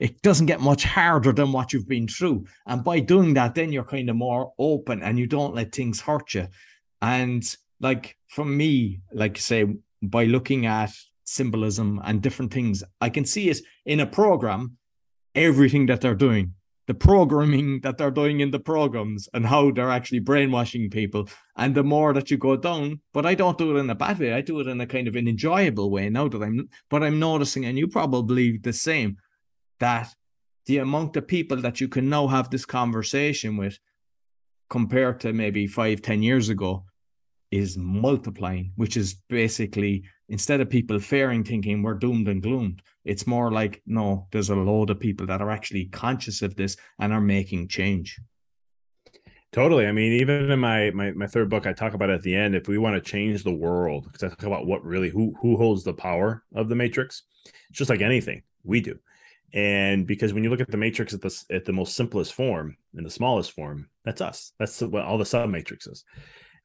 it 0.00 0.22
doesn't 0.22 0.46
get 0.46 0.60
much 0.60 0.84
harder 0.84 1.32
than 1.32 1.52
what 1.52 1.72
you've 1.72 1.88
been 1.88 2.08
through. 2.08 2.46
And 2.66 2.82
by 2.82 3.00
doing 3.00 3.34
that, 3.34 3.54
then 3.54 3.72
you're 3.72 3.84
kind 3.84 4.10
of 4.10 4.16
more 4.16 4.52
open 4.58 5.02
and 5.02 5.18
you 5.18 5.26
don't 5.26 5.54
let 5.54 5.74
things 5.74 6.00
hurt 6.00 6.34
you. 6.34 6.48
And 7.00 7.44
like 7.80 8.16
for 8.28 8.44
me, 8.44 9.00
like 9.12 9.38
say, 9.38 9.66
by 10.02 10.24
looking 10.24 10.66
at 10.66 10.90
symbolism 11.24 12.00
and 12.04 12.22
different 12.22 12.52
things. 12.52 12.82
I 13.00 13.08
can 13.08 13.24
see 13.24 13.48
it 13.48 13.58
in 13.86 14.00
a 14.00 14.06
program, 14.06 14.76
everything 15.34 15.86
that 15.86 16.00
they're 16.00 16.14
doing, 16.14 16.54
the 16.86 16.94
programming 16.94 17.80
that 17.80 17.96
they're 17.96 18.10
doing 18.10 18.40
in 18.40 18.50
the 18.50 18.58
programs 18.58 19.28
and 19.32 19.46
how 19.46 19.70
they're 19.70 19.90
actually 19.90 20.20
brainwashing 20.20 20.90
people. 20.90 21.28
And 21.56 21.74
the 21.74 21.84
more 21.84 22.12
that 22.12 22.30
you 22.30 22.36
go 22.36 22.56
down, 22.56 23.00
but 23.12 23.26
I 23.26 23.34
don't 23.34 23.58
do 23.58 23.76
it 23.76 23.80
in 23.80 23.90
a 23.90 23.94
bad 23.94 24.18
way. 24.18 24.32
I 24.32 24.40
do 24.40 24.60
it 24.60 24.66
in 24.66 24.80
a 24.80 24.86
kind 24.86 25.08
of 25.08 25.16
an 25.16 25.28
enjoyable 25.28 25.90
way 25.90 26.10
now 26.10 26.28
that 26.28 26.42
I'm, 26.42 26.68
but 26.90 27.02
I'm 27.02 27.18
noticing, 27.18 27.64
and 27.64 27.78
you 27.78 27.88
probably 27.88 28.58
the 28.58 28.72
same, 28.72 29.16
that 29.82 30.14
the 30.66 30.78
amount 30.78 31.16
of 31.16 31.26
people 31.26 31.56
that 31.56 31.80
you 31.80 31.88
can 31.88 32.08
now 32.08 32.28
have 32.28 32.48
this 32.48 32.64
conversation 32.64 33.56
with 33.56 33.78
compared 34.70 35.20
to 35.20 35.32
maybe 35.32 35.66
five, 35.66 36.00
ten 36.00 36.22
years 36.22 36.48
ago 36.48 36.84
is 37.50 37.76
multiplying, 37.76 38.72
which 38.76 38.96
is 38.96 39.16
basically 39.28 40.04
instead 40.28 40.60
of 40.60 40.70
people 40.70 40.98
fearing 40.98 41.44
thinking 41.44 41.82
we're 41.82 41.94
doomed 41.94 42.28
and 42.28 42.42
gloomed, 42.42 42.80
it's 43.04 43.26
more 43.26 43.50
like, 43.50 43.82
no, 43.84 44.26
there's 44.30 44.50
a 44.50 44.54
load 44.54 44.88
of 44.88 45.00
people 45.00 45.26
that 45.26 45.42
are 45.42 45.50
actually 45.50 45.86
conscious 45.86 46.40
of 46.42 46.54
this 46.56 46.76
and 47.00 47.12
are 47.12 47.20
making 47.20 47.68
change. 47.68 48.18
Totally. 49.52 49.86
I 49.86 49.92
mean, 49.92 50.12
even 50.14 50.50
in 50.50 50.60
my 50.60 50.90
my 50.92 51.10
my 51.10 51.26
third 51.26 51.50
book, 51.50 51.66
I 51.66 51.74
talk 51.74 51.92
about 51.92 52.08
at 52.08 52.22
the 52.22 52.34
end, 52.34 52.54
if 52.54 52.68
we 52.68 52.78
want 52.78 52.94
to 52.96 53.10
change 53.10 53.42
the 53.42 53.52
world, 53.66 54.04
because 54.04 54.22
I 54.22 54.28
talk 54.28 54.44
about 54.44 54.66
what 54.66 54.82
really 54.84 55.10
who 55.10 55.34
who 55.42 55.56
holds 55.56 55.82
the 55.84 55.92
power 55.92 56.44
of 56.54 56.68
the 56.70 56.76
matrix. 56.76 57.24
It's 57.68 57.78
just 57.78 57.90
like 57.90 58.00
anything 58.00 58.42
we 58.64 58.80
do. 58.80 58.96
And 59.54 60.06
because 60.06 60.32
when 60.32 60.44
you 60.44 60.50
look 60.50 60.60
at 60.60 60.70
the 60.70 60.76
matrix 60.76 61.12
at 61.12 61.20
the 61.20 61.44
at 61.50 61.64
the 61.64 61.72
most 61.72 61.94
simplest 61.94 62.32
form, 62.32 62.76
in 62.96 63.04
the 63.04 63.10
smallest 63.10 63.52
form, 63.52 63.88
that's 64.04 64.20
us. 64.20 64.52
That's 64.58 64.80
what 64.80 65.04
all 65.04 65.18
the 65.18 65.26
sub 65.26 65.50
matrices 65.50 66.04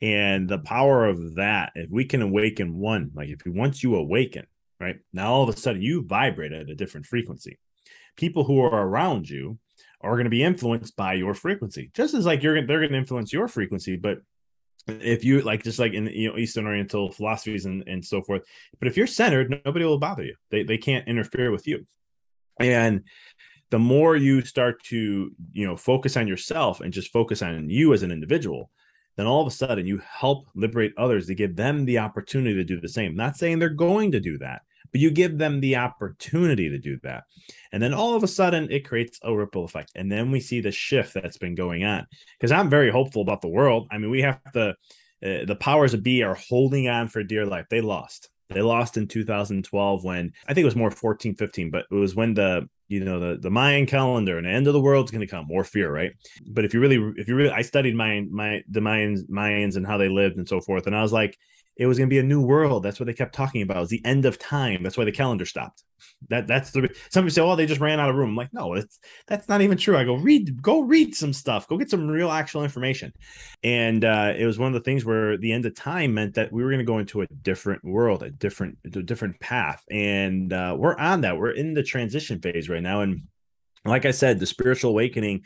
and 0.02 0.48
the 0.48 0.60
power 0.60 1.06
of 1.06 1.36
that 1.36 1.72
if 1.76 1.90
we 1.90 2.06
can 2.06 2.22
awaken 2.22 2.78
one 2.78 3.12
like 3.16 3.30
if 3.30 3.42
once 3.48 3.82
you 3.82 3.96
awaken 3.96 4.46
right 4.80 4.98
now 5.12 5.34
all 5.34 5.44
of 5.44 5.50
a 5.50 5.58
sudden 5.58 5.82
you 5.82 6.04
vibrate 6.04 6.54
at 6.54 6.70
a 6.70 6.76
different 6.76 7.06
frequency. 7.06 7.58
People 8.16 8.44
who 8.44 8.60
are 8.62 8.88
around 8.88 9.30
you 9.30 9.58
are 10.02 10.14
going 10.14 10.26
to 10.26 10.30
be 10.30 10.44
influenced 10.44 10.96
by 10.96 11.14
your 11.14 11.34
frequency 11.34 11.90
just 11.94 12.14
as 12.14 12.26
like 12.26 12.44
you're 12.44 12.56
they're 12.66 12.80
going 12.80 12.92
to 12.92 12.98
influence 12.98 13.34
your 13.34 13.48
frequency 13.48 13.96
but 13.96 14.20
if 14.88 15.26
you 15.26 15.42
like 15.42 15.64
just 15.64 15.80
like 15.80 15.94
in 15.94 16.06
you 16.08 16.30
know 16.30 16.38
eastern 16.38 16.68
oriental 16.68 17.12
philosophies 17.12 17.66
and, 17.66 17.84
and 17.88 18.06
so 18.06 18.22
forth 18.22 18.44
but 18.80 18.88
if 18.88 18.96
you're 18.96 19.08
centered 19.08 19.62
nobody 19.66 19.84
will 19.84 19.98
bother 19.98 20.24
you. 20.24 20.36
They, 20.52 20.64
they 20.64 20.78
can't 20.78 21.08
interfere 21.08 21.52
with 21.52 21.66
you 21.68 21.88
and 22.60 23.04
the 23.70 23.80
more 23.80 24.16
you 24.16 24.42
start 24.42 24.82
to 24.86 25.32
you 25.52 25.68
know 25.68 25.76
focus 25.76 26.16
on 26.18 26.28
yourself 26.28 26.82
and 26.82 26.94
just 26.94 27.12
focus 27.12 27.42
on 27.42 27.70
you 27.70 27.94
as 27.94 28.04
an 28.04 28.12
individual 28.12 28.70
then 29.18 29.26
all 29.26 29.42
of 29.42 29.48
a 29.48 29.52
sudden 29.52 29.86
you 29.86 30.00
help 30.08 30.48
liberate 30.56 30.94
others 30.98 31.28
to 31.28 31.36
give 31.36 31.56
them 31.56 31.86
the 31.86 31.98
opportunity 31.98 32.56
to 32.56 32.64
do 32.64 32.80
the 32.80 32.88
same. 32.88 33.16
Not 33.16 33.36
saying 33.36 33.60
they're 33.60 33.70
going 33.70 34.12
to 34.12 34.20
do 34.20 34.38
that, 34.38 34.62
but 34.92 35.02
you 35.02 35.12
give 35.12 35.38
them 35.40 35.60
the 35.60 35.76
opportunity 35.76 36.70
to 36.70 36.78
do 36.78 37.00
that. 37.04 37.24
And 37.72 37.82
then 37.82 37.94
all 37.94 38.16
of 38.16 38.24
a 38.24 38.28
sudden 38.28 38.72
it 38.72 38.88
creates 38.88 39.20
a 39.24 39.36
ripple 39.36 39.66
effect. 39.66 39.92
And 39.96 40.12
then 40.12 40.32
we 40.32 40.40
see 40.40 40.62
the 40.62 40.72
shift 40.72 41.16
that's 41.16 41.38
been 41.38 41.56
going 41.56 41.84
on. 41.84 42.06
Because 42.40 42.52
I'm 42.52 42.70
very 42.70 42.92
hopeful 42.92 43.24
about 43.24 43.42
the 43.42 43.50
world. 43.50 43.88
I 43.92 43.98
mean, 43.98 44.12
we 44.12 44.22
have 44.22 44.40
to, 44.54 44.70
uh, 44.70 45.46
the 45.46 45.58
powers 45.60 45.96
of 45.96 46.04
be 46.04 46.22
are 46.22 46.36
holding 46.36 46.88
on 46.88 47.08
for 47.08 47.24
dear 47.24 47.46
life. 47.46 47.66
They 47.70 47.82
lost. 47.82 48.30
They 48.50 48.62
lost 48.62 48.98
in 48.98 49.08
2012 49.08 50.04
when 50.04 50.32
I 50.48 50.54
think 50.54 50.64
it 50.64 50.66
was 50.66 50.76
more 50.76 50.92
14, 50.92 51.36
15, 51.36 51.70
but 51.70 51.86
it 51.92 51.96
was 51.96 52.16
when 52.16 52.34
the 52.34 52.70
you 52.88 53.04
know 53.04 53.20
the 53.20 53.38
the 53.38 53.50
Mayan 53.50 53.86
calendar 53.86 54.38
and 54.38 54.48
the 54.48 54.52
end 54.52 54.68
of 54.68 54.74
the 54.74 54.80
world's 54.80 55.12
going 55.12 55.22
to 55.22 55.28
come 55.28 55.46
more 55.48 55.64
fear 55.64 55.92
right? 55.92 56.12
But 56.46 56.64
if 56.64 56.74
you 56.74 56.80
really 56.80 57.14
if 57.18 57.28
you 57.28 57.36
really 57.36 57.52
I 57.52 57.62
studied 57.62 57.96
my 57.96 58.22
my 58.30 58.64
the 58.70 58.80
Mayans 58.80 59.30
Mayans 59.30 59.76
and 59.76 59.86
how 59.86 59.98
they 59.98 60.08
lived 60.08 60.38
and 60.38 60.48
so 60.48 60.62
forth 60.62 60.88
and 60.88 60.96
I 60.96 61.02
was 61.02 61.12
like 61.12 61.38
it 61.78 61.86
was 61.86 61.98
going 61.98 62.10
to 62.10 62.14
be 62.14 62.20
a 62.20 62.24
new 62.24 62.42
world. 62.42 62.84
That's 62.84 63.00
what 63.00 63.06
they 63.06 63.14
kept 63.14 63.36
talking 63.36 63.62
about. 63.62 63.84
It's 63.84 63.92
the 63.92 64.04
end 64.04 64.26
of 64.26 64.40
time. 64.40 64.84
That's 64.84 64.98
why 64.98 65.06
the 65.06 65.12
calendar 65.12 65.46
stopped. 65.46 65.84
That 66.30 66.48
that's 66.48 66.72
the 66.72 66.90
some 67.10 67.24
people 67.24 67.34
say, 67.34 67.42
oh, 67.42 67.56
they 67.56 67.66
just 67.66 67.82
ran 67.82 68.00
out 68.00 68.10
of 68.10 68.16
room. 68.16 68.30
I'm 68.30 68.36
like, 68.36 68.54
no, 68.54 68.74
it's 68.74 69.00
that's 69.28 69.48
not 69.48 69.62
even 69.62 69.78
true. 69.78 69.98
I 69.98 70.04
go 70.04 70.16
read, 70.16 70.62
go 70.62 70.82
read 70.82 71.16
some 71.16 71.34
stuff, 71.34 71.68
go 71.68 71.78
get 71.78 71.90
some 71.90 72.08
real 72.08 72.32
actual 72.32 72.64
information. 72.64 73.14
And 73.64 74.04
uh, 74.04 74.34
it 74.36 74.46
was 74.46 74.60
one 74.60 74.68
of 74.68 74.74
the 74.74 74.86
things 74.86 75.06
where 75.06 75.38
the 75.38 75.52
end 75.52 75.66
of 75.66 75.76
time 75.76 76.14
meant 76.14 76.36
that 76.36 76.52
we 76.52 76.64
were 76.64 76.70
going 76.70 76.80
to 76.80 76.86
go 76.86 77.00
into 77.00 77.22
a 77.22 77.28
different 77.28 77.84
world, 77.84 78.24
a 78.24 78.30
different, 78.30 78.78
a 78.86 78.90
different 78.90 79.40
path. 79.40 79.84
And 79.90 80.54
uh, 80.54 80.76
we're 80.78 80.98
on 80.98 81.22
that. 81.22 81.38
We're 81.38 81.52
in 81.52 81.74
the 81.74 81.84
transition 81.84 82.40
phase 82.40 82.70
right 82.70 82.84
now. 82.84 83.02
And 83.02 83.24
like 83.86 84.06
I 84.06 84.12
said, 84.12 84.40
the 84.40 84.46
spiritual 84.46 84.92
awakening 84.92 85.44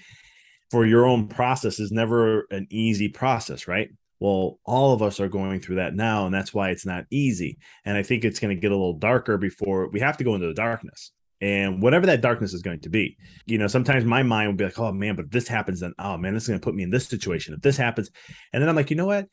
for 0.70 0.86
your 0.86 1.06
own 1.06 1.28
process 1.28 1.80
is 1.80 1.92
never 1.92 2.48
an 2.50 2.68
easy 2.70 3.10
process, 3.10 3.68
right? 3.68 3.90
Well, 4.22 4.60
all 4.66 4.94
of 4.94 5.02
us 5.02 5.20
are 5.20 5.28
going 5.28 5.62
through 5.62 5.78
that 5.78 5.96
now, 5.96 6.28
and 6.28 6.34
that's 6.34 6.54
why 6.54 6.70
it's 6.70 6.86
not 6.86 7.06
easy. 7.10 7.58
And 7.86 7.98
I 7.98 8.04
think 8.04 8.24
it's 8.24 8.40
going 8.40 8.56
to 8.56 8.62
get 8.62 8.72
a 8.72 8.76
little 8.76 9.00
darker 9.00 9.36
before 9.36 9.90
we 9.90 10.00
have 10.00 10.16
to 10.18 10.24
go 10.24 10.36
into 10.36 10.46
the 10.46 10.54
darkness. 10.54 11.12
And 11.42 11.82
whatever 11.82 12.06
that 12.06 12.22
darkness 12.22 12.54
is 12.54 12.62
going 12.62 12.82
to 12.82 12.90
be, 12.90 13.18
you 13.48 13.58
know, 13.58 13.66
sometimes 13.66 14.06
my 14.06 14.22
mind 14.22 14.50
will 14.50 14.58
be 14.58 14.66
like, 14.66 14.78
oh 14.78 14.92
man, 14.92 15.16
but 15.16 15.26
if 15.26 15.32
this 15.32 15.48
happens, 15.48 15.80
then 15.80 15.94
oh 15.98 16.18
man, 16.18 16.36
this 16.36 16.44
is 16.44 16.50
going 16.50 16.60
to 16.60 16.64
put 16.64 16.76
me 16.76 16.84
in 16.84 16.92
this 16.92 17.08
situation. 17.08 17.56
If 17.56 17.62
this 17.62 17.78
happens, 17.78 18.12
and 18.54 18.62
then 18.62 18.70
I'm 18.70 18.76
like, 18.76 18.92
you 18.92 18.96
know 18.96 19.08
what? 19.08 19.28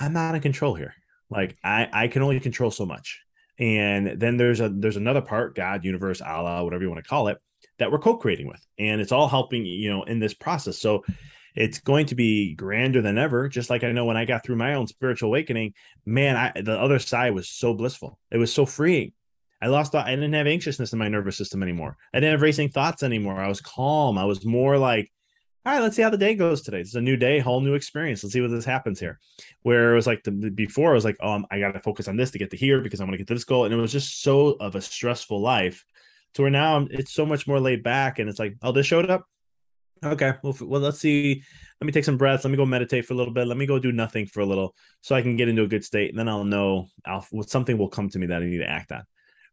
I'm 0.00 0.12
not 0.12 0.34
in 0.34 0.40
control 0.40 0.74
here. 0.74 0.94
Like 1.30 1.56
I, 1.62 1.88
I 1.92 2.08
can 2.08 2.22
only 2.22 2.40
control 2.40 2.72
so 2.72 2.84
much. 2.84 3.20
And 3.60 4.20
then 4.20 4.38
there's 4.38 4.60
a 4.60 4.68
there's 4.68 4.96
another 4.96 5.22
part, 5.22 5.54
God, 5.54 5.84
universe, 5.84 6.20
Allah, 6.20 6.64
whatever 6.64 6.82
you 6.82 6.90
want 6.90 7.02
to 7.02 7.08
call 7.08 7.28
it, 7.28 7.38
that 7.78 7.92
we're 7.92 8.00
co-creating 8.00 8.48
with. 8.48 8.60
And 8.76 9.00
it's 9.00 9.12
all 9.12 9.28
helping, 9.28 9.64
you 9.64 9.88
know, 9.88 10.02
in 10.02 10.18
this 10.18 10.34
process. 10.34 10.78
So 10.78 11.04
it's 11.56 11.80
going 11.80 12.06
to 12.06 12.14
be 12.14 12.54
grander 12.54 13.02
than 13.02 13.18
ever. 13.18 13.48
Just 13.48 13.70
like 13.70 13.82
I 13.82 13.92
know 13.92 14.04
when 14.04 14.16
I 14.16 14.24
got 14.24 14.44
through 14.44 14.56
my 14.56 14.74
own 14.74 14.86
spiritual 14.86 15.30
awakening, 15.30 15.74
man, 16.04 16.36
I, 16.36 16.60
the 16.60 16.78
other 16.78 16.98
side 16.98 17.34
was 17.34 17.48
so 17.48 17.74
blissful. 17.74 18.18
It 18.30 18.38
was 18.38 18.52
so 18.52 18.66
freeing. 18.66 19.12
I 19.60 19.68
lost 19.68 19.94
I 19.94 20.10
didn't 20.10 20.34
have 20.34 20.46
anxiousness 20.46 20.92
in 20.92 20.98
my 20.98 21.08
nervous 21.08 21.36
system 21.36 21.62
anymore. 21.62 21.96
I 22.12 22.20
didn't 22.20 22.32
have 22.32 22.42
racing 22.42 22.68
thoughts 22.68 23.02
anymore. 23.02 23.40
I 23.40 23.48
was 23.48 23.62
calm. 23.62 24.18
I 24.18 24.24
was 24.26 24.44
more 24.44 24.76
like, 24.76 25.10
all 25.64 25.72
right, 25.72 25.80
let's 25.80 25.96
see 25.96 26.02
how 26.02 26.10
the 26.10 26.18
day 26.18 26.34
goes 26.34 26.62
today. 26.62 26.80
It's 26.80 26.94
a 26.94 27.00
new 27.00 27.16
day, 27.16 27.40
whole 27.40 27.60
new 27.60 27.74
experience. 27.74 28.22
Let's 28.22 28.34
see 28.34 28.40
what 28.40 28.50
this 28.50 28.64
happens 28.64 29.00
here. 29.00 29.18
Where 29.62 29.92
it 29.92 29.96
was 29.96 30.06
like 30.06 30.22
the 30.22 30.30
before, 30.30 30.90
I 30.90 30.94
was 30.94 31.04
like, 31.04 31.16
oh, 31.20 31.42
I 31.50 31.58
got 31.58 31.72
to 31.72 31.80
focus 31.80 32.06
on 32.06 32.16
this 32.16 32.30
to 32.32 32.38
get 32.38 32.50
to 32.50 32.56
here 32.56 32.80
because 32.80 33.00
I'm 33.00 33.06
going 33.06 33.14
to 33.14 33.18
get 33.18 33.26
to 33.28 33.34
this 33.34 33.44
goal, 33.44 33.64
and 33.64 33.74
it 33.74 33.78
was 33.78 33.90
just 33.90 34.22
so 34.22 34.50
of 34.60 34.76
a 34.76 34.80
stressful 34.80 35.40
life. 35.40 35.84
To 36.34 36.42
where 36.42 36.50
now 36.50 36.86
it's 36.90 37.12
so 37.12 37.26
much 37.26 37.48
more 37.48 37.58
laid 37.58 37.82
back, 37.82 38.18
and 38.18 38.28
it's 38.28 38.38
like, 38.38 38.56
oh, 38.62 38.70
this 38.70 38.86
showed 38.86 39.10
up. 39.10 39.26
Okay, 40.04 40.34
well, 40.42 40.56
well, 40.60 40.80
let's 40.80 40.98
see. 40.98 41.42
Let 41.80 41.86
me 41.86 41.92
take 41.92 42.04
some 42.04 42.18
breaths. 42.18 42.44
Let 42.44 42.50
me 42.50 42.56
go 42.56 42.66
meditate 42.66 43.06
for 43.06 43.14
a 43.14 43.16
little 43.16 43.32
bit. 43.32 43.46
Let 43.46 43.56
me 43.56 43.66
go 43.66 43.78
do 43.78 43.92
nothing 43.92 44.26
for 44.26 44.40
a 44.40 44.46
little, 44.46 44.74
so 45.00 45.14
I 45.14 45.22
can 45.22 45.36
get 45.36 45.48
into 45.48 45.62
a 45.62 45.68
good 45.68 45.84
state, 45.84 46.10
and 46.10 46.18
then 46.18 46.28
I'll 46.28 46.44
know 46.44 46.88
I'll 47.04 47.26
something 47.46 47.78
will 47.78 47.88
come 47.88 48.08
to 48.10 48.18
me 48.18 48.26
that 48.26 48.42
I 48.42 48.46
need 48.46 48.58
to 48.58 48.68
act 48.68 48.92
on. 48.92 49.04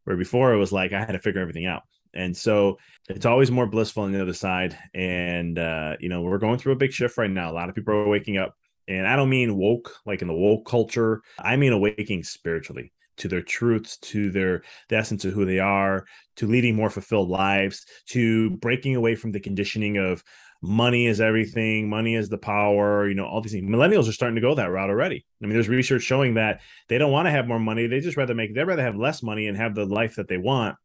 Where 0.03 0.17
before 0.17 0.53
it 0.53 0.57
was 0.57 0.71
like 0.71 0.91
I 0.91 0.99
had 0.99 1.13
to 1.13 1.19
figure 1.19 1.41
everything 1.41 1.65
out. 1.65 1.83
And 2.13 2.35
so 2.35 2.77
it's 3.09 3.25
always 3.25 3.51
more 3.51 3.65
blissful 3.65 4.03
on 4.03 4.11
the 4.11 4.21
other 4.21 4.33
side. 4.33 4.77
And 4.93 5.57
uh, 5.57 5.95
you 5.99 6.09
know, 6.09 6.21
we're 6.21 6.37
going 6.37 6.59
through 6.59 6.73
a 6.73 6.77
big 6.77 6.91
shift 6.91 7.17
right 7.17 7.29
now. 7.29 7.51
A 7.51 7.53
lot 7.53 7.69
of 7.69 7.75
people 7.75 7.93
are 7.93 8.07
waking 8.07 8.37
up. 8.37 8.53
And 8.87 9.07
I 9.07 9.15
don't 9.15 9.29
mean 9.29 9.55
woke 9.55 9.95
like 10.05 10.21
in 10.21 10.27
the 10.27 10.33
woke 10.33 10.65
culture. 10.65 11.21
I 11.39 11.55
mean 11.55 11.71
awakening 11.71 12.23
spiritually 12.23 12.91
to 13.17 13.27
their 13.27 13.41
truths, 13.41 13.97
to 13.97 14.31
their 14.31 14.63
the 14.89 14.97
essence 14.97 15.25
of 15.25 15.33
who 15.33 15.45
they 15.45 15.59
are, 15.59 16.05
to 16.37 16.47
leading 16.47 16.75
more 16.75 16.89
fulfilled 16.89 17.29
lives, 17.29 17.85
to 18.09 18.51
breaking 18.57 18.95
away 18.95 19.15
from 19.15 19.31
the 19.31 19.39
conditioning 19.39 19.97
of 19.97 20.23
money 20.61 21.07
is 21.07 21.19
everything, 21.19 21.89
money 21.89 22.15
is 22.15 22.29
the 22.29 22.37
power, 22.37 23.07
you 23.07 23.15
know, 23.15 23.25
all 23.25 23.41
these 23.41 23.51
things. 23.51 23.69
Millennials 23.69 24.07
are 24.07 24.13
starting 24.13 24.35
to 24.35 24.41
go 24.41 24.55
that 24.55 24.71
route 24.71 24.89
already. 24.89 25.25
I 25.41 25.45
mean, 25.45 25.53
there's 25.53 25.67
research 25.67 26.03
showing 26.03 26.35
that 26.35 26.61
they 26.87 26.97
don't 26.97 27.11
want 27.11 27.25
to 27.25 27.31
have 27.31 27.47
more 27.47 27.59
money. 27.59 27.85
They 27.87 27.99
just 27.99 28.17
rather 28.17 28.33
make, 28.33 28.55
they'd 28.55 28.63
rather 28.63 28.81
have 28.81 28.95
less 28.95 29.21
money 29.21 29.47
and 29.47 29.57
have 29.57 29.75
the 29.75 29.85
life 29.85 30.15
that 30.15 30.29
they 30.29 30.37
want 30.37 30.77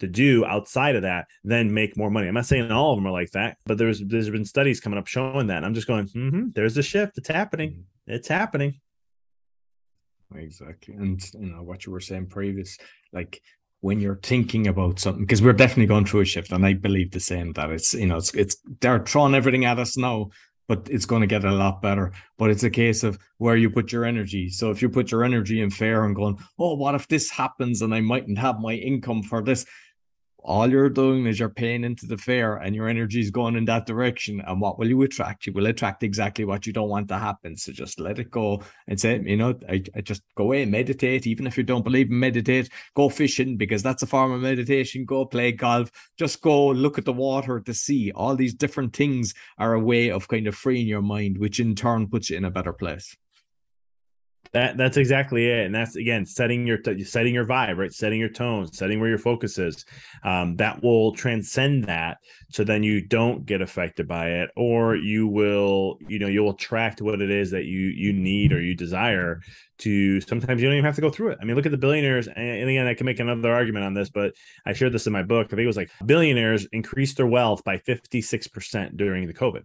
to 0.00 0.06
do 0.06 0.44
outside 0.46 0.96
of 0.96 1.02
that 1.02 1.26
than 1.44 1.74
make 1.74 1.96
more 1.96 2.10
money. 2.10 2.28
I'm 2.28 2.34
not 2.34 2.46
saying 2.46 2.70
all 2.70 2.92
of 2.92 2.96
them 2.96 3.06
are 3.06 3.12
like 3.12 3.30
that, 3.32 3.58
but 3.66 3.78
there's 3.78 4.00
there's 4.00 4.30
been 4.30 4.44
studies 4.44 4.80
coming 4.80 4.98
up 4.98 5.06
showing 5.06 5.48
that. 5.48 5.58
And 5.58 5.66
I'm 5.66 5.74
just 5.74 5.86
going, 5.86 6.06
mm-hmm, 6.06 6.48
there's 6.54 6.76
a 6.76 6.82
shift. 6.82 7.18
It's 7.18 7.28
happening. 7.28 7.70
Mm-hmm. 7.70 8.14
It's 8.14 8.28
happening. 8.28 8.80
Exactly. 10.34 10.94
And 10.94 11.22
you 11.34 11.50
know 11.50 11.62
what 11.62 11.86
you 11.86 11.92
were 11.92 12.00
saying 12.00 12.26
previous, 12.26 12.76
like 13.12 13.40
when 13.80 14.00
you're 14.00 14.20
thinking 14.22 14.66
about 14.66 14.98
something, 14.98 15.24
because 15.24 15.40
we're 15.40 15.52
definitely 15.52 15.86
going 15.86 16.04
through 16.04 16.20
a 16.20 16.24
shift, 16.24 16.52
and 16.52 16.66
I 16.66 16.74
believe 16.74 17.12
the 17.12 17.20
same 17.20 17.52
that 17.54 17.70
it's 17.70 17.94
you 17.94 18.06
know 18.06 18.18
it's 18.18 18.34
it's 18.34 18.56
they're 18.80 19.04
throwing 19.04 19.34
everything 19.34 19.64
at 19.64 19.78
us 19.78 19.96
now, 19.96 20.28
but 20.68 20.86
it's 20.90 21.06
going 21.06 21.22
to 21.22 21.26
get 21.26 21.44
a 21.44 21.50
lot 21.50 21.80
better. 21.80 22.12
But 22.36 22.50
it's 22.50 22.62
a 22.64 22.70
case 22.70 23.04
of 23.04 23.18
where 23.38 23.56
you 23.56 23.70
put 23.70 23.90
your 23.90 24.04
energy. 24.04 24.50
So 24.50 24.70
if 24.70 24.82
you 24.82 24.90
put 24.90 25.10
your 25.10 25.24
energy 25.24 25.62
in 25.62 25.70
fear 25.70 26.04
and 26.04 26.14
going, 26.14 26.36
oh, 26.58 26.74
what 26.74 26.94
if 26.94 27.08
this 27.08 27.30
happens 27.30 27.80
and 27.80 27.94
I 27.94 28.00
mightn't 28.00 28.38
have 28.38 28.60
my 28.60 28.74
income 28.74 29.22
for 29.22 29.42
this? 29.42 29.64
All 30.40 30.70
you're 30.70 30.88
doing 30.88 31.26
is 31.26 31.38
you're 31.38 31.48
paying 31.48 31.84
into 31.84 32.06
the 32.06 32.16
fear 32.16 32.56
and 32.56 32.74
your 32.74 32.88
energy 32.88 33.20
is 33.20 33.30
going 33.30 33.56
in 33.56 33.64
that 33.66 33.86
direction. 33.86 34.40
And 34.46 34.60
what 34.60 34.78
will 34.78 34.88
you 34.88 35.02
attract? 35.02 35.46
You 35.46 35.52
will 35.52 35.66
attract 35.66 36.02
exactly 36.02 36.44
what 36.44 36.66
you 36.66 36.72
don't 36.72 36.88
want 36.88 37.08
to 37.08 37.18
happen. 37.18 37.56
So 37.56 37.72
just 37.72 37.98
let 37.98 38.18
it 38.18 38.30
go 38.30 38.62
and 38.86 39.00
say, 39.00 39.20
you 39.24 39.36
know, 39.36 39.58
I, 39.68 39.82
I 39.94 40.00
just 40.00 40.22
go 40.36 40.44
away 40.44 40.62
and 40.62 40.70
meditate. 40.70 41.26
Even 41.26 41.46
if 41.46 41.58
you 41.58 41.64
don't 41.64 41.84
believe 41.84 42.10
in 42.10 42.18
meditate, 42.18 42.70
go 42.94 43.08
fishing 43.08 43.56
because 43.56 43.82
that's 43.82 44.02
a 44.02 44.06
form 44.06 44.32
of 44.32 44.40
meditation. 44.40 45.04
Go 45.04 45.26
play 45.26 45.52
golf. 45.52 45.90
Just 46.16 46.40
go 46.40 46.68
look 46.68 46.98
at 46.98 47.04
the 47.04 47.12
water, 47.12 47.62
the 47.64 47.74
sea. 47.74 48.12
All 48.12 48.36
these 48.36 48.54
different 48.54 48.94
things 48.94 49.34
are 49.58 49.74
a 49.74 49.80
way 49.80 50.10
of 50.10 50.28
kind 50.28 50.46
of 50.46 50.54
freeing 50.54 50.86
your 50.86 51.02
mind, 51.02 51.38
which 51.38 51.60
in 51.60 51.74
turn 51.74 52.08
puts 52.08 52.30
you 52.30 52.36
in 52.36 52.44
a 52.44 52.50
better 52.50 52.72
place. 52.72 53.16
That 54.52 54.76
that's 54.76 54.96
exactly 54.96 55.46
it, 55.46 55.66
and 55.66 55.74
that's 55.74 55.96
again 55.96 56.24
setting 56.24 56.66
your 56.66 56.78
setting 57.04 57.34
your 57.34 57.44
vibe, 57.44 57.76
right? 57.76 57.92
Setting 57.92 58.18
your 58.18 58.30
tone, 58.30 58.72
setting 58.72 58.98
where 58.98 59.08
your 59.08 59.18
focus 59.18 59.58
is. 59.58 59.84
Um, 60.24 60.56
that 60.56 60.82
will 60.82 61.12
transcend 61.12 61.84
that, 61.84 62.18
so 62.50 62.64
then 62.64 62.82
you 62.82 63.06
don't 63.06 63.44
get 63.44 63.60
affected 63.60 64.08
by 64.08 64.30
it, 64.30 64.50
or 64.56 64.96
you 64.96 65.26
will, 65.26 65.98
you 66.08 66.18
know, 66.18 66.28
you'll 66.28 66.50
attract 66.50 67.02
what 67.02 67.20
it 67.20 67.30
is 67.30 67.50
that 67.50 67.64
you 67.64 67.80
you 67.80 68.12
need 68.12 68.52
or 68.52 68.60
you 68.60 68.74
desire. 68.74 69.40
To 69.82 70.20
sometimes 70.22 70.60
you 70.60 70.66
don't 70.66 70.76
even 70.76 70.84
have 70.84 70.96
to 70.96 71.00
go 71.00 71.10
through 71.10 71.30
it. 71.30 71.38
I 71.40 71.44
mean, 71.44 71.54
look 71.54 71.66
at 71.66 71.70
the 71.70 71.78
billionaires, 71.78 72.26
and 72.26 72.68
again, 72.68 72.88
I 72.88 72.94
can 72.94 73.06
make 73.06 73.20
another 73.20 73.52
argument 73.52 73.84
on 73.84 73.94
this, 73.94 74.10
but 74.10 74.34
I 74.66 74.72
shared 74.72 74.92
this 74.92 75.06
in 75.06 75.12
my 75.12 75.22
book. 75.22 75.46
I 75.46 75.50
think 75.50 75.60
it 75.60 75.66
was 75.68 75.76
like 75.76 75.92
billionaires 76.04 76.66
increased 76.72 77.16
their 77.16 77.28
wealth 77.28 77.62
by 77.62 77.78
fifty 77.78 78.20
six 78.20 78.48
percent 78.48 78.96
during 78.96 79.28
the 79.28 79.34
COVID. 79.34 79.62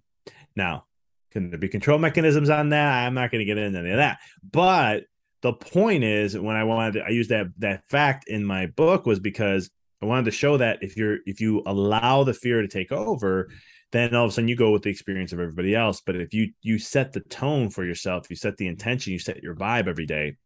Now, 0.56 0.86
can 1.34 1.50
there 1.50 1.60
be 1.60 1.67
control 1.67 1.98
mechanisms 1.98 2.50
on 2.50 2.69
that? 2.69 3.06
I'm 3.06 3.15
not 3.15 3.32
going 3.32 3.39
to 3.39 3.46
get 3.46 3.58
into 3.58 3.80
any 3.80 3.91
of 3.91 3.98
that. 3.98 4.19
But 4.50 5.06
the 5.41 5.52
point 5.52 6.04
is, 6.04 6.38
when 6.38 6.56
I 6.56 6.63
wanted, 6.63 6.93
to, 6.93 7.06
I 7.06 7.10
used 7.10 7.32
that 7.32 7.48
that 7.58 7.89
fact 7.89 8.30
in 8.30 8.46
my 8.46 8.67
book 8.67 9.06
was 9.06 9.19
because 9.19 9.69
I 10.02 10.06
wanted 10.06 10.26
to 10.26 10.32
show 10.32 10.58
that 10.58 10.80
if 10.82 10.96
you're 10.96 11.17
if 11.26 11.41
you 11.41 11.63
allow 11.65 12.24
the 12.24 12.34
fear 12.34 12.62
to 12.62 12.67
take 12.67 12.91
over, 12.91 13.50
then 13.91 14.15
all 14.15 14.26
of 14.26 14.32
a 14.32 14.34
sudden 14.34 14.48
you 14.48 14.56
go 14.56 14.72
with 14.72 14.84
the 14.84 14.91
experience 14.91 15.34
of 15.34 15.39
everybody 15.39 15.76
else. 15.76 16.02
But 16.06 16.15
if 16.15 16.34
you 16.34 16.54
you 16.62 16.78
set 16.78 17.12
the 17.12 17.22
tone 17.22 17.69
for 17.69 17.84
yourself, 17.84 18.30
you 18.30 18.36
set 18.36 18.58
the 18.58 18.67
intention, 18.67 19.12
you 19.12 19.19
set 19.19 19.43
your 19.43 19.56
vibe 19.56 19.88
every 19.88 20.06
day, 20.06 20.38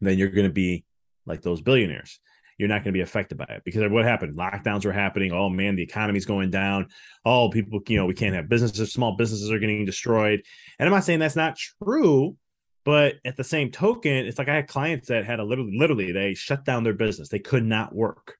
then 0.00 0.18
you're 0.18 0.28
going 0.28 0.46
to 0.46 0.52
be 0.52 0.84
like 1.26 1.42
those 1.42 1.60
billionaires 1.60 2.20
you're 2.58 2.68
not 2.68 2.84
going 2.84 2.92
to 2.92 2.98
be 2.98 3.00
affected 3.00 3.38
by 3.38 3.46
it 3.48 3.62
because 3.64 3.90
what 3.90 4.04
happened? 4.04 4.36
Lockdowns 4.36 4.84
were 4.84 4.92
happening. 4.92 5.32
Oh 5.32 5.48
man, 5.48 5.76
the 5.76 5.82
economy's 5.82 6.26
going 6.26 6.50
down. 6.50 6.88
Oh, 7.24 7.50
people, 7.50 7.80
you 7.88 7.96
know, 7.96 8.06
we 8.06 8.14
can't 8.14 8.34
have 8.34 8.48
businesses. 8.48 8.92
Small 8.92 9.16
businesses 9.16 9.50
are 9.50 9.58
getting 9.58 9.84
destroyed. 9.84 10.42
And 10.78 10.86
I'm 10.86 10.94
not 10.94 11.04
saying 11.04 11.18
that's 11.18 11.36
not 11.36 11.56
true, 11.56 12.36
but 12.84 13.16
at 13.24 13.36
the 13.36 13.44
same 13.44 13.70
token, 13.70 14.26
it's 14.26 14.38
like 14.38 14.48
I 14.48 14.56
had 14.56 14.68
clients 14.68 15.08
that 15.08 15.24
had 15.24 15.40
a 15.40 15.44
literally, 15.44 15.76
literally, 15.76 16.12
they 16.12 16.34
shut 16.34 16.64
down 16.64 16.84
their 16.84 16.94
business. 16.94 17.28
They 17.28 17.38
could 17.38 17.64
not 17.64 17.94
work, 17.94 18.38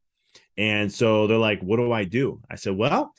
and 0.57 0.93
so 0.93 1.27
they're 1.27 1.39
like, 1.39 1.61
"What 1.61 1.77
do 1.77 1.93
I 1.93 2.05
do?" 2.05 2.41
I 2.51 2.57
said, 2.57 2.77
"Well." 2.77 3.15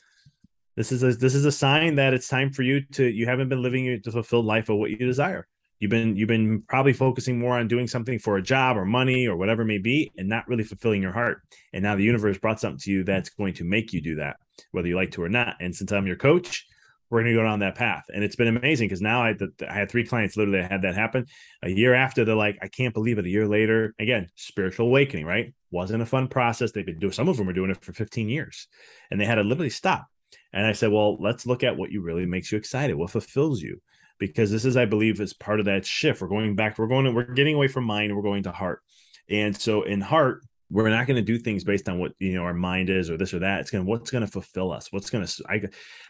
This 0.76 0.90
is 0.90 1.04
a 1.04 1.12
this 1.12 1.36
is 1.36 1.44
a 1.44 1.52
sign 1.52 1.94
that 1.94 2.14
it's 2.14 2.26
time 2.26 2.50
for 2.50 2.62
you 2.62 2.80
to 2.94 3.04
you 3.04 3.26
haven't 3.26 3.48
been 3.48 3.62
living 3.62 3.84
your 3.84 4.00
fulfilled 4.00 4.44
life 4.44 4.68
of 4.68 4.76
what 4.76 4.90
you 4.90 4.96
desire 4.96 5.46
you've 5.80 5.90
been 5.90 6.16
you've 6.16 6.28
been 6.28 6.62
probably 6.62 6.92
focusing 6.92 7.38
more 7.38 7.58
on 7.58 7.68
doing 7.68 7.86
something 7.86 8.18
for 8.18 8.36
a 8.36 8.42
job 8.42 8.76
or 8.76 8.84
money 8.84 9.26
or 9.26 9.36
whatever 9.36 9.62
it 9.62 9.66
may 9.66 9.78
be 9.78 10.10
and 10.16 10.28
not 10.28 10.46
really 10.48 10.64
fulfilling 10.64 11.02
your 11.02 11.12
heart. 11.12 11.42
And 11.72 11.82
now 11.82 11.96
the 11.96 12.04
universe 12.04 12.38
brought 12.38 12.60
something 12.60 12.80
to 12.80 12.90
you 12.90 13.04
that's 13.04 13.30
going 13.30 13.54
to 13.54 13.64
make 13.64 13.92
you 13.92 14.00
do 14.00 14.16
that 14.16 14.36
whether 14.70 14.88
you 14.88 14.96
like 14.96 15.10
to 15.12 15.22
or 15.22 15.28
not. 15.28 15.56
And 15.60 15.74
since 15.74 15.92
i'm 15.92 16.06
your 16.06 16.16
coach 16.16 16.66
we're 17.10 17.20
going 17.20 17.34
to 17.34 17.38
go 17.38 17.44
down 17.44 17.60
that 17.60 17.76
path. 17.76 18.04
And 18.12 18.24
it's 18.24 18.34
been 18.34 18.56
amazing 18.56 18.88
because 18.88 19.02
now 19.02 19.22
I, 19.22 19.34
I 19.68 19.72
had 19.72 19.90
three 19.90 20.04
clients 20.04 20.36
literally 20.36 20.60
that 20.60 20.70
had 20.70 20.82
that 20.82 20.96
happen. 20.96 21.26
A 21.62 21.68
year 21.68 21.94
after 21.94 22.24
they're 22.24 22.34
like 22.34 22.58
i 22.62 22.68
can't 22.68 22.94
believe 22.94 23.18
it. 23.18 23.26
A 23.26 23.30
year 23.30 23.46
later 23.46 23.94
again 23.98 24.28
spiritual 24.36 24.86
awakening 24.86 25.26
right? 25.26 25.54
Wasn't 25.70 26.02
a 26.02 26.06
fun 26.06 26.28
process. 26.28 26.72
They've 26.72 26.86
been 26.86 26.98
doing 26.98 27.12
some 27.12 27.28
of 27.28 27.36
them 27.36 27.46
were 27.46 27.52
doing 27.52 27.70
it 27.70 27.84
for 27.84 27.92
15 27.92 28.28
years 28.28 28.68
and 29.10 29.20
they 29.20 29.26
had 29.26 29.36
to 29.36 29.42
literally 29.42 29.70
stop. 29.70 30.06
And 30.52 30.66
i 30.66 30.72
said 30.72 30.92
well 30.92 31.20
let's 31.20 31.46
look 31.46 31.62
at 31.62 31.76
what 31.76 31.90
you 31.90 32.00
really 32.00 32.26
makes 32.26 32.50
you 32.50 32.58
excited 32.58 32.94
what 32.94 33.10
fulfills 33.10 33.60
you 33.60 33.80
because 34.28 34.50
this 34.50 34.64
is, 34.64 34.76
I 34.76 34.84
believe, 34.84 35.20
is 35.20 35.32
part 35.32 35.60
of 35.60 35.66
that 35.66 35.84
shift. 35.84 36.20
We're 36.20 36.28
going 36.28 36.56
back, 36.56 36.78
we're 36.78 36.86
going, 36.86 37.12
we're 37.14 37.24
getting 37.24 37.54
away 37.54 37.68
from 37.68 37.84
mind, 37.84 38.14
we're 38.14 38.22
going 38.22 38.44
to 38.44 38.52
heart. 38.52 38.80
And 39.28 39.56
so 39.56 39.82
in 39.82 40.00
heart, 40.00 40.42
we're 40.70 40.88
not 40.88 41.06
going 41.06 41.16
to 41.16 41.22
do 41.22 41.38
things 41.38 41.62
based 41.62 41.88
on 41.88 41.98
what 41.98 42.12
you 42.18 42.34
know 42.34 42.42
our 42.42 42.54
mind 42.54 42.90
is 42.90 43.10
or 43.10 43.16
this 43.16 43.34
or 43.34 43.40
that. 43.40 43.60
It's 43.60 43.70
going 43.70 43.84
to 43.84 43.90
what's 43.90 44.10
going 44.10 44.24
to 44.24 44.30
fulfill 44.30 44.72
us. 44.72 44.90
What's 44.90 45.10
going 45.10 45.24
to 45.24 45.44
I 45.48 45.62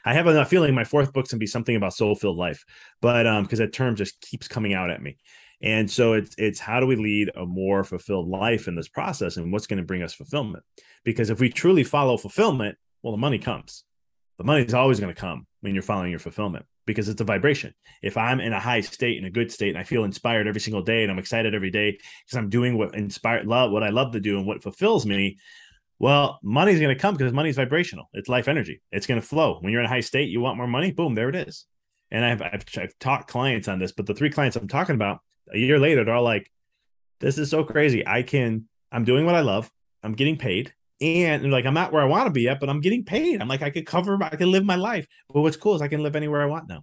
I 0.04 0.14
have 0.14 0.26
a 0.26 0.44
feeling 0.44 0.74
my 0.74 0.84
fourth 0.84 1.12
book's 1.12 1.30
going 1.30 1.38
to 1.38 1.42
be 1.42 1.46
something 1.46 1.76
about 1.76 1.92
soul 1.92 2.14
filled 2.14 2.38
life, 2.38 2.64
but 3.02 3.26
um 3.26 3.42
because 3.42 3.58
that 3.58 3.72
term 3.72 3.96
just 3.96 4.20
keeps 4.20 4.48
coming 4.48 4.72
out 4.72 4.90
at 4.90 5.02
me. 5.02 5.18
And 5.60 5.90
so 5.90 6.14
it's 6.14 6.34
it's 6.38 6.60
how 6.60 6.80
do 6.80 6.86
we 6.86 6.96
lead 6.96 7.30
a 7.34 7.44
more 7.44 7.84
fulfilled 7.84 8.28
life 8.28 8.68
in 8.68 8.76
this 8.76 8.88
process 8.88 9.36
and 9.36 9.52
what's 9.52 9.66
going 9.66 9.78
to 9.78 9.84
bring 9.84 10.02
us 10.02 10.14
fulfillment? 10.14 10.62
Because 11.04 11.30
if 11.30 11.40
we 11.40 11.50
truly 11.50 11.84
follow 11.84 12.16
fulfillment, 12.16 12.78
well, 13.02 13.12
the 13.12 13.18
money 13.18 13.38
comes. 13.38 13.84
The 14.38 14.44
money 14.44 14.64
is 14.64 14.74
always 14.74 15.00
going 15.00 15.14
to 15.14 15.20
come 15.20 15.46
when 15.60 15.74
you're 15.74 15.82
following 15.82 16.10
your 16.10 16.20
fulfillment 16.20 16.64
because 16.86 17.08
it's 17.08 17.20
a 17.20 17.24
vibration. 17.24 17.74
If 18.02 18.16
I'm 18.16 18.40
in 18.40 18.52
a 18.52 18.60
high 18.60 18.80
state, 18.80 19.18
in 19.18 19.24
a 19.24 19.30
good 19.30 19.50
state, 19.50 19.70
and 19.70 19.78
I 19.78 19.84
feel 19.84 20.04
inspired 20.04 20.46
every 20.46 20.60
single 20.60 20.82
day, 20.82 21.02
and 21.02 21.10
I'm 21.10 21.18
excited 21.18 21.54
every 21.54 21.70
day 21.70 21.92
because 21.92 22.36
I'm 22.36 22.50
doing 22.50 22.76
what 22.76 22.94
inspired 22.94 23.46
love, 23.46 23.70
what 23.70 23.82
I 23.82 23.90
love 23.90 24.12
to 24.12 24.20
do, 24.20 24.38
and 24.38 24.46
what 24.46 24.62
fulfills 24.62 25.06
me. 25.06 25.38
Well, 25.98 26.40
money's 26.42 26.80
going 26.80 26.94
to 26.94 27.00
come 27.00 27.14
because 27.14 27.32
money's 27.32 27.56
vibrational. 27.56 28.10
It's 28.12 28.28
life 28.28 28.48
energy. 28.48 28.82
It's 28.90 29.06
going 29.06 29.20
to 29.20 29.26
flow. 29.26 29.58
When 29.60 29.72
you're 29.72 29.80
in 29.80 29.86
a 29.86 29.90
high 29.90 30.00
state, 30.00 30.28
you 30.28 30.40
want 30.40 30.56
more 30.56 30.66
money. 30.66 30.90
Boom, 30.90 31.14
there 31.14 31.28
it 31.28 31.36
is. 31.36 31.66
And 32.10 32.24
I've, 32.24 32.42
I've, 32.42 32.64
I've 32.76 32.98
taught 32.98 33.28
clients 33.28 33.68
on 33.68 33.78
this, 33.78 33.92
but 33.92 34.06
the 34.06 34.14
three 34.14 34.30
clients 34.30 34.56
I'm 34.56 34.68
talking 34.68 34.94
about 34.94 35.20
a 35.52 35.58
year 35.58 35.78
later, 35.78 36.04
they're 36.04 36.14
all 36.14 36.22
like, 36.22 36.50
this 37.20 37.38
is 37.38 37.50
so 37.50 37.64
crazy. 37.64 38.06
I 38.06 38.22
can, 38.22 38.68
I'm 38.92 39.04
doing 39.04 39.24
what 39.24 39.34
I 39.34 39.40
love. 39.40 39.70
I'm 40.02 40.14
getting 40.14 40.36
paid. 40.36 40.74
And 41.04 41.50
like, 41.50 41.66
I'm 41.66 41.74
not 41.74 41.92
where 41.92 42.02
I 42.02 42.06
want 42.06 42.26
to 42.26 42.32
be 42.32 42.42
yet, 42.42 42.60
but 42.60 42.70
I'm 42.70 42.80
getting 42.80 43.04
paid. 43.04 43.40
I'm 43.40 43.48
like, 43.48 43.62
I 43.62 43.70
could 43.70 43.86
cover, 43.86 44.18
I 44.22 44.36
can 44.36 44.50
live 44.50 44.64
my 44.64 44.76
life. 44.76 45.06
But 45.28 45.42
what's 45.42 45.56
cool 45.56 45.74
is 45.74 45.82
I 45.82 45.88
can 45.88 46.02
live 46.02 46.16
anywhere 46.16 46.42
I 46.42 46.46
want 46.46 46.68
now. 46.68 46.82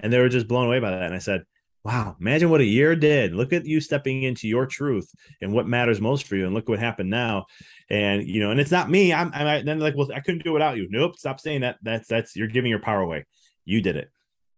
And 0.00 0.12
they 0.12 0.18
were 0.18 0.28
just 0.28 0.48
blown 0.48 0.66
away 0.66 0.78
by 0.78 0.90
that. 0.90 1.02
And 1.02 1.14
I 1.14 1.18
said, 1.18 1.44
wow, 1.82 2.16
imagine 2.20 2.50
what 2.50 2.60
a 2.60 2.64
year 2.64 2.94
did. 2.96 3.32
Look 3.32 3.52
at 3.52 3.64
you 3.64 3.80
stepping 3.80 4.24
into 4.24 4.46
your 4.48 4.66
truth 4.66 5.10
and 5.40 5.52
what 5.52 5.68
matters 5.68 6.00
most 6.00 6.26
for 6.26 6.36
you. 6.36 6.44
And 6.44 6.54
look 6.54 6.68
what 6.68 6.80
happened 6.80 7.08
now. 7.08 7.46
And, 7.88 8.26
you 8.26 8.40
know, 8.40 8.50
and 8.50 8.60
it's 8.60 8.72
not 8.72 8.90
me. 8.90 9.14
I'm, 9.14 9.30
I'm 9.32 9.64
then 9.64 9.78
like, 9.78 9.96
well, 9.96 10.10
I 10.12 10.20
couldn't 10.20 10.42
do 10.42 10.50
it 10.50 10.54
without 10.54 10.76
you. 10.76 10.88
Nope. 10.90 11.16
Stop 11.16 11.40
saying 11.40 11.62
that. 11.62 11.78
That's, 11.82 12.08
that's, 12.08 12.36
you're 12.36 12.48
giving 12.48 12.70
your 12.70 12.80
power 12.80 13.00
away. 13.00 13.24
You 13.64 13.80
did 13.80 13.96
it. 13.96 14.10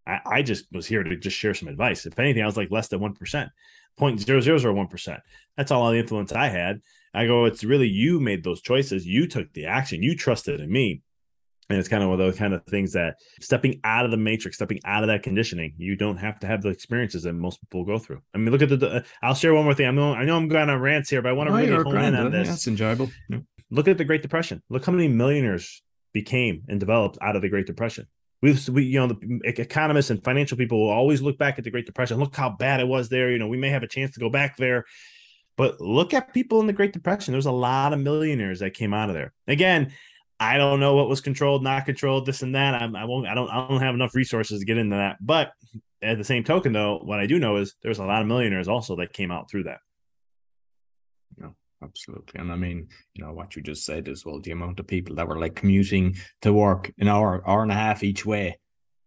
I, 0.06 0.20
I 0.26 0.42
just 0.42 0.64
was 0.72 0.86
here 0.86 1.04
to 1.04 1.16
just 1.16 1.36
share 1.36 1.54
some 1.54 1.68
advice. 1.68 2.06
If 2.06 2.18
anything, 2.18 2.42
I 2.42 2.46
was 2.46 2.56
like 2.56 2.70
less 2.70 2.88
than 2.88 3.00
1%, 3.00 3.14
0.0001%. 4.00 5.20
That's 5.56 5.70
all 5.70 5.90
the 5.90 5.98
influence 5.98 6.32
I 6.32 6.48
had. 6.48 6.80
I 7.14 7.26
go, 7.26 7.44
it's 7.46 7.64
really 7.64 7.88
you 7.88 8.20
made 8.20 8.44
those 8.44 8.60
choices. 8.60 9.06
You 9.06 9.26
took 9.26 9.52
the 9.52 9.66
action. 9.66 10.02
You 10.02 10.16
trusted 10.16 10.60
in 10.60 10.70
me. 10.70 11.02
And 11.70 11.78
it's 11.78 11.88
kind 11.88 12.02
of 12.02 12.08
one 12.08 12.18
of 12.18 12.26
those 12.26 12.38
kind 12.38 12.54
of 12.54 12.64
things 12.64 12.94
that 12.94 13.16
stepping 13.40 13.80
out 13.84 14.06
of 14.06 14.10
the 14.10 14.16
matrix 14.16 14.56
stepping 14.56 14.80
out 14.86 15.02
of 15.02 15.08
that 15.08 15.22
conditioning 15.22 15.74
you 15.76 15.96
don't 15.96 16.16
have 16.16 16.40
to 16.40 16.46
have 16.46 16.62
the 16.62 16.70
experiences 16.70 17.24
that 17.24 17.34
most 17.34 17.60
people 17.60 17.84
go 17.84 17.98
through. 17.98 18.22
I 18.34 18.38
mean 18.38 18.50
look 18.50 18.62
at 18.62 18.70
the, 18.70 18.76
the 18.78 19.04
i'll 19.22 19.34
share 19.34 19.52
one 19.52 19.64
more 19.64 19.74
thing. 19.74 19.86
I'm 19.86 19.98
i 19.98 20.24
know 20.24 20.36
i'm 20.36 20.48
going 20.48 20.70
on 20.70 20.80
rants 20.80 21.10
here 21.10 21.20
but 21.20 21.28
i 21.28 21.32
want 21.32 21.50
to 21.50 21.54
oh, 21.54 21.58
really 21.58 21.84
hone 21.84 22.04
in 22.04 22.14
on 22.14 22.30
this. 22.30 22.48
That's 22.48 22.66
enjoyable. 22.66 23.10
Yeah. 23.28 23.40
look 23.70 23.86
at 23.86 23.98
the 23.98 24.04
great 24.04 24.22
depression. 24.22 24.62
Look 24.70 24.86
how 24.86 24.92
many 24.92 25.08
millionaires 25.08 25.82
became 26.14 26.62
and 26.68 26.80
developed 26.80 27.18
out 27.20 27.36
of 27.36 27.42
the 27.42 27.50
great 27.50 27.66
depression. 27.66 28.06
We've, 28.40 28.66
we 28.68 28.84
you 28.84 29.00
know 29.00 29.08
the 29.08 29.40
economists 29.44 30.08
and 30.08 30.24
financial 30.24 30.56
people 30.56 30.80
will 30.80 30.90
always 30.90 31.20
look 31.20 31.36
back 31.36 31.58
at 31.58 31.64
the 31.64 31.70
great 31.70 31.84
depression. 31.84 32.18
Look 32.18 32.34
how 32.34 32.48
bad 32.48 32.80
it 32.80 32.88
was 32.88 33.10
there. 33.10 33.30
You 33.30 33.38
know 33.38 33.48
we 33.48 33.58
may 33.58 33.68
have 33.68 33.82
a 33.82 33.88
chance 33.88 34.14
to 34.14 34.20
go 34.20 34.30
back 34.30 34.56
there 34.56 34.86
but 35.58 35.78
look 35.80 36.14
at 36.14 36.32
people 36.32 36.60
in 36.60 36.66
the 36.66 36.72
great 36.72 36.94
depression 36.94 37.32
there's 37.32 37.44
a 37.44 37.52
lot 37.52 37.92
of 37.92 38.00
millionaires 38.00 38.60
that 38.60 38.72
came 38.72 38.94
out 38.94 39.10
of 39.10 39.14
there 39.14 39.34
again 39.46 39.92
I 40.40 40.56
don't 40.56 40.78
know 40.78 40.94
what 40.94 41.08
was 41.08 41.20
controlled, 41.20 41.64
not 41.64 41.84
controlled, 41.84 42.24
this 42.24 42.42
and 42.42 42.54
that. 42.54 42.80
I'm, 42.80 42.94
I 42.94 43.04
won't. 43.04 43.26
I 43.26 43.34
don't. 43.34 43.50
I 43.50 43.66
don't 43.66 43.80
have 43.80 43.94
enough 43.94 44.14
resources 44.14 44.60
to 44.60 44.66
get 44.66 44.78
into 44.78 44.96
that. 44.96 45.16
But 45.20 45.52
at 46.00 46.16
the 46.16 46.24
same 46.24 46.44
token, 46.44 46.72
though, 46.72 46.98
what 46.98 47.18
I 47.18 47.26
do 47.26 47.38
know 47.38 47.56
is 47.56 47.74
there's 47.82 47.98
a 47.98 48.04
lot 48.04 48.22
of 48.22 48.28
millionaires 48.28 48.68
also 48.68 48.96
that 48.96 49.12
came 49.12 49.32
out 49.32 49.50
through 49.50 49.64
that. 49.64 49.80
No, 51.36 51.56
absolutely. 51.82 52.40
And 52.40 52.52
I 52.52 52.56
mean, 52.56 52.88
you 53.14 53.24
know, 53.24 53.32
what 53.32 53.56
you 53.56 53.62
just 53.62 53.84
said 53.84 54.08
as 54.08 54.24
well, 54.24 54.40
the 54.40 54.52
amount 54.52 54.78
of 54.78 54.86
people 54.86 55.16
that 55.16 55.26
were 55.26 55.38
like 55.38 55.56
commuting 55.56 56.16
to 56.42 56.52
work 56.52 56.92
an 56.98 57.08
hour, 57.08 57.42
hour 57.48 57.62
and 57.62 57.72
a 57.72 57.76
half 57.76 58.04
each 58.04 58.24
way. 58.24 58.58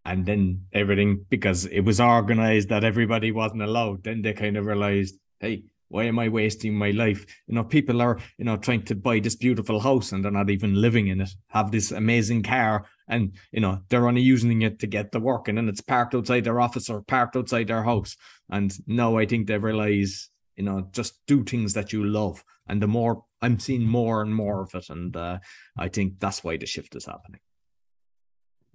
And 0.04 0.26
then 0.26 0.66
everything, 0.74 1.26
because 1.30 1.66
it 1.66 1.82
was 1.82 2.02
organized 2.02 2.70
that 2.70 2.84
everybody 2.84 3.32
wasn't 3.32 3.62
allowed, 3.62 4.04
then 4.04 4.24
they 4.24 4.34
kind 4.34 4.58
of 4.58 4.66
realized, 4.66 5.16
hey, 5.39 5.64
why 5.91 6.05
am 6.05 6.19
I 6.19 6.29
wasting 6.29 6.73
my 6.73 6.91
life? 6.91 7.25
You 7.47 7.55
know, 7.55 7.63
people 7.63 8.01
are, 8.01 8.17
you 8.37 8.45
know, 8.45 8.57
trying 8.57 8.83
to 8.83 8.95
buy 8.95 9.19
this 9.19 9.35
beautiful 9.35 9.79
house 9.79 10.11
and 10.11 10.23
they're 10.23 10.31
not 10.31 10.49
even 10.49 10.73
living 10.73 11.07
in 11.07 11.21
it, 11.21 11.29
have 11.49 11.69
this 11.71 11.91
amazing 11.91 12.43
car, 12.43 12.85
and 13.07 13.33
you 13.51 13.59
know, 13.59 13.81
they're 13.89 14.07
only 14.07 14.21
using 14.21 14.61
it 14.61 14.79
to 14.79 14.87
get 14.87 15.11
to 15.11 15.19
work, 15.19 15.47
and 15.47 15.57
then 15.57 15.67
it's 15.67 15.81
parked 15.81 16.15
outside 16.15 16.45
their 16.45 16.61
office 16.61 16.89
or 16.89 17.01
parked 17.01 17.35
outside 17.35 17.67
their 17.67 17.83
house. 17.83 18.15
And 18.49 18.73
now 18.87 19.17
I 19.17 19.25
think 19.25 19.47
they 19.47 19.57
realize, 19.57 20.29
you 20.55 20.63
know, 20.63 20.87
just 20.91 21.19
do 21.27 21.43
things 21.43 21.73
that 21.73 21.91
you 21.91 22.05
love. 22.05 22.43
And 22.67 22.81
the 22.81 22.87
more 22.87 23.25
I'm 23.41 23.59
seeing 23.59 23.85
more 23.85 24.21
and 24.21 24.33
more 24.33 24.61
of 24.63 24.73
it, 24.73 24.89
and 24.89 25.15
uh, 25.15 25.39
I 25.77 25.89
think 25.89 26.19
that's 26.19 26.43
why 26.43 26.55
the 26.55 26.65
shift 26.65 26.95
is 26.95 27.05
happening. 27.05 27.41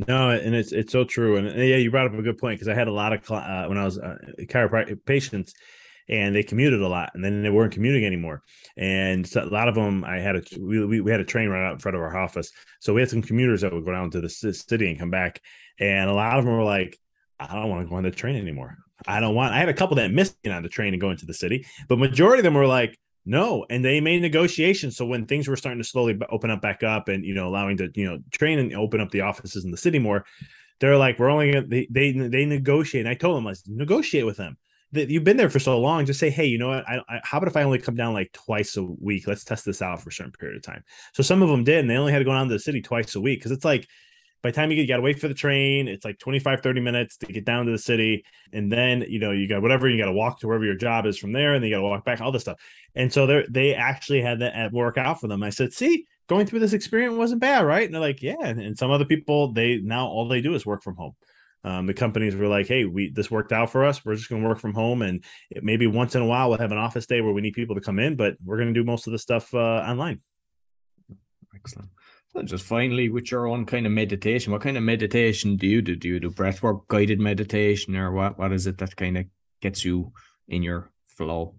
No, 0.07 0.29
and 0.29 0.55
it's 0.55 0.73
it's 0.73 0.93
so 0.93 1.05
true, 1.05 1.37
and, 1.37 1.49
and 1.49 1.67
yeah, 1.67 1.77
you 1.77 1.91
brought 1.91 2.07
up 2.07 2.13
a 2.13 2.23
good 2.23 2.37
point 2.37 2.59
because 2.59 2.69
I 2.69 2.75
had 2.75 2.89
a 2.89 2.93
lot 2.93 3.15
of 3.15 3.31
uh, 3.31 3.67
when 3.69 3.79
I 3.79 3.85
was 3.85 3.99
uh, 3.99 4.19
chiropractic 4.41 5.07
patients 5.07 5.55
and 6.09 6.35
they 6.35 6.43
commuted 6.43 6.81
a 6.81 6.89
lot 6.89 7.11
and 7.15 7.25
then 7.25 7.43
they 7.43 7.51
weren't 7.51 7.73
commuting 7.73 8.05
anymore 8.05 8.43
and 8.77 9.27
so 9.27 9.43
a 9.43 9.47
lot 9.47 9.69
of 9.69 9.75
them 9.75 10.05
i 10.05 10.19
had 10.19 10.37
a 10.37 10.43
we, 10.61 11.01
we 11.01 11.11
had 11.11 11.21
a 11.21 11.25
train 11.25 11.49
right 11.49 11.67
out 11.67 11.73
in 11.73 11.79
front 11.79 11.97
of 11.97 12.03
our 12.03 12.17
office 12.17 12.51
so 12.81 12.95
we 12.95 13.01
had 13.01 13.11
some 13.11 13.23
commuters 13.23 13.61
that 13.61 13.73
would 13.73 13.85
go 13.85 13.93
down 13.93 14.11
to 14.11 14.21
the 14.21 14.29
city 14.29 14.89
and 14.89 14.99
come 14.99 15.11
back 15.11 15.41
and 15.81 16.09
a 16.09 16.15
lot 16.15 16.39
of 16.39 16.45
them 16.45 16.57
were 16.57 16.65
like 16.65 16.99
i 17.41 17.55
don't 17.55 17.69
want 17.69 17.85
to 17.85 17.89
go 17.89 17.97
on 17.97 18.05
the 18.05 18.11
train 18.11 18.37
anymore 18.37 18.77
i 19.07 19.21
don't 19.21 19.35
want 19.35 19.53
i 19.53 19.59
had 19.59 19.69
a 19.69 19.75
couple 19.75 19.97
that 19.97 20.13
missed 20.13 20.37
on 20.49 20.63
the 20.63 20.69
train 20.69 20.95
and 20.95 21.01
going 21.01 21.17
to 21.17 21.27
the 21.27 21.35
city 21.35 21.67
but 21.89 21.99
majority 21.99 22.41
of 22.41 22.45
them 22.45 22.55
were 22.55 22.67
like 22.67 22.99
no, 23.29 23.67
and 23.69 23.85
they 23.85 24.01
made 24.01 24.23
negotiations. 24.23 24.97
So 24.97 25.05
when 25.05 25.27
things 25.27 25.49
were 25.49 25.57
starting 25.57 25.83
to 25.83 25.89
slowly 25.89 26.17
open 26.31 26.49
up 26.49 26.63
back 26.63 26.85
up, 26.85 27.09
and 27.09 27.25
you 27.25 27.35
know, 27.35 27.49
allowing 27.49 27.77
to 27.79 27.91
you 27.97 28.05
know 28.05 28.19
train 28.31 28.61
and 28.61 28.73
open 28.75 29.01
up 29.01 29.11
the 29.11 29.23
offices 29.23 29.65
in 29.65 29.73
the 29.73 29.77
city 29.77 29.99
more, 29.99 30.25
they're 30.79 30.97
like, 30.97 31.19
we're 31.19 31.29
only 31.29 31.51
gonna, 31.51 31.67
they 31.67 31.89
they 31.91 32.13
they 32.13 32.47
negotiate. 32.47 33.05
And 33.05 33.11
I 33.11 33.15
told 33.15 33.37
them, 33.37 33.45
let's 33.45 33.67
negotiate 33.67 34.25
with 34.25 34.37
them 34.37 34.57
that 34.97 35.11
you've 35.11 35.25
been 35.25 35.37
there 35.37 35.51
for 35.51 35.59
so 35.59 35.79
long, 35.79 36.05
just 36.07 36.21
say, 36.21 36.31
hey, 36.31 36.47
you 36.47 36.59
know 36.59 36.69
what? 36.69 36.89
I, 36.89 37.01
I, 37.09 37.21
how 37.23 37.39
about 37.39 37.49
if 37.49 37.57
I 37.57 37.63
only 37.63 37.79
come 37.79 37.95
down 37.95 38.13
like 38.13 38.33
twice 38.33 38.77
a 38.77 38.83
week? 38.83 39.27
Let's 39.27 39.45
test 39.45 39.65
this 39.65 39.81
out 39.81 40.03
for 40.03 40.11
a 40.11 40.13
certain 40.13 40.33
period 40.33 40.57
of 40.57 40.63
time. 40.63 40.83
So 41.15 41.23
some 41.23 41.43
of 41.43 41.49
them 41.49 41.65
did, 41.65 41.79
and 41.79 41.91
they 41.91 41.97
only 41.97 42.13
had 42.13 42.19
to 42.19 42.25
go 42.25 42.33
down 42.33 42.49
to 42.49 42.55
the 42.55 42.61
city 42.61 42.83
twice 42.83 43.15
a 43.15 43.21
week 43.21 43.39
because 43.39 43.53
it's 43.53 43.65
like 43.65 43.87
by 44.43 44.51
the 44.51 44.55
time 44.55 44.71
you 44.71 44.77
get, 44.77 44.83
you 44.83 44.89
got 44.89 44.97
to 44.97 45.03
wait 45.03 45.21
for 45.21 45.29
the 45.29 45.35
train. 45.35 45.89
It's 45.89 46.05
like 46.05 46.19
25, 46.19 46.61
30 46.61 46.81
minutes 46.81 47.17
to 47.19 47.27
get 47.27 47.45
down 47.45 47.67
to 47.67 47.73
the 47.73 47.79
city. 47.79 48.25
And 48.53 48.71
then, 48.71 49.05
you 49.09 49.19
know, 49.19 49.33
you 49.33 49.49
got 49.49 49.63
whatever, 49.63 49.89
you 49.89 49.99
got 49.99 50.07
to 50.07 50.13
walk 50.13 50.41
to 50.41 50.47
wherever 50.47 50.65
your 50.65 50.77
job 50.77 51.07
is 51.07 51.19
from 51.19 51.33
there, 51.33 51.55
and 51.55 51.63
then 51.63 51.71
you 51.71 51.77
got 51.77 51.83
to 51.83 51.89
walk 51.89 52.05
back, 52.05 52.21
all 52.21 52.33
this 52.33 52.43
stuff. 52.43 52.61
And 52.95 53.13
so 53.13 53.27
they 53.27 53.45
they 53.51 53.75
actually 53.75 54.23
had 54.23 54.41
that 54.41 54.73
work 54.73 54.99
out 54.99 55.21
for 55.21 55.29
them. 55.29 55.43
I 55.43 55.51
said, 55.51 55.73
see, 55.73 56.07
going 56.29 56.47
through 56.47 56.61
this 56.61 56.73
experience 56.73 57.17
wasn't 57.17 57.41
bad, 57.41 57.67
right? 57.67 57.85
And 57.85 57.95
they're 57.95 58.01
like, 58.01 58.23
yeah. 58.23 58.37
And 58.41 58.77
some 58.77 58.91
other 58.91 59.05
people, 59.05 59.53
they 59.53 59.79
now 59.79 60.07
all 60.07 60.29
they 60.29 60.41
do 60.41 60.55
is 60.55 60.67
work 60.67 60.83
from 60.83 60.97
home 60.97 61.15
um, 61.65 61.87
the 61.87 61.95
companies 61.95 62.37
were 62.37 62.47
like, 62.49 62.69
"Hey, 62.69 62.85
we 62.85 63.11
this 63.11 63.31
worked 63.31 63.53
out 63.53 63.71
for 63.71 63.85
us. 63.85 64.05
We're 64.05 64.15
just 64.15 64.29
going 64.29 64.43
to 64.43 64.49
work 64.49 64.59
from 64.59 64.75
home, 64.75 65.03
and 65.03 65.25
it, 65.51 65.65
maybe 65.65 65.87
once 65.87 66.15
in 66.15 66.23
a 66.23 66.27
while 66.27 66.49
we'll 66.49 66.59
have 66.59 66.73
an 66.73 66.79
office 66.79 67.07
day 67.07 67.21
where 67.21 67.33
we 67.33 67.41
need 67.41 67.55
people 67.55 67.75
to 67.75 67.81
come 67.81 67.99
in, 67.99 68.17
but 68.17 68.37
we're 68.45 68.57
going 68.57 68.73
to 68.73 68.81
do 68.81 68.85
most 68.85 69.07
of 69.07 69.13
the 69.13 69.19
stuff 69.19 69.53
uh, 69.55 69.59
online." 69.59 70.21
Excellent. 71.55 71.91
So 72.29 72.43
just 72.43 72.65
finally, 72.65 73.09
with 73.09 73.31
your 73.31 73.47
own 73.47 73.65
kind 73.67 73.87
of 73.87 73.93
meditation, 73.93 74.53
what 74.53 74.63
kind 74.63 74.77
of 74.77 74.83
meditation 74.83 75.57
do 75.57 75.67
you 75.67 75.83
do? 75.83 75.97
Do 75.97 76.09
you 76.09 76.21
do 76.21 76.31
breathwork, 76.31 76.87
guided 76.89 77.19
meditation, 77.19 77.97
or 77.97 78.13
what? 78.13 78.39
What 78.39 78.53
is 78.53 78.67
it 78.67 78.79
that 78.79 78.95
kind 78.97 79.19
of 79.19 79.25
gets 79.61 79.85
you 79.85 80.13
in 80.49 80.63
your 80.63 80.91
flow? 81.05 81.55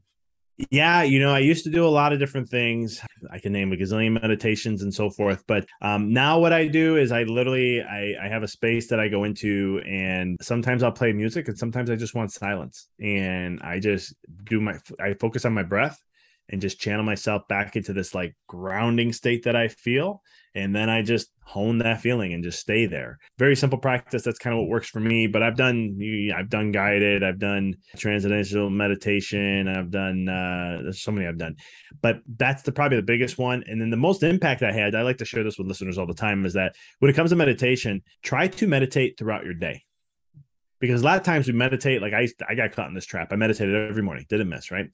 Yeah, 0.72 1.04
you 1.04 1.20
know, 1.20 1.32
I 1.32 1.40
used 1.40 1.64
to 1.66 1.70
do 1.70 1.86
a 1.86 1.90
lot 1.90 2.14
of 2.14 2.20
different 2.20 2.50
things. 2.50 3.00
I 3.32 3.38
can 3.38 3.54
name 3.54 3.72
a 3.74 3.76
gazillion 3.76 4.20
meditations 4.20 4.82
and 4.82 4.92
so 4.92 5.12
forth. 5.12 5.44
But 5.48 5.68
um, 5.84 6.12
now 6.12 6.40
what 6.40 6.52
I 6.52 6.68
do 6.68 6.98
is 6.98 7.12
I 7.12 7.24
literally 7.24 7.84
I, 7.84 8.16
I 8.20 8.28
have 8.28 8.42
a 8.42 8.48
space 8.48 8.88
that 8.88 9.00
I 9.00 9.08
go 9.08 9.24
into, 9.24 9.82
and 9.86 10.36
sometimes 10.42 10.82
I'll 10.82 10.92
play 10.92 11.14
music, 11.14 11.48
and 11.48 11.58
sometimes 11.58 11.92
I 11.92 11.96
just 11.96 12.16
want 12.16 12.32
silence, 12.32 12.88
and 13.00 13.62
I 13.62 13.80
just 13.80 14.16
do 14.46 14.60
my 14.60 14.80
I 15.00 15.14
focus 15.14 15.46
on 15.46 15.54
my 15.54 15.64
breath 15.64 16.02
and 16.50 16.62
just 16.62 16.80
channel 16.80 17.04
myself 17.04 17.48
back 17.48 17.76
into 17.76 17.94
this 17.94 18.16
like 18.16 18.36
grounding 18.48 19.14
state 19.14 19.44
that 19.44 19.56
I 19.56 19.68
feel. 19.68 20.22
And 20.56 20.76
then 20.76 20.90
I 20.90 21.04
just 21.04 21.30
hone 21.44 21.78
that 21.80 22.02
feeling 22.02 22.34
and 22.34 22.44
just 22.44 22.60
stay 22.60 22.88
there. 22.88 23.20
Very 23.38 23.56
simple 23.56 23.78
practice. 23.78 24.24
That's 24.24 24.40
kind 24.40 24.56
of 24.56 24.62
what 24.62 24.70
works 24.70 24.90
for 24.90 25.00
me. 25.00 25.28
But 25.28 25.44
I've 25.44 25.56
done, 25.56 26.00
I've 26.36 26.50
done 26.50 26.72
guided, 26.72 27.24
I've 27.24 27.38
done 27.38 27.76
transcendental 27.96 28.70
meditation, 28.70 29.68
I've 29.68 29.92
done, 29.92 30.28
uh, 30.28 30.80
there's 30.82 31.02
so 31.02 31.12
many 31.12 31.28
I've 31.28 31.38
done. 31.38 31.58
But 32.02 32.22
that's 32.38 32.64
the 32.64 32.72
probably 32.72 32.98
the 32.98 33.04
biggest 33.04 33.38
one. 33.38 33.64
And 33.68 33.80
then 33.80 33.92
the 33.92 33.98
most 33.98 34.24
impact 34.24 34.64
I 34.64 34.72
had, 34.72 34.96
I 34.96 35.04
like 35.04 35.18
to 35.18 35.26
share 35.26 35.44
this 35.44 35.60
with 35.60 35.68
listeners 35.68 35.98
all 35.98 36.08
the 36.08 36.14
time, 36.14 36.46
is 36.46 36.54
that 36.54 36.76
when 37.00 37.12
it 37.12 37.16
comes 37.16 37.30
to 37.30 37.36
meditation, 37.36 38.02
try 38.24 38.48
to 38.48 38.68
meditate 38.68 39.20
throughout 39.20 39.46
your 39.46 39.54
day 39.54 39.84
because 40.80 41.02
a 41.02 41.06
lot 41.06 41.18
of 41.18 41.24
times 41.24 41.48
we 41.48 41.54
meditate 41.54 42.02
like 42.02 42.14
i 42.14 42.28
i 42.48 42.56
got 42.56 42.72
caught 42.72 42.88
in 42.88 42.94
this 42.94 43.06
trap 43.06 43.30
i 43.32 43.36
meditated 43.36 43.76
every 43.90 44.04
morning 44.04 44.26
didn't 44.30 44.50
miss 44.50 44.72
right 44.72 44.86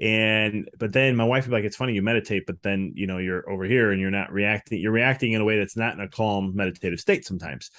and 0.00 0.68
but 0.78 0.92
then 0.92 1.16
my 1.16 1.24
wife 1.24 1.44
would 1.44 1.50
be 1.50 1.56
like 1.56 1.64
it's 1.64 1.76
funny 1.76 1.92
you 1.92 2.02
meditate 2.02 2.44
but 2.46 2.62
then 2.62 2.92
you 2.94 3.06
know 3.06 3.18
you're 3.18 3.48
over 3.50 3.64
here 3.64 3.90
and 3.90 4.00
you're 4.00 4.10
not 4.10 4.32
reacting 4.32 4.80
you're 4.80 4.92
reacting 4.92 5.32
in 5.32 5.40
a 5.40 5.44
way 5.44 5.58
that's 5.58 5.76
not 5.76 5.94
in 5.94 6.00
a 6.00 6.08
calm 6.08 6.54
meditative 6.54 7.00
state 7.00 7.26
sometimes 7.26 7.70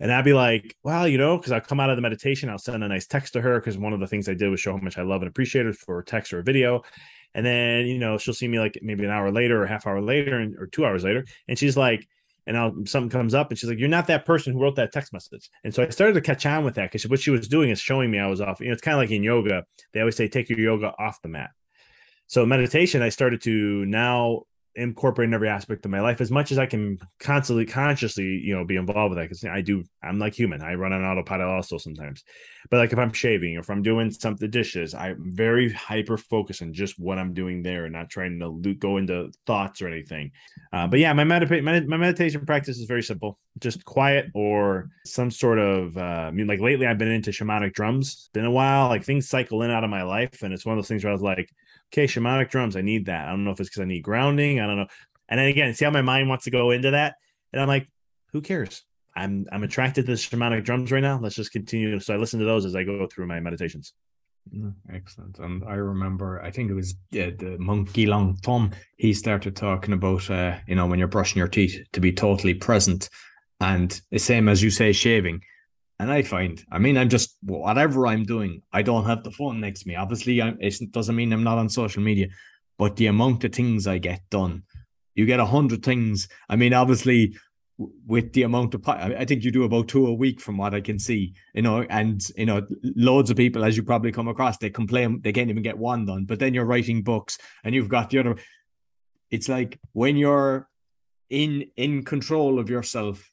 and 0.00 0.10
I'd 0.10 0.24
be 0.24 0.32
like, 0.32 0.74
well, 0.82 1.06
you 1.06 1.18
know, 1.18 1.36
because 1.36 1.52
I'll 1.52 1.60
come 1.60 1.78
out 1.78 1.90
of 1.90 1.96
the 1.96 2.02
meditation, 2.02 2.48
I'll 2.48 2.58
send 2.58 2.82
a 2.82 2.88
nice 2.88 3.06
text 3.06 3.34
to 3.34 3.42
her 3.42 3.60
because 3.60 3.76
one 3.76 3.92
of 3.92 4.00
the 4.00 4.06
things 4.06 4.28
I 4.30 4.34
did 4.34 4.48
was 4.48 4.58
show 4.58 4.72
how 4.72 4.78
much 4.82 4.96
I 4.96 5.02
love 5.02 5.20
and 5.20 5.28
appreciate 5.28 5.66
her 5.66 5.74
for 5.74 5.98
a 5.98 6.04
text 6.04 6.32
or 6.32 6.38
a 6.38 6.42
video. 6.42 6.82
And 7.34 7.44
then, 7.44 7.86
you 7.86 7.98
know, 7.98 8.16
she'll 8.16 8.34
see 8.34 8.48
me 8.48 8.58
like 8.58 8.78
maybe 8.82 9.04
an 9.04 9.10
hour 9.10 9.30
later 9.30 9.62
or 9.62 9.66
half 9.66 9.86
hour 9.86 10.00
later 10.00 10.38
and, 10.38 10.56
or 10.56 10.66
two 10.66 10.86
hours 10.86 11.04
later. 11.04 11.26
And 11.48 11.58
she's 11.58 11.76
like, 11.76 12.08
and 12.46 12.56
now 12.56 12.72
something 12.86 13.10
comes 13.10 13.34
up 13.34 13.50
and 13.50 13.58
she's 13.58 13.68
like, 13.68 13.78
You're 13.78 13.88
not 13.88 14.06
that 14.06 14.24
person 14.24 14.54
who 14.54 14.60
wrote 14.60 14.76
that 14.76 14.90
text 14.90 15.12
message. 15.12 15.50
And 15.62 15.72
so 15.72 15.82
I 15.82 15.90
started 15.90 16.14
to 16.14 16.22
catch 16.22 16.46
on 16.46 16.64
with 16.64 16.74
that 16.76 16.90
because 16.90 17.06
what 17.06 17.20
she 17.20 17.30
was 17.30 17.46
doing 17.46 17.68
is 17.68 17.78
showing 17.78 18.10
me 18.10 18.18
I 18.18 18.26
was 18.26 18.40
off. 18.40 18.60
You 18.60 18.68
know, 18.68 18.72
it's 18.72 18.82
kind 18.82 18.94
of 18.94 19.02
like 19.02 19.10
in 19.10 19.22
yoga, 19.22 19.64
they 19.92 20.00
always 20.00 20.16
say, 20.16 20.26
Take 20.26 20.48
your 20.48 20.58
yoga 20.58 20.92
off 20.98 21.20
the 21.22 21.28
mat. 21.28 21.50
So 22.30 22.46
meditation, 22.46 23.02
I 23.02 23.08
started 23.08 23.42
to 23.42 23.84
now 23.86 24.44
incorporating 24.76 25.34
every 25.34 25.48
aspect 25.48 25.84
of 25.84 25.90
my 25.90 26.00
life 26.00 26.20
as 26.20 26.30
much 26.30 26.52
as 26.52 26.58
I 26.58 26.66
can 26.66 26.98
constantly 27.18 27.66
consciously, 27.66 28.24
you 28.24 28.54
know, 28.54 28.64
be 28.64 28.76
involved 28.76 29.14
with 29.14 29.18
that. 29.18 29.28
Cause 29.28 29.44
I 29.44 29.60
do, 29.60 29.84
I'm 30.02 30.18
like 30.18 30.34
human. 30.34 30.62
I 30.62 30.74
run 30.74 30.92
on 30.92 31.04
autopilot 31.04 31.46
also 31.46 31.76
sometimes. 31.78 32.22
But 32.70 32.78
like 32.78 32.92
if 32.92 32.98
I'm 32.98 33.12
shaving 33.12 33.56
or 33.56 33.60
if 33.60 33.70
I'm 33.70 33.82
doing 33.82 34.10
some 34.10 34.36
the 34.36 34.48
dishes, 34.48 34.94
I'm 34.94 35.34
very 35.34 35.72
hyper 35.72 36.16
focused 36.16 36.62
on 36.62 36.72
just 36.72 36.98
what 36.98 37.18
I'm 37.18 37.34
doing 37.34 37.62
there 37.62 37.84
and 37.84 37.92
not 37.92 38.10
trying 38.10 38.38
to 38.38 38.74
go 38.74 38.96
into 38.96 39.32
thoughts 39.46 39.82
or 39.82 39.88
anything. 39.88 40.30
Uh, 40.72 40.86
but 40.86 41.00
yeah, 41.00 41.12
my, 41.12 41.24
medita- 41.24 41.62
my, 41.62 41.80
my 41.80 41.96
meditation 41.96 42.46
practice 42.46 42.78
is 42.78 42.84
very 42.84 43.02
simple, 43.02 43.38
just 43.58 43.84
quiet 43.84 44.26
or 44.34 44.88
some 45.04 45.30
sort 45.30 45.58
of, 45.58 45.96
uh, 45.96 46.00
I 46.00 46.30
mean, 46.30 46.46
like 46.46 46.60
lately 46.60 46.86
I've 46.86 46.98
been 46.98 47.10
into 47.10 47.30
shamanic 47.30 47.72
drums. 47.72 48.30
Been 48.32 48.44
a 48.44 48.50
while, 48.50 48.88
like 48.88 49.04
things 49.04 49.28
cycle 49.28 49.62
in 49.62 49.70
out 49.70 49.84
of 49.84 49.90
my 49.90 50.02
life. 50.02 50.42
And 50.42 50.54
it's 50.54 50.64
one 50.64 50.76
of 50.76 50.82
those 50.82 50.88
things 50.88 51.02
where 51.02 51.10
I 51.10 51.14
was 51.14 51.22
like, 51.22 51.50
okay, 51.92 52.04
shamanic 52.04 52.50
drums, 52.50 52.76
I 52.76 52.82
need 52.82 53.06
that. 53.06 53.26
I 53.26 53.30
don't 53.30 53.44
know 53.44 53.50
if 53.50 53.58
it's 53.58 53.68
because 53.68 53.82
I 53.82 53.86
need 53.86 54.02
grounding. 54.02 54.59
I 54.60 54.66
don't 54.66 54.76
know. 54.76 54.86
And 55.28 55.38
then 55.38 55.46
again, 55.46 55.72
see 55.74 55.84
how 55.84 55.90
my 55.90 56.02
mind 56.02 56.28
wants 56.28 56.44
to 56.44 56.50
go 56.50 56.70
into 56.70 56.92
that. 56.92 57.14
And 57.52 57.62
I'm 57.62 57.68
like, 57.68 57.88
who 58.32 58.40
cares? 58.40 58.82
I'm 59.14 59.46
I'm 59.50 59.62
attracted 59.62 60.06
to 60.06 60.12
the 60.12 60.16
shamanic 60.16 60.64
drums 60.64 60.92
right 60.92 61.00
now. 61.02 61.18
Let's 61.20 61.34
just 61.34 61.52
continue. 61.52 61.98
So 62.00 62.14
I 62.14 62.16
listen 62.16 62.38
to 62.40 62.46
those 62.46 62.64
as 62.64 62.76
I 62.76 62.84
go 62.84 63.06
through 63.06 63.26
my 63.26 63.40
meditations. 63.40 63.92
Mm, 64.54 64.74
excellent. 64.92 65.38
And 65.38 65.64
I 65.64 65.74
remember, 65.74 66.42
I 66.42 66.50
think 66.50 66.70
it 66.70 66.74
was 66.74 66.94
yeah, 67.10 67.30
the 67.30 67.58
monkey 67.58 68.06
long 68.06 68.36
Thom. 68.36 68.70
He 68.96 69.12
started 69.12 69.54
talking 69.54 69.94
about, 69.94 70.30
uh, 70.30 70.56
you 70.66 70.74
know, 70.74 70.86
when 70.86 70.98
you're 70.98 71.08
brushing 71.08 71.38
your 71.38 71.48
teeth, 71.48 71.78
to 71.92 72.00
be 72.00 72.12
totally 72.12 72.54
present, 72.54 73.10
and 73.60 74.00
the 74.10 74.18
same 74.18 74.48
as 74.48 74.62
you 74.62 74.70
say, 74.70 74.92
shaving. 74.92 75.42
And 75.98 76.10
I 76.10 76.22
find, 76.22 76.64
I 76.72 76.78
mean, 76.78 76.96
I'm 76.96 77.10
just 77.10 77.36
whatever 77.42 78.06
I'm 78.06 78.24
doing, 78.24 78.62
I 78.72 78.80
don't 78.80 79.04
have 79.04 79.22
the 79.22 79.30
phone 79.30 79.60
next 79.60 79.82
to 79.82 79.88
me. 79.88 79.96
Obviously, 79.96 80.40
I'm, 80.40 80.56
it 80.60 80.90
doesn't 80.92 81.14
mean 81.14 81.32
I'm 81.32 81.44
not 81.44 81.58
on 81.58 81.68
social 81.68 82.02
media, 82.02 82.28
but 82.80 82.96
the 82.96 83.08
amount 83.08 83.44
of 83.44 83.52
things 83.52 83.86
I 83.86 83.98
get 83.98 84.22
done, 84.30 84.62
you 85.14 85.26
get 85.26 85.38
a 85.38 85.44
hundred 85.44 85.84
things. 85.84 86.26
I 86.48 86.56
mean, 86.56 86.72
obviously, 86.72 87.36
with 88.06 88.32
the 88.32 88.44
amount 88.44 88.72
of, 88.72 88.88
I 88.88 89.26
think 89.26 89.44
you 89.44 89.50
do 89.50 89.64
about 89.64 89.88
two 89.88 90.06
a 90.06 90.14
week 90.14 90.40
from 90.40 90.56
what 90.56 90.72
I 90.72 90.80
can 90.80 90.98
see, 90.98 91.34
you 91.52 91.60
know, 91.60 91.82
and 91.90 92.22
you 92.38 92.46
know, 92.46 92.66
loads 92.96 93.28
of 93.28 93.36
people, 93.36 93.64
as 93.64 93.76
you 93.76 93.82
probably 93.82 94.12
come 94.12 94.28
across, 94.28 94.56
they 94.56 94.70
complain 94.70 95.20
they 95.20 95.30
can't 95.30 95.50
even 95.50 95.62
get 95.62 95.76
one 95.76 96.06
done. 96.06 96.24
But 96.24 96.38
then 96.38 96.54
you're 96.54 96.64
writing 96.64 97.02
books, 97.02 97.36
and 97.64 97.74
you've 97.74 97.90
got 97.90 98.08
the 98.08 98.20
other. 98.20 98.36
It's 99.30 99.50
like 99.50 99.78
when 99.92 100.16
you're 100.16 100.66
in 101.28 101.66
in 101.76 102.02
control 102.02 102.58
of 102.58 102.70
yourself 102.70 103.29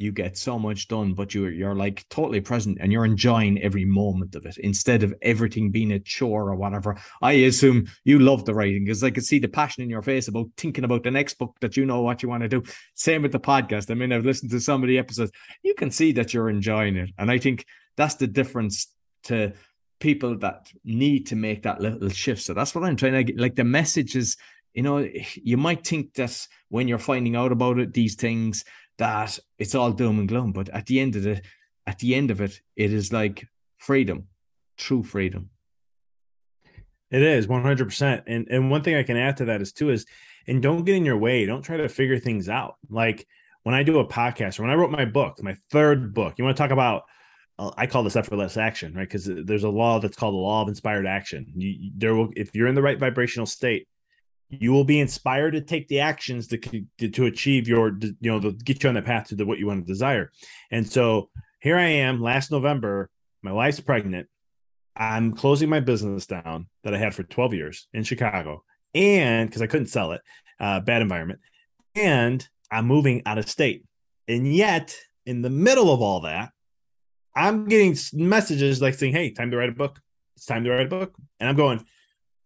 you 0.00 0.12
get 0.12 0.38
so 0.38 0.58
much 0.58 0.88
done, 0.88 1.14
but 1.14 1.34
you're 1.34 1.50
you're 1.50 1.74
like 1.74 2.08
totally 2.08 2.40
present 2.40 2.78
and 2.80 2.90
you're 2.92 3.04
enjoying 3.04 3.60
every 3.62 3.84
moment 3.84 4.34
of 4.34 4.46
it 4.46 4.56
instead 4.58 5.02
of 5.02 5.14
everything 5.22 5.70
being 5.70 5.92
a 5.92 5.98
chore 5.98 6.48
or 6.50 6.56
whatever. 6.56 6.96
I 7.20 7.32
assume 7.32 7.88
you 8.04 8.18
love 8.18 8.44
the 8.44 8.54
writing 8.54 8.84
because 8.84 9.04
I 9.04 9.10
could 9.10 9.24
see 9.24 9.38
the 9.38 9.48
passion 9.48 9.82
in 9.82 9.90
your 9.90 10.02
face 10.02 10.28
about 10.28 10.48
thinking 10.56 10.84
about 10.84 11.02
the 11.02 11.10
next 11.10 11.34
book 11.34 11.56
that 11.60 11.76
you 11.76 11.84
know 11.84 12.00
what 12.00 12.22
you 12.22 12.28
want 12.28 12.42
to 12.42 12.48
do. 12.48 12.62
Same 12.94 13.22
with 13.22 13.32
the 13.32 13.40
podcast. 13.40 13.90
I 13.90 13.94
mean, 13.94 14.12
I've 14.12 14.24
listened 14.24 14.50
to 14.52 14.60
some 14.60 14.82
of 14.82 14.88
the 14.88 14.98
episodes. 14.98 15.32
You 15.62 15.74
can 15.74 15.90
see 15.90 16.12
that 16.12 16.32
you're 16.32 16.50
enjoying 16.50 16.96
it, 16.96 17.10
and 17.18 17.30
I 17.30 17.38
think 17.38 17.66
that's 17.96 18.14
the 18.14 18.26
difference 18.26 18.88
to 19.24 19.52
people 19.98 20.38
that 20.38 20.72
need 20.82 21.26
to 21.26 21.36
make 21.36 21.62
that 21.62 21.80
little 21.80 22.08
shift. 22.08 22.42
So 22.42 22.54
that's 22.54 22.74
what 22.74 22.84
I'm 22.84 22.96
trying 22.96 23.12
to 23.12 23.24
get. 23.24 23.38
Like 23.38 23.54
the 23.54 23.64
message 23.64 24.16
is, 24.16 24.36
you 24.72 24.82
know, 24.82 25.06
you 25.34 25.56
might 25.56 25.86
think 25.86 26.14
that 26.14 26.46
when 26.70 26.88
you're 26.88 26.98
finding 26.98 27.36
out 27.36 27.52
about 27.52 27.78
it, 27.78 27.92
these 27.92 28.14
things 28.14 28.64
that 29.00 29.38
it's 29.58 29.74
all 29.74 29.90
doom 29.92 30.18
and 30.18 30.28
gloom. 30.28 30.52
But 30.52 30.68
at 30.68 30.86
the 30.86 31.00
end 31.00 31.16
of 31.16 31.24
the 31.24 31.42
at 31.86 31.98
the 31.98 32.14
end 32.14 32.30
of 32.30 32.40
it, 32.40 32.60
it 32.76 32.92
is 32.92 33.12
like 33.12 33.46
freedom, 33.78 34.28
true 34.76 35.02
freedom. 35.02 35.50
It 37.10 37.22
is 37.22 37.48
100%. 37.48 38.22
And 38.26 38.46
and 38.48 38.70
one 38.70 38.82
thing 38.82 38.94
I 38.94 39.02
can 39.02 39.16
add 39.16 39.38
to 39.38 39.46
that 39.46 39.62
is 39.62 39.72
too 39.72 39.90
is 39.90 40.06
and 40.46 40.62
don't 40.62 40.84
get 40.84 40.96
in 40.96 41.04
your 41.04 41.18
way. 41.18 41.44
Don't 41.46 41.62
try 41.62 41.78
to 41.78 41.88
figure 41.88 42.18
things 42.18 42.48
out. 42.48 42.76
Like 42.88 43.26
when 43.62 43.74
I 43.74 43.82
do 43.82 43.98
a 43.98 44.06
podcast 44.06 44.58
or 44.58 44.62
when 44.62 44.70
I 44.70 44.74
wrote 44.74 44.90
my 44.90 45.06
book, 45.06 45.42
my 45.42 45.56
third 45.70 46.14
book, 46.14 46.34
you 46.38 46.44
want 46.44 46.56
to 46.56 46.62
talk 46.62 46.70
about 46.70 47.04
uh, 47.58 47.70
I 47.76 47.86
call 47.86 48.02
this 48.02 48.16
effortless 48.16 48.56
action, 48.56 48.94
right? 48.94 49.08
Because 49.08 49.24
there's 49.26 49.64
a 49.64 49.68
law 49.68 49.98
that's 49.98 50.16
called 50.16 50.34
the 50.34 50.38
law 50.38 50.62
of 50.62 50.68
inspired 50.68 51.06
action. 51.06 51.46
You, 51.56 51.90
there 51.96 52.14
will, 52.14 52.30
if 52.36 52.54
you're 52.54 52.68
in 52.68 52.74
the 52.74 52.82
right 52.82 52.98
vibrational 52.98 53.46
state, 53.46 53.88
you 54.50 54.72
will 54.72 54.84
be 54.84 55.00
inspired 55.00 55.52
to 55.52 55.60
take 55.60 55.86
the 55.88 56.00
actions 56.00 56.48
to 56.48 56.58
to 56.98 57.26
achieve 57.26 57.68
your 57.68 57.96
you 58.00 58.30
know 58.30 58.40
to 58.40 58.52
get 58.52 58.82
you 58.82 58.88
on 58.88 58.94
the 58.94 59.02
path 59.02 59.28
to 59.28 59.36
the, 59.36 59.46
what 59.46 59.58
you 59.58 59.66
want 59.66 59.86
to 59.86 59.92
desire. 59.92 60.30
And 60.70 60.86
so 60.90 61.30
here 61.60 61.76
i 61.76 61.86
am 61.86 62.20
last 62.20 62.50
november 62.50 63.10
my 63.42 63.52
wife's 63.52 63.80
pregnant. 63.80 64.28
I'm 64.96 65.32
closing 65.32 65.70
my 65.70 65.80
business 65.80 66.26
down 66.26 66.66
that 66.84 66.94
i 66.94 66.98
had 66.98 67.14
for 67.14 67.22
12 67.22 67.54
years 67.54 67.86
in 67.94 68.02
chicago 68.02 68.64
and 68.94 69.48
because 69.48 69.62
i 69.62 69.66
couldn't 69.66 69.86
sell 69.86 70.12
it 70.12 70.20
uh, 70.58 70.80
bad 70.80 71.00
environment 71.00 71.40
and 71.94 72.46
i'm 72.70 72.86
moving 72.86 73.22
out 73.24 73.38
of 73.38 73.48
state. 73.48 73.84
And 74.28 74.52
yet 74.52 74.96
in 75.26 75.42
the 75.42 75.50
middle 75.50 75.92
of 75.92 76.02
all 76.02 76.20
that 76.22 76.50
i'm 77.36 77.66
getting 77.66 77.96
messages 78.12 78.82
like 78.82 78.94
saying 78.94 79.12
hey 79.12 79.30
time 79.30 79.50
to 79.52 79.56
write 79.56 79.68
a 79.68 79.72
book. 79.72 80.00
It's 80.36 80.46
time 80.46 80.64
to 80.64 80.70
write 80.70 80.86
a 80.86 80.88
book. 80.88 81.14
And 81.38 81.48
i'm 81.48 81.56
going 81.56 81.84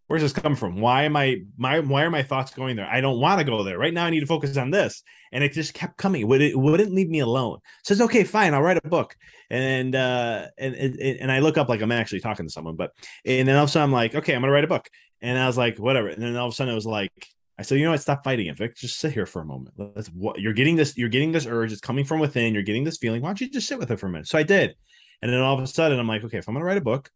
where's 0.06 0.22
this 0.22 0.32
come 0.32 0.56
from? 0.56 0.80
Why 0.80 1.04
am 1.04 1.16
I 1.16 1.42
my 1.56 1.80
why 1.80 2.04
are 2.04 2.10
my 2.10 2.22
thoughts 2.22 2.52
going 2.54 2.76
there? 2.76 2.88
I 2.88 3.00
don't 3.00 3.20
want 3.20 3.38
to 3.38 3.44
go 3.44 3.62
there. 3.62 3.78
Right 3.78 3.94
now 3.94 4.04
I 4.04 4.10
need 4.10 4.20
to 4.20 4.26
focus 4.26 4.56
on 4.56 4.70
this. 4.70 5.02
And 5.32 5.42
it 5.42 5.52
just 5.52 5.74
kept 5.74 5.96
coming. 5.96 6.26
Would 6.28 6.42
it 6.42 6.58
wouldn't 6.58 6.92
leave 6.92 7.08
me 7.08 7.20
alone. 7.20 7.58
So 7.82 7.92
it's 7.92 8.00
okay, 8.02 8.24
fine, 8.24 8.54
I'll 8.54 8.62
write 8.62 8.76
a 8.84 8.88
book. 8.88 9.16
And 9.50 9.94
uh 9.94 10.46
and 10.58 10.74
and, 10.74 11.00
and 11.00 11.32
I 11.32 11.40
look 11.40 11.58
up 11.58 11.68
like 11.68 11.80
I'm 11.80 11.92
actually 11.92 12.20
talking 12.20 12.46
to 12.46 12.52
someone, 12.52 12.76
but 12.76 12.92
and 13.24 13.48
then 13.48 13.56
all 13.56 13.64
of 13.64 13.68
a 13.68 13.72
sudden 13.72 13.84
I'm 13.84 13.92
like, 13.92 14.14
okay, 14.14 14.34
I'm 14.34 14.42
gonna 14.42 14.52
write 14.52 14.64
a 14.64 14.68
book. 14.68 14.88
And 15.20 15.38
I 15.38 15.46
was 15.46 15.56
like, 15.56 15.78
whatever. 15.78 16.08
And 16.08 16.22
then 16.22 16.36
all 16.36 16.46
of 16.46 16.52
a 16.52 16.56
sudden 16.56 16.72
it 16.72 16.76
was 16.76 16.86
like 16.86 17.12
I 17.58 17.62
said, 17.62 17.78
you 17.78 17.84
know 17.84 17.92
what? 17.92 18.00
Stop 18.00 18.24
fighting 18.24 18.48
it, 18.48 18.56
Vic. 18.56 18.74
Just 18.74 18.98
sit 18.98 19.12
here 19.12 19.26
for 19.26 19.40
a 19.40 19.44
moment. 19.44 19.74
Let's 19.76 20.08
what 20.08 20.40
you're 20.40 20.52
getting 20.52 20.74
this. 20.74 20.96
You're 20.96 21.08
getting 21.08 21.30
this 21.30 21.46
urge. 21.46 21.70
It's 21.70 21.80
coming 21.80 22.04
from 22.04 22.18
within. 22.18 22.52
You're 22.52 22.64
getting 22.64 22.82
this 22.82 22.98
feeling. 22.98 23.22
Why 23.22 23.28
don't 23.28 23.40
you 23.40 23.48
just 23.48 23.68
sit 23.68 23.78
with 23.78 23.90
it 23.92 24.00
for 24.00 24.06
a 24.06 24.10
minute? 24.10 24.26
So 24.26 24.38
I 24.38 24.42
did, 24.42 24.74
and 25.22 25.32
then 25.32 25.40
all 25.40 25.56
of 25.56 25.62
a 25.62 25.66
sudden, 25.68 25.98
I'm 26.00 26.08
like, 26.08 26.24
okay, 26.24 26.38
if 26.38 26.48
I'm 26.48 26.54
gonna 26.54 26.64
write 26.64 26.78
a 26.78 26.80
book, 26.80 27.10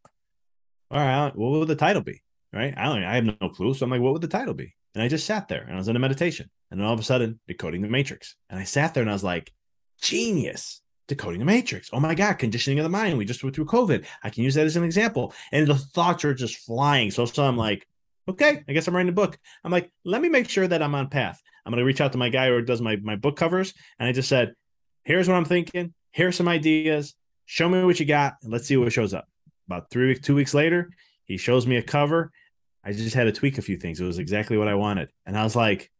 all 0.92 1.00
right, 1.00 1.34
what 1.34 1.50
will 1.50 1.66
the 1.66 1.74
title 1.74 2.02
be? 2.02 2.22
Right? 2.52 2.74
I 2.76 2.84
don't, 2.84 3.04
I 3.04 3.14
have 3.14 3.24
no 3.24 3.48
clue. 3.48 3.74
So 3.74 3.84
I'm 3.84 3.90
like, 3.90 4.00
what 4.00 4.12
would 4.12 4.22
the 4.22 4.28
title 4.28 4.54
be? 4.54 4.74
And 4.94 5.02
I 5.02 5.08
just 5.08 5.26
sat 5.26 5.48
there 5.48 5.62
and 5.62 5.74
I 5.74 5.76
was 5.76 5.88
in 5.88 5.96
a 5.96 6.00
meditation. 6.00 6.50
And 6.70 6.80
then 6.80 6.86
all 6.86 6.94
of 6.94 7.00
a 7.00 7.04
sudden, 7.04 7.40
decoding 7.46 7.82
the 7.82 7.88
matrix. 7.88 8.36
And 8.50 8.58
I 8.58 8.64
sat 8.64 8.94
there 8.94 9.02
and 9.02 9.10
I 9.10 9.14
was 9.14 9.24
like, 9.24 9.52
genius, 10.00 10.80
decoding 11.06 11.40
the 11.40 11.46
matrix. 11.46 11.90
Oh 11.92 12.00
my 12.00 12.14
God, 12.14 12.34
conditioning 12.34 12.78
of 12.78 12.84
the 12.84 12.90
mind. 12.90 13.16
We 13.16 13.24
just 13.24 13.42
went 13.42 13.54
through 13.56 13.66
COVID. 13.66 14.06
I 14.22 14.30
can 14.30 14.44
use 14.44 14.54
that 14.54 14.66
as 14.66 14.76
an 14.76 14.84
example. 14.84 15.34
And 15.52 15.66
the 15.66 15.74
thoughts 15.74 16.24
are 16.24 16.34
just 16.34 16.56
flying. 16.58 17.10
So, 17.10 17.24
so 17.24 17.44
I'm 17.44 17.56
like, 17.56 17.86
okay, 18.28 18.62
I 18.68 18.72
guess 18.72 18.86
I'm 18.86 18.94
writing 18.94 19.08
a 19.08 19.12
book. 19.12 19.38
I'm 19.64 19.72
like, 19.72 19.90
let 20.04 20.20
me 20.20 20.28
make 20.28 20.48
sure 20.48 20.66
that 20.66 20.82
I'm 20.82 20.94
on 20.94 21.08
path. 21.08 21.40
I'm 21.64 21.72
going 21.72 21.78
to 21.78 21.84
reach 21.84 22.00
out 22.00 22.12
to 22.12 22.18
my 22.18 22.28
guy 22.28 22.48
who 22.48 22.62
does 22.62 22.80
my, 22.80 22.96
my 22.96 23.16
book 23.16 23.36
covers. 23.36 23.74
And 23.98 24.08
I 24.08 24.12
just 24.12 24.28
said, 24.28 24.54
here's 25.04 25.28
what 25.28 25.36
I'm 25.36 25.44
thinking. 25.44 25.94
Here's 26.12 26.36
some 26.36 26.48
ideas. 26.48 27.14
Show 27.46 27.68
me 27.68 27.84
what 27.84 28.00
you 28.00 28.06
got. 28.06 28.36
And 28.42 28.52
let's 28.52 28.66
see 28.66 28.76
what 28.76 28.92
shows 28.92 29.14
up. 29.14 29.26
About 29.66 29.90
three 29.90 30.08
weeks, 30.08 30.20
two 30.20 30.34
weeks 30.34 30.54
later, 30.54 30.90
he 31.28 31.36
shows 31.36 31.66
me 31.66 31.76
a 31.76 31.82
cover. 31.82 32.32
I 32.84 32.92
just 32.92 33.14
had 33.14 33.24
to 33.24 33.32
tweak 33.32 33.58
a 33.58 33.62
few 33.62 33.76
things. 33.76 34.00
It 34.00 34.04
was 34.04 34.18
exactly 34.18 34.56
what 34.56 34.68
I 34.68 34.74
wanted. 34.74 35.10
And 35.26 35.38
I 35.38 35.44
was 35.44 35.54
like, 35.54 35.90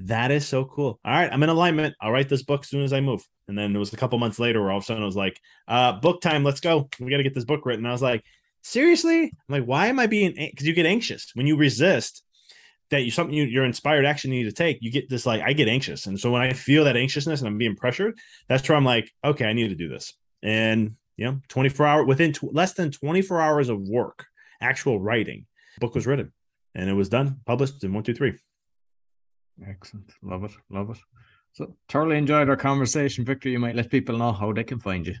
that 0.00 0.30
is 0.30 0.48
so 0.48 0.64
cool. 0.64 0.98
All 1.04 1.12
right, 1.12 1.30
I'm 1.30 1.42
in 1.42 1.50
alignment. 1.50 1.94
I'll 2.00 2.10
write 2.10 2.28
this 2.28 2.42
book 2.42 2.62
as 2.62 2.70
soon 2.70 2.82
as 2.82 2.92
I 2.92 3.00
move. 3.00 3.22
And 3.46 3.58
then 3.58 3.76
it 3.76 3.78
was 3.78 3.92
a 3.92 3.96
couple 3.96 4.18
months 4.18 4.38
later 4.38 4.60
where 4.60 4.70
all 4.70 4.78
of 4.78 4.84
a 4.84 4.86
sudden 4.86 5.02
I 5.02 5.06
was 5.06 5.16
like, 5.16 5.38
uh, 5.68 5.92
book 6.00 6.22
time, 6.22 6.42
let's 6.42 6.60
go. 6.60 6.88
We 6.98 7.10
got 7.10 7.18
to 7.18 7.22
get 7.22 7.34
this 7.34 7.44
book 7.44 7.66
written. 7.66 7.84
And 7.84 7.88
I 7.88 7.92
was 7.92 8.02
like, 8.02 8.24
seriously? 8.62 9.24
I'm 9.24 9.30
like, 9.48 9.64
why 9.64 9.88
am 9.88 9.98
I 9.98 10.06
being 10.06 10.34
because 10.34 10.66
you 10.66 10.72
get 10.72 10.86
anxious 10.86 11.30
when 11.34 11.46
you 11.46 11.56
resist 11.56 12.22
that 12.90 13.02
you 13.02 13.10
something 13.10 13.34
you, 13.34 13.44
your 13.44 13.64
inspired 13.64 14.04
action 14.04 14.32
you 14.32 14.42
need 14.42 14.50
to 14.50 14.54
take, 14.54 14.78
you 14.80 14.90
get 14.90 15.08
this 15.08 15.26
like 15.26 15.42
I 15.42 15.52
get 15.52 15.68
anxious. 15.68 16.06
And 16.06 16.18
so 16.18 16.30
when 16.30 16.42
I 16.42 16.52
feel 16.52 16.84
that 16.84 16.96
anxiousness 16.96 17.40
and 17.40 17.48
I'm 17.48 17.58
being 17.58 17.76
pressured, 17.76 18.18
that's 18.48 18.68
where 18.68 18.76
I'm 18.76 18.84
like, 18.84 19.10
okay, 19.24 19.44
I 19.44 19.52
need 19.52 19.68
to 19.68 19.74
do 19.74 19.88
this. 19.88 20.14
And 20.42 20.96
you 21.16 21.26
know, 21.26 21.40
24 21.48 21.86
hour 21.86 22.04
within 22.04 22.32
tw- 22.32 22.54
less 22.54 22.72
than 22.72 22.90
24 22.90 23.40
hours 23.40 23.68
of 23.68 23.80
work, 23.80 24.26
actual 24.60 25.00
writing, 25.00 25.46
book 25.78 25.94
was 25.94 26.06
written 26.06 26.32
and 26.74 26.88
it 26.88 26.94
was 26.94 27.08
done, 27.08 27.40
published 27.46 27.82
in 27.84 27.92
one, 27.92 28.04
two, 28.04 28.14
three. 28.14 28.34
Excellent. 29.66 30.12
Love 30.22 30.44
it. 30.44 30.52
Love 30.70 30.90
it. 30.90 30.98
So 31.52 31.74
thoroughly 31.88 32.16
enjoyed 32.16 32.48
our 32.48 32.56
conversation, 32.56 33.24
Victor. 33.24 33.48
You 33.48 33.58
might 33.58 33.74
let 33.74 33.90
people 33.90 34.16
know 34.16 34.30
how 34.32 34.52
they 34.52 34.62
can 34.64 34.78
find 34.78 35.04
you. 35.06 35.16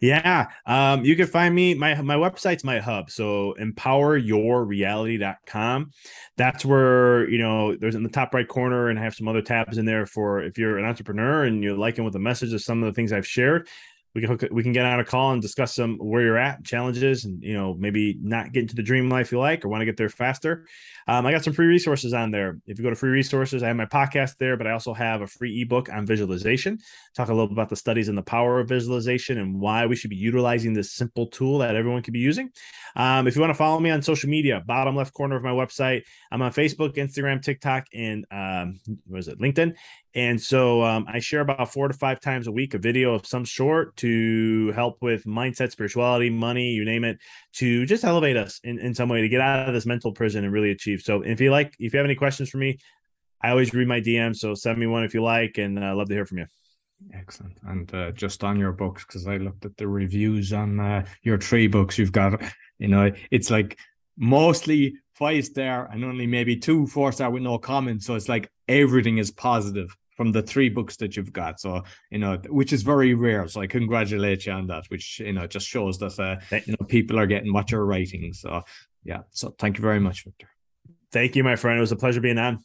Yeah. 0.00 0.46
Um, 0.64 1.04
you 1.04 1.16
can 1.16 1.26
find 1.26 1.54
me. 1.54 1.74
My 1.74 2.00
my 2.00 2.16
website's 2.16 2.64
my 2.64 2.78
hub. 2.78 3.10
So 3.10 3.54
empoweryourreality.com. 3.60 5.90
That's 6.36 6.64
where, 6.64 7.28
you 7.28 7.36
know, 7.38 7.76
there's 7.76 7.94
in 7.94 8.02
the 8.02 8.08
top 8.08 8.32
right 8.34 8.48
corner 8.48 8.88
and 8.88 8.98
I 8.98 9.02
have 9.02 9.14
some 9.14 9.28
other 9.28 9.42
tabs 9.42 9.76
in 9.78 9.84
there 9.84 10.06
for 10.06 10.42
if 10.42 10.58
you're 10.58 10.78
an 10.78 10.86
entrepreneur 10.86 11.44
and 11.44 11.62
you're 11.62 11.76
liking 11.76 12.04
with 12.04 12.14
the 12.14 12.18
message 12.18 12.54
of 12.54 12.62
some 12.62 12.82
of 12.82 12.86
the 12.86 12.94
things 12.94 13.12
I've 13.12 13.26
shared 13.26 13.68
we 14.16 14.22
can 14.22 14.30
hook, 14.30 14.44
we 14.50 14.62
can 14.62 14.72
get 14.72 14.86
on 14.86 14.98
a 14.98 15.04
call 15.04 15.32
and 15.32 15.42
discuss 15.42 15.74
some 15.74 15.98
where 15.98 16.22
you're 16.22 16.38
at, 16.38 16.64
challenges, 16.64 17.26
and 17.26 17.42
you 17.42 17.52
know 17.52 17.74
maybe 17.74 18.16
not 18.22 18.50
get 18.50 18.62
into 18.62 18.74
the 18.74 18.82
dream 18.82 19.10
life 19.10 19.30
you 19.30 19.38
like 19.38 19.62
or 19.62 19.68
want 19.68 19.82
to 19.82 19.84
get 19.84 19.98
there 19.98 20.08
faster. 20.08 20.66
Um, 21.06 21.26
I 21.26 21.32
got 21.32 21.44
some 21.44 21.52
free 21.52 21.66
resources 21.66 22.14
on 22.14 22.30
there. 22.30 22.58
If 22.66 22.78
you 22.78 22.82
go 22.82 22.88
to 22.88 22.96
free 22.96 23.10
resources, 23.10 23.62
I 23.62 23.68
have 23.68 23.76
my 23.76 23.84
podcast 23.84 24.38
there, 24.38 24.56
but 24.56 24.66
I 24.66 24.70
also 24.70 24.94
have 24.94 25.20
a 25.20 25.26
free 25.26 25.60
ebook 25.60 25.92
on 25.92 26.06
visualization. 26.06 26.78
Talk 27.14 27.28
a 27.28 27.32
little 27.32 27.46
bit 27.46 27.52
about 27.52 27.68
the 27.68 27.76
studies 27.76 28.08
and 28.08 28.16
the 28.16 28.22
power 28.22 28.58
of 28.58 28.70
visualization 28.70 29.36
and 29.36 29.60
why 29.60 29.84
we 29.84 29.96
should 29.96 30.10
be 30.10 30.16
utilizing 30.16 30.72
this 30.72 30.92
simple 30.92 31.26
tool 31.26 31.58
that 31.58 31.76
everyone 31.76 32.00
can 32.00 32.12
be 32.12 32.18
using. 32.18 32.50
Um, 32.96 33.26
if 33.26 33.36
you 33.36 33.42
want 33.42 33.50
to 33.50 33.54
follow 33.54 33.78
me 33.78 33.90
on 33.90 34.00
social 34.00 34.30
media, 34.30 34.62
bottom 34.66 34.96
left 34.96 35.12
corner 35.12 35.36
of 35.36 35.42
my 35.42 35.50
website, 35.50 36.04
I'm 36.32 36.40
on 36.40 36.52
Facebook, 36.52 36.96
Instagram, 36.96 37.42
TikTok, 37.42 37.86
and 37.92 38.24
um, 38.30 38.80
was 39.06 39.28
it 39.28 39.38
LinkedIn? 39.38 39.74
And 40.16 40.40
so 40.40 40.82
um, 40.82 41.04
I 41.06 41.18
share 41.18 41.42
about 41.42 41.70
four 41.70 41.88
to 41.88 41.94
five 41.94 42.20
times 42.20 42.46
a 42.46 42.52
week 42.52 42.72
a 42.72 42.78
video 42.78 43.12
of 43.12 43.26
some 43.26 43.44
sort 43.44 43.94
to 43.96 44.72
help 44.72 45.02
with 45.02 45.24
mindset, 45.24 45.72
spirituality, 45.72 46.30
money, 46.30 46.70
you 46.70 46.86
name 46.86 47.04
it, 47.04 47.18
to 47.56 47.84
just 47.84 48.02
elevate 48.02 48.38
us 48.38 48.58
in, 48.64 48.78
in 48.78 48.94
some 48.94 49.10
way 49.10 49.20
to 49.20 49.28
get 49.28 49.42
out 49.42 49.68
of 49.68 49.74
this 49.74 49.84
mental 49.84 50.12
prison 50.12 50.42
and 50.42 50.54
really 50.54 50.70
achieve. 50.70 51.02
So 51.02 51.20
if 51.20 51.38
you 51.38 51.50
like, 51.50 51.74
if 51.78 51.92
you 51.92 51.98
have 51.98 52.06
any 52.06 52.14
questions 52.14 52.48
for 52.48 52.56
me, 52.56 52.78
I 53.42 53.50
always 53.50 53.74
read 53.74 53.88
my 53.88 54.00
DMs. 54.00 54.36
So 54.36 54.54
send 54.54 54.78
me 54.78 54.86
one 54.86 55.04
if 55.04 55.12
you 55.12 55.22
like, 55.22 55.58
and 55.58 55.78
I 55.78 55.90
uh, 55.90 55.96
love 55.96 56.08
to 56.08 56.14
hear 56.14 56.24
from 56.24 56.38
you. 56.38 56.46
Excellent. 57.12 57.58
And 57.66 57.94
uh, 57.94 58.10
just 58.12 58.42
on 58.42 58.58
your 58.58 58.72
books, 58.72 59.04
because 59.04 59.26
I 59.26 59.36
looked 59.36 59.66
at 59.66 59.76
the 59.76 59.86
reviews 59.86 60.54
on 60.54 60.80
uh, 60.80 61.04
your 61.24 61.36
three 61.36 61.66
books 61.66 61.98
you've 61.98 62.12
got, 62.12 62.40
you 62.78 62.88
know, 62.88 63.12
it's 63.30 63.50
like 63.50 63.78
mostly 64.16 64.94
five 65.12 65.44
star 65.44 65.90
and 65.92 66.06
only 66.06 66.26
maybe 66.26 66.56
two 66.56 66.86
four 66.86 67.12
star 67.12 67.30
with 67.30 67.42
no 67.42 67.58
comments. 67.58 68.06
So 68.06 68.14
it's 68.14 68.30
like 68.30 68.50
everything 68.66 69.18
is 69.18 69.30
positive 69.30 69.94
from 70.16 70.32
the 70.32 70.42
three 70.42 70.68
books 70.68 70.96
that 70.96 71.16
you've 71.16 71.32
got. 71.32 71.60
So, 71.60 71.82
you 72.10 72.18
know, 72.18 72.38
which 72.48 72.72
is 72.72 72.82
very 72.82 73.14
rare. 73.14 73.46
So 73.48 73.60
I 73.60 73.66
congratulate 73.66 74.46
you 74.46 74.52
on 74.52 74.66
that, 74.68 74.86
which, 74.88 75.20
you 75.20 75.32
know, 75.32 75.46
just 75.46 75.68
shows 75.68 75.98
that, 75.98 76.18
uh, 76.18 76.36
you 76.66 76.72
know, 76.72 76.86
people 76.86 77.18
are 77.18 77.26
getting 77.26 77.52
what 77.52 77.70
you're 77.70 77.84
writing. 77.84 78.32
So, 78.32 78.62
yeah. 79.04 79.22
So 79.30 79.54
thank 79.58 79.78
you 79.78 79.82
very 79.82 80.00
much, 80.00 80.24
Victor. 80.24 80.48
Thank 81.12 81.36
you, 81.36 81.44
my 81.44 81.56
friend. 81.56 81.78
It 81.78 81.82
was 81.82 81.92
a 81.92 81.96
pleasure 81.96 82.20
being 82.20 82.38
on. 82.38 82.64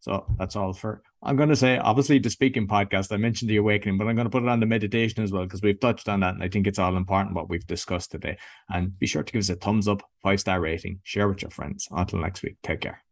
So 0.00 0.24
that's 0.38 0.56
all 0.56 0.72
for, 0.72 1.02
I'm 1.22 1.36
going 1.36 1.50
to 1.50 1.56
say, 1.56 1.76
obviously, 1.76 2.18
the 2.18 2.30
speaking 2.30 2.66
podcast, 2.66 3.12
I 3.12 3.18
mentioned 3.18 3.50
the 3.50 3.58
awakening, 3.58 3.98
but 3.98 4.06
I'm 4.06 4.16
going 4.16 4.24
to 4.24 4.30
put 4.30 4.42
it 4.42 4.48
on 4.48 4.58
the 4.58 4.64
meditation 4.64 5.22
as 5.22 5.30
well, 5.30 5.44
because 5.44 5.60
we've 5.60 5.78
touched 5.78 6.08
on 6.08 6.20
that. 6.20 6.34
And 6.34 6.42
I 6.42 6.48
think 6.48 6.66
it's 6.66 6.78
all 6.78 6.96
important 6.96 7.34
what 7.34 7.50
we've 7.50 7.66
discussed 7.66 8.12
today. 8.12 8.38
And 8.70 8.98
be 8.98 9.06
sure 9.06 9.22
to 9.22 9.32
give 9.32 9.40
us 9.40 9.50
a 9.50 9.56
thumbs 9.56 9.88
up, 9.88 10.02
five 10.22 10.40
star 10.40 10.58
rating, 10.58 11.00
share 11.02 11.28
with 11.28 11.42
your 11.42 11.50
friends. 11.50 11.86
Until 11.90 12.20
next 12.20 12.42
week, 12.42 12.56
take 12.62 12.80
care. 12.80 13.02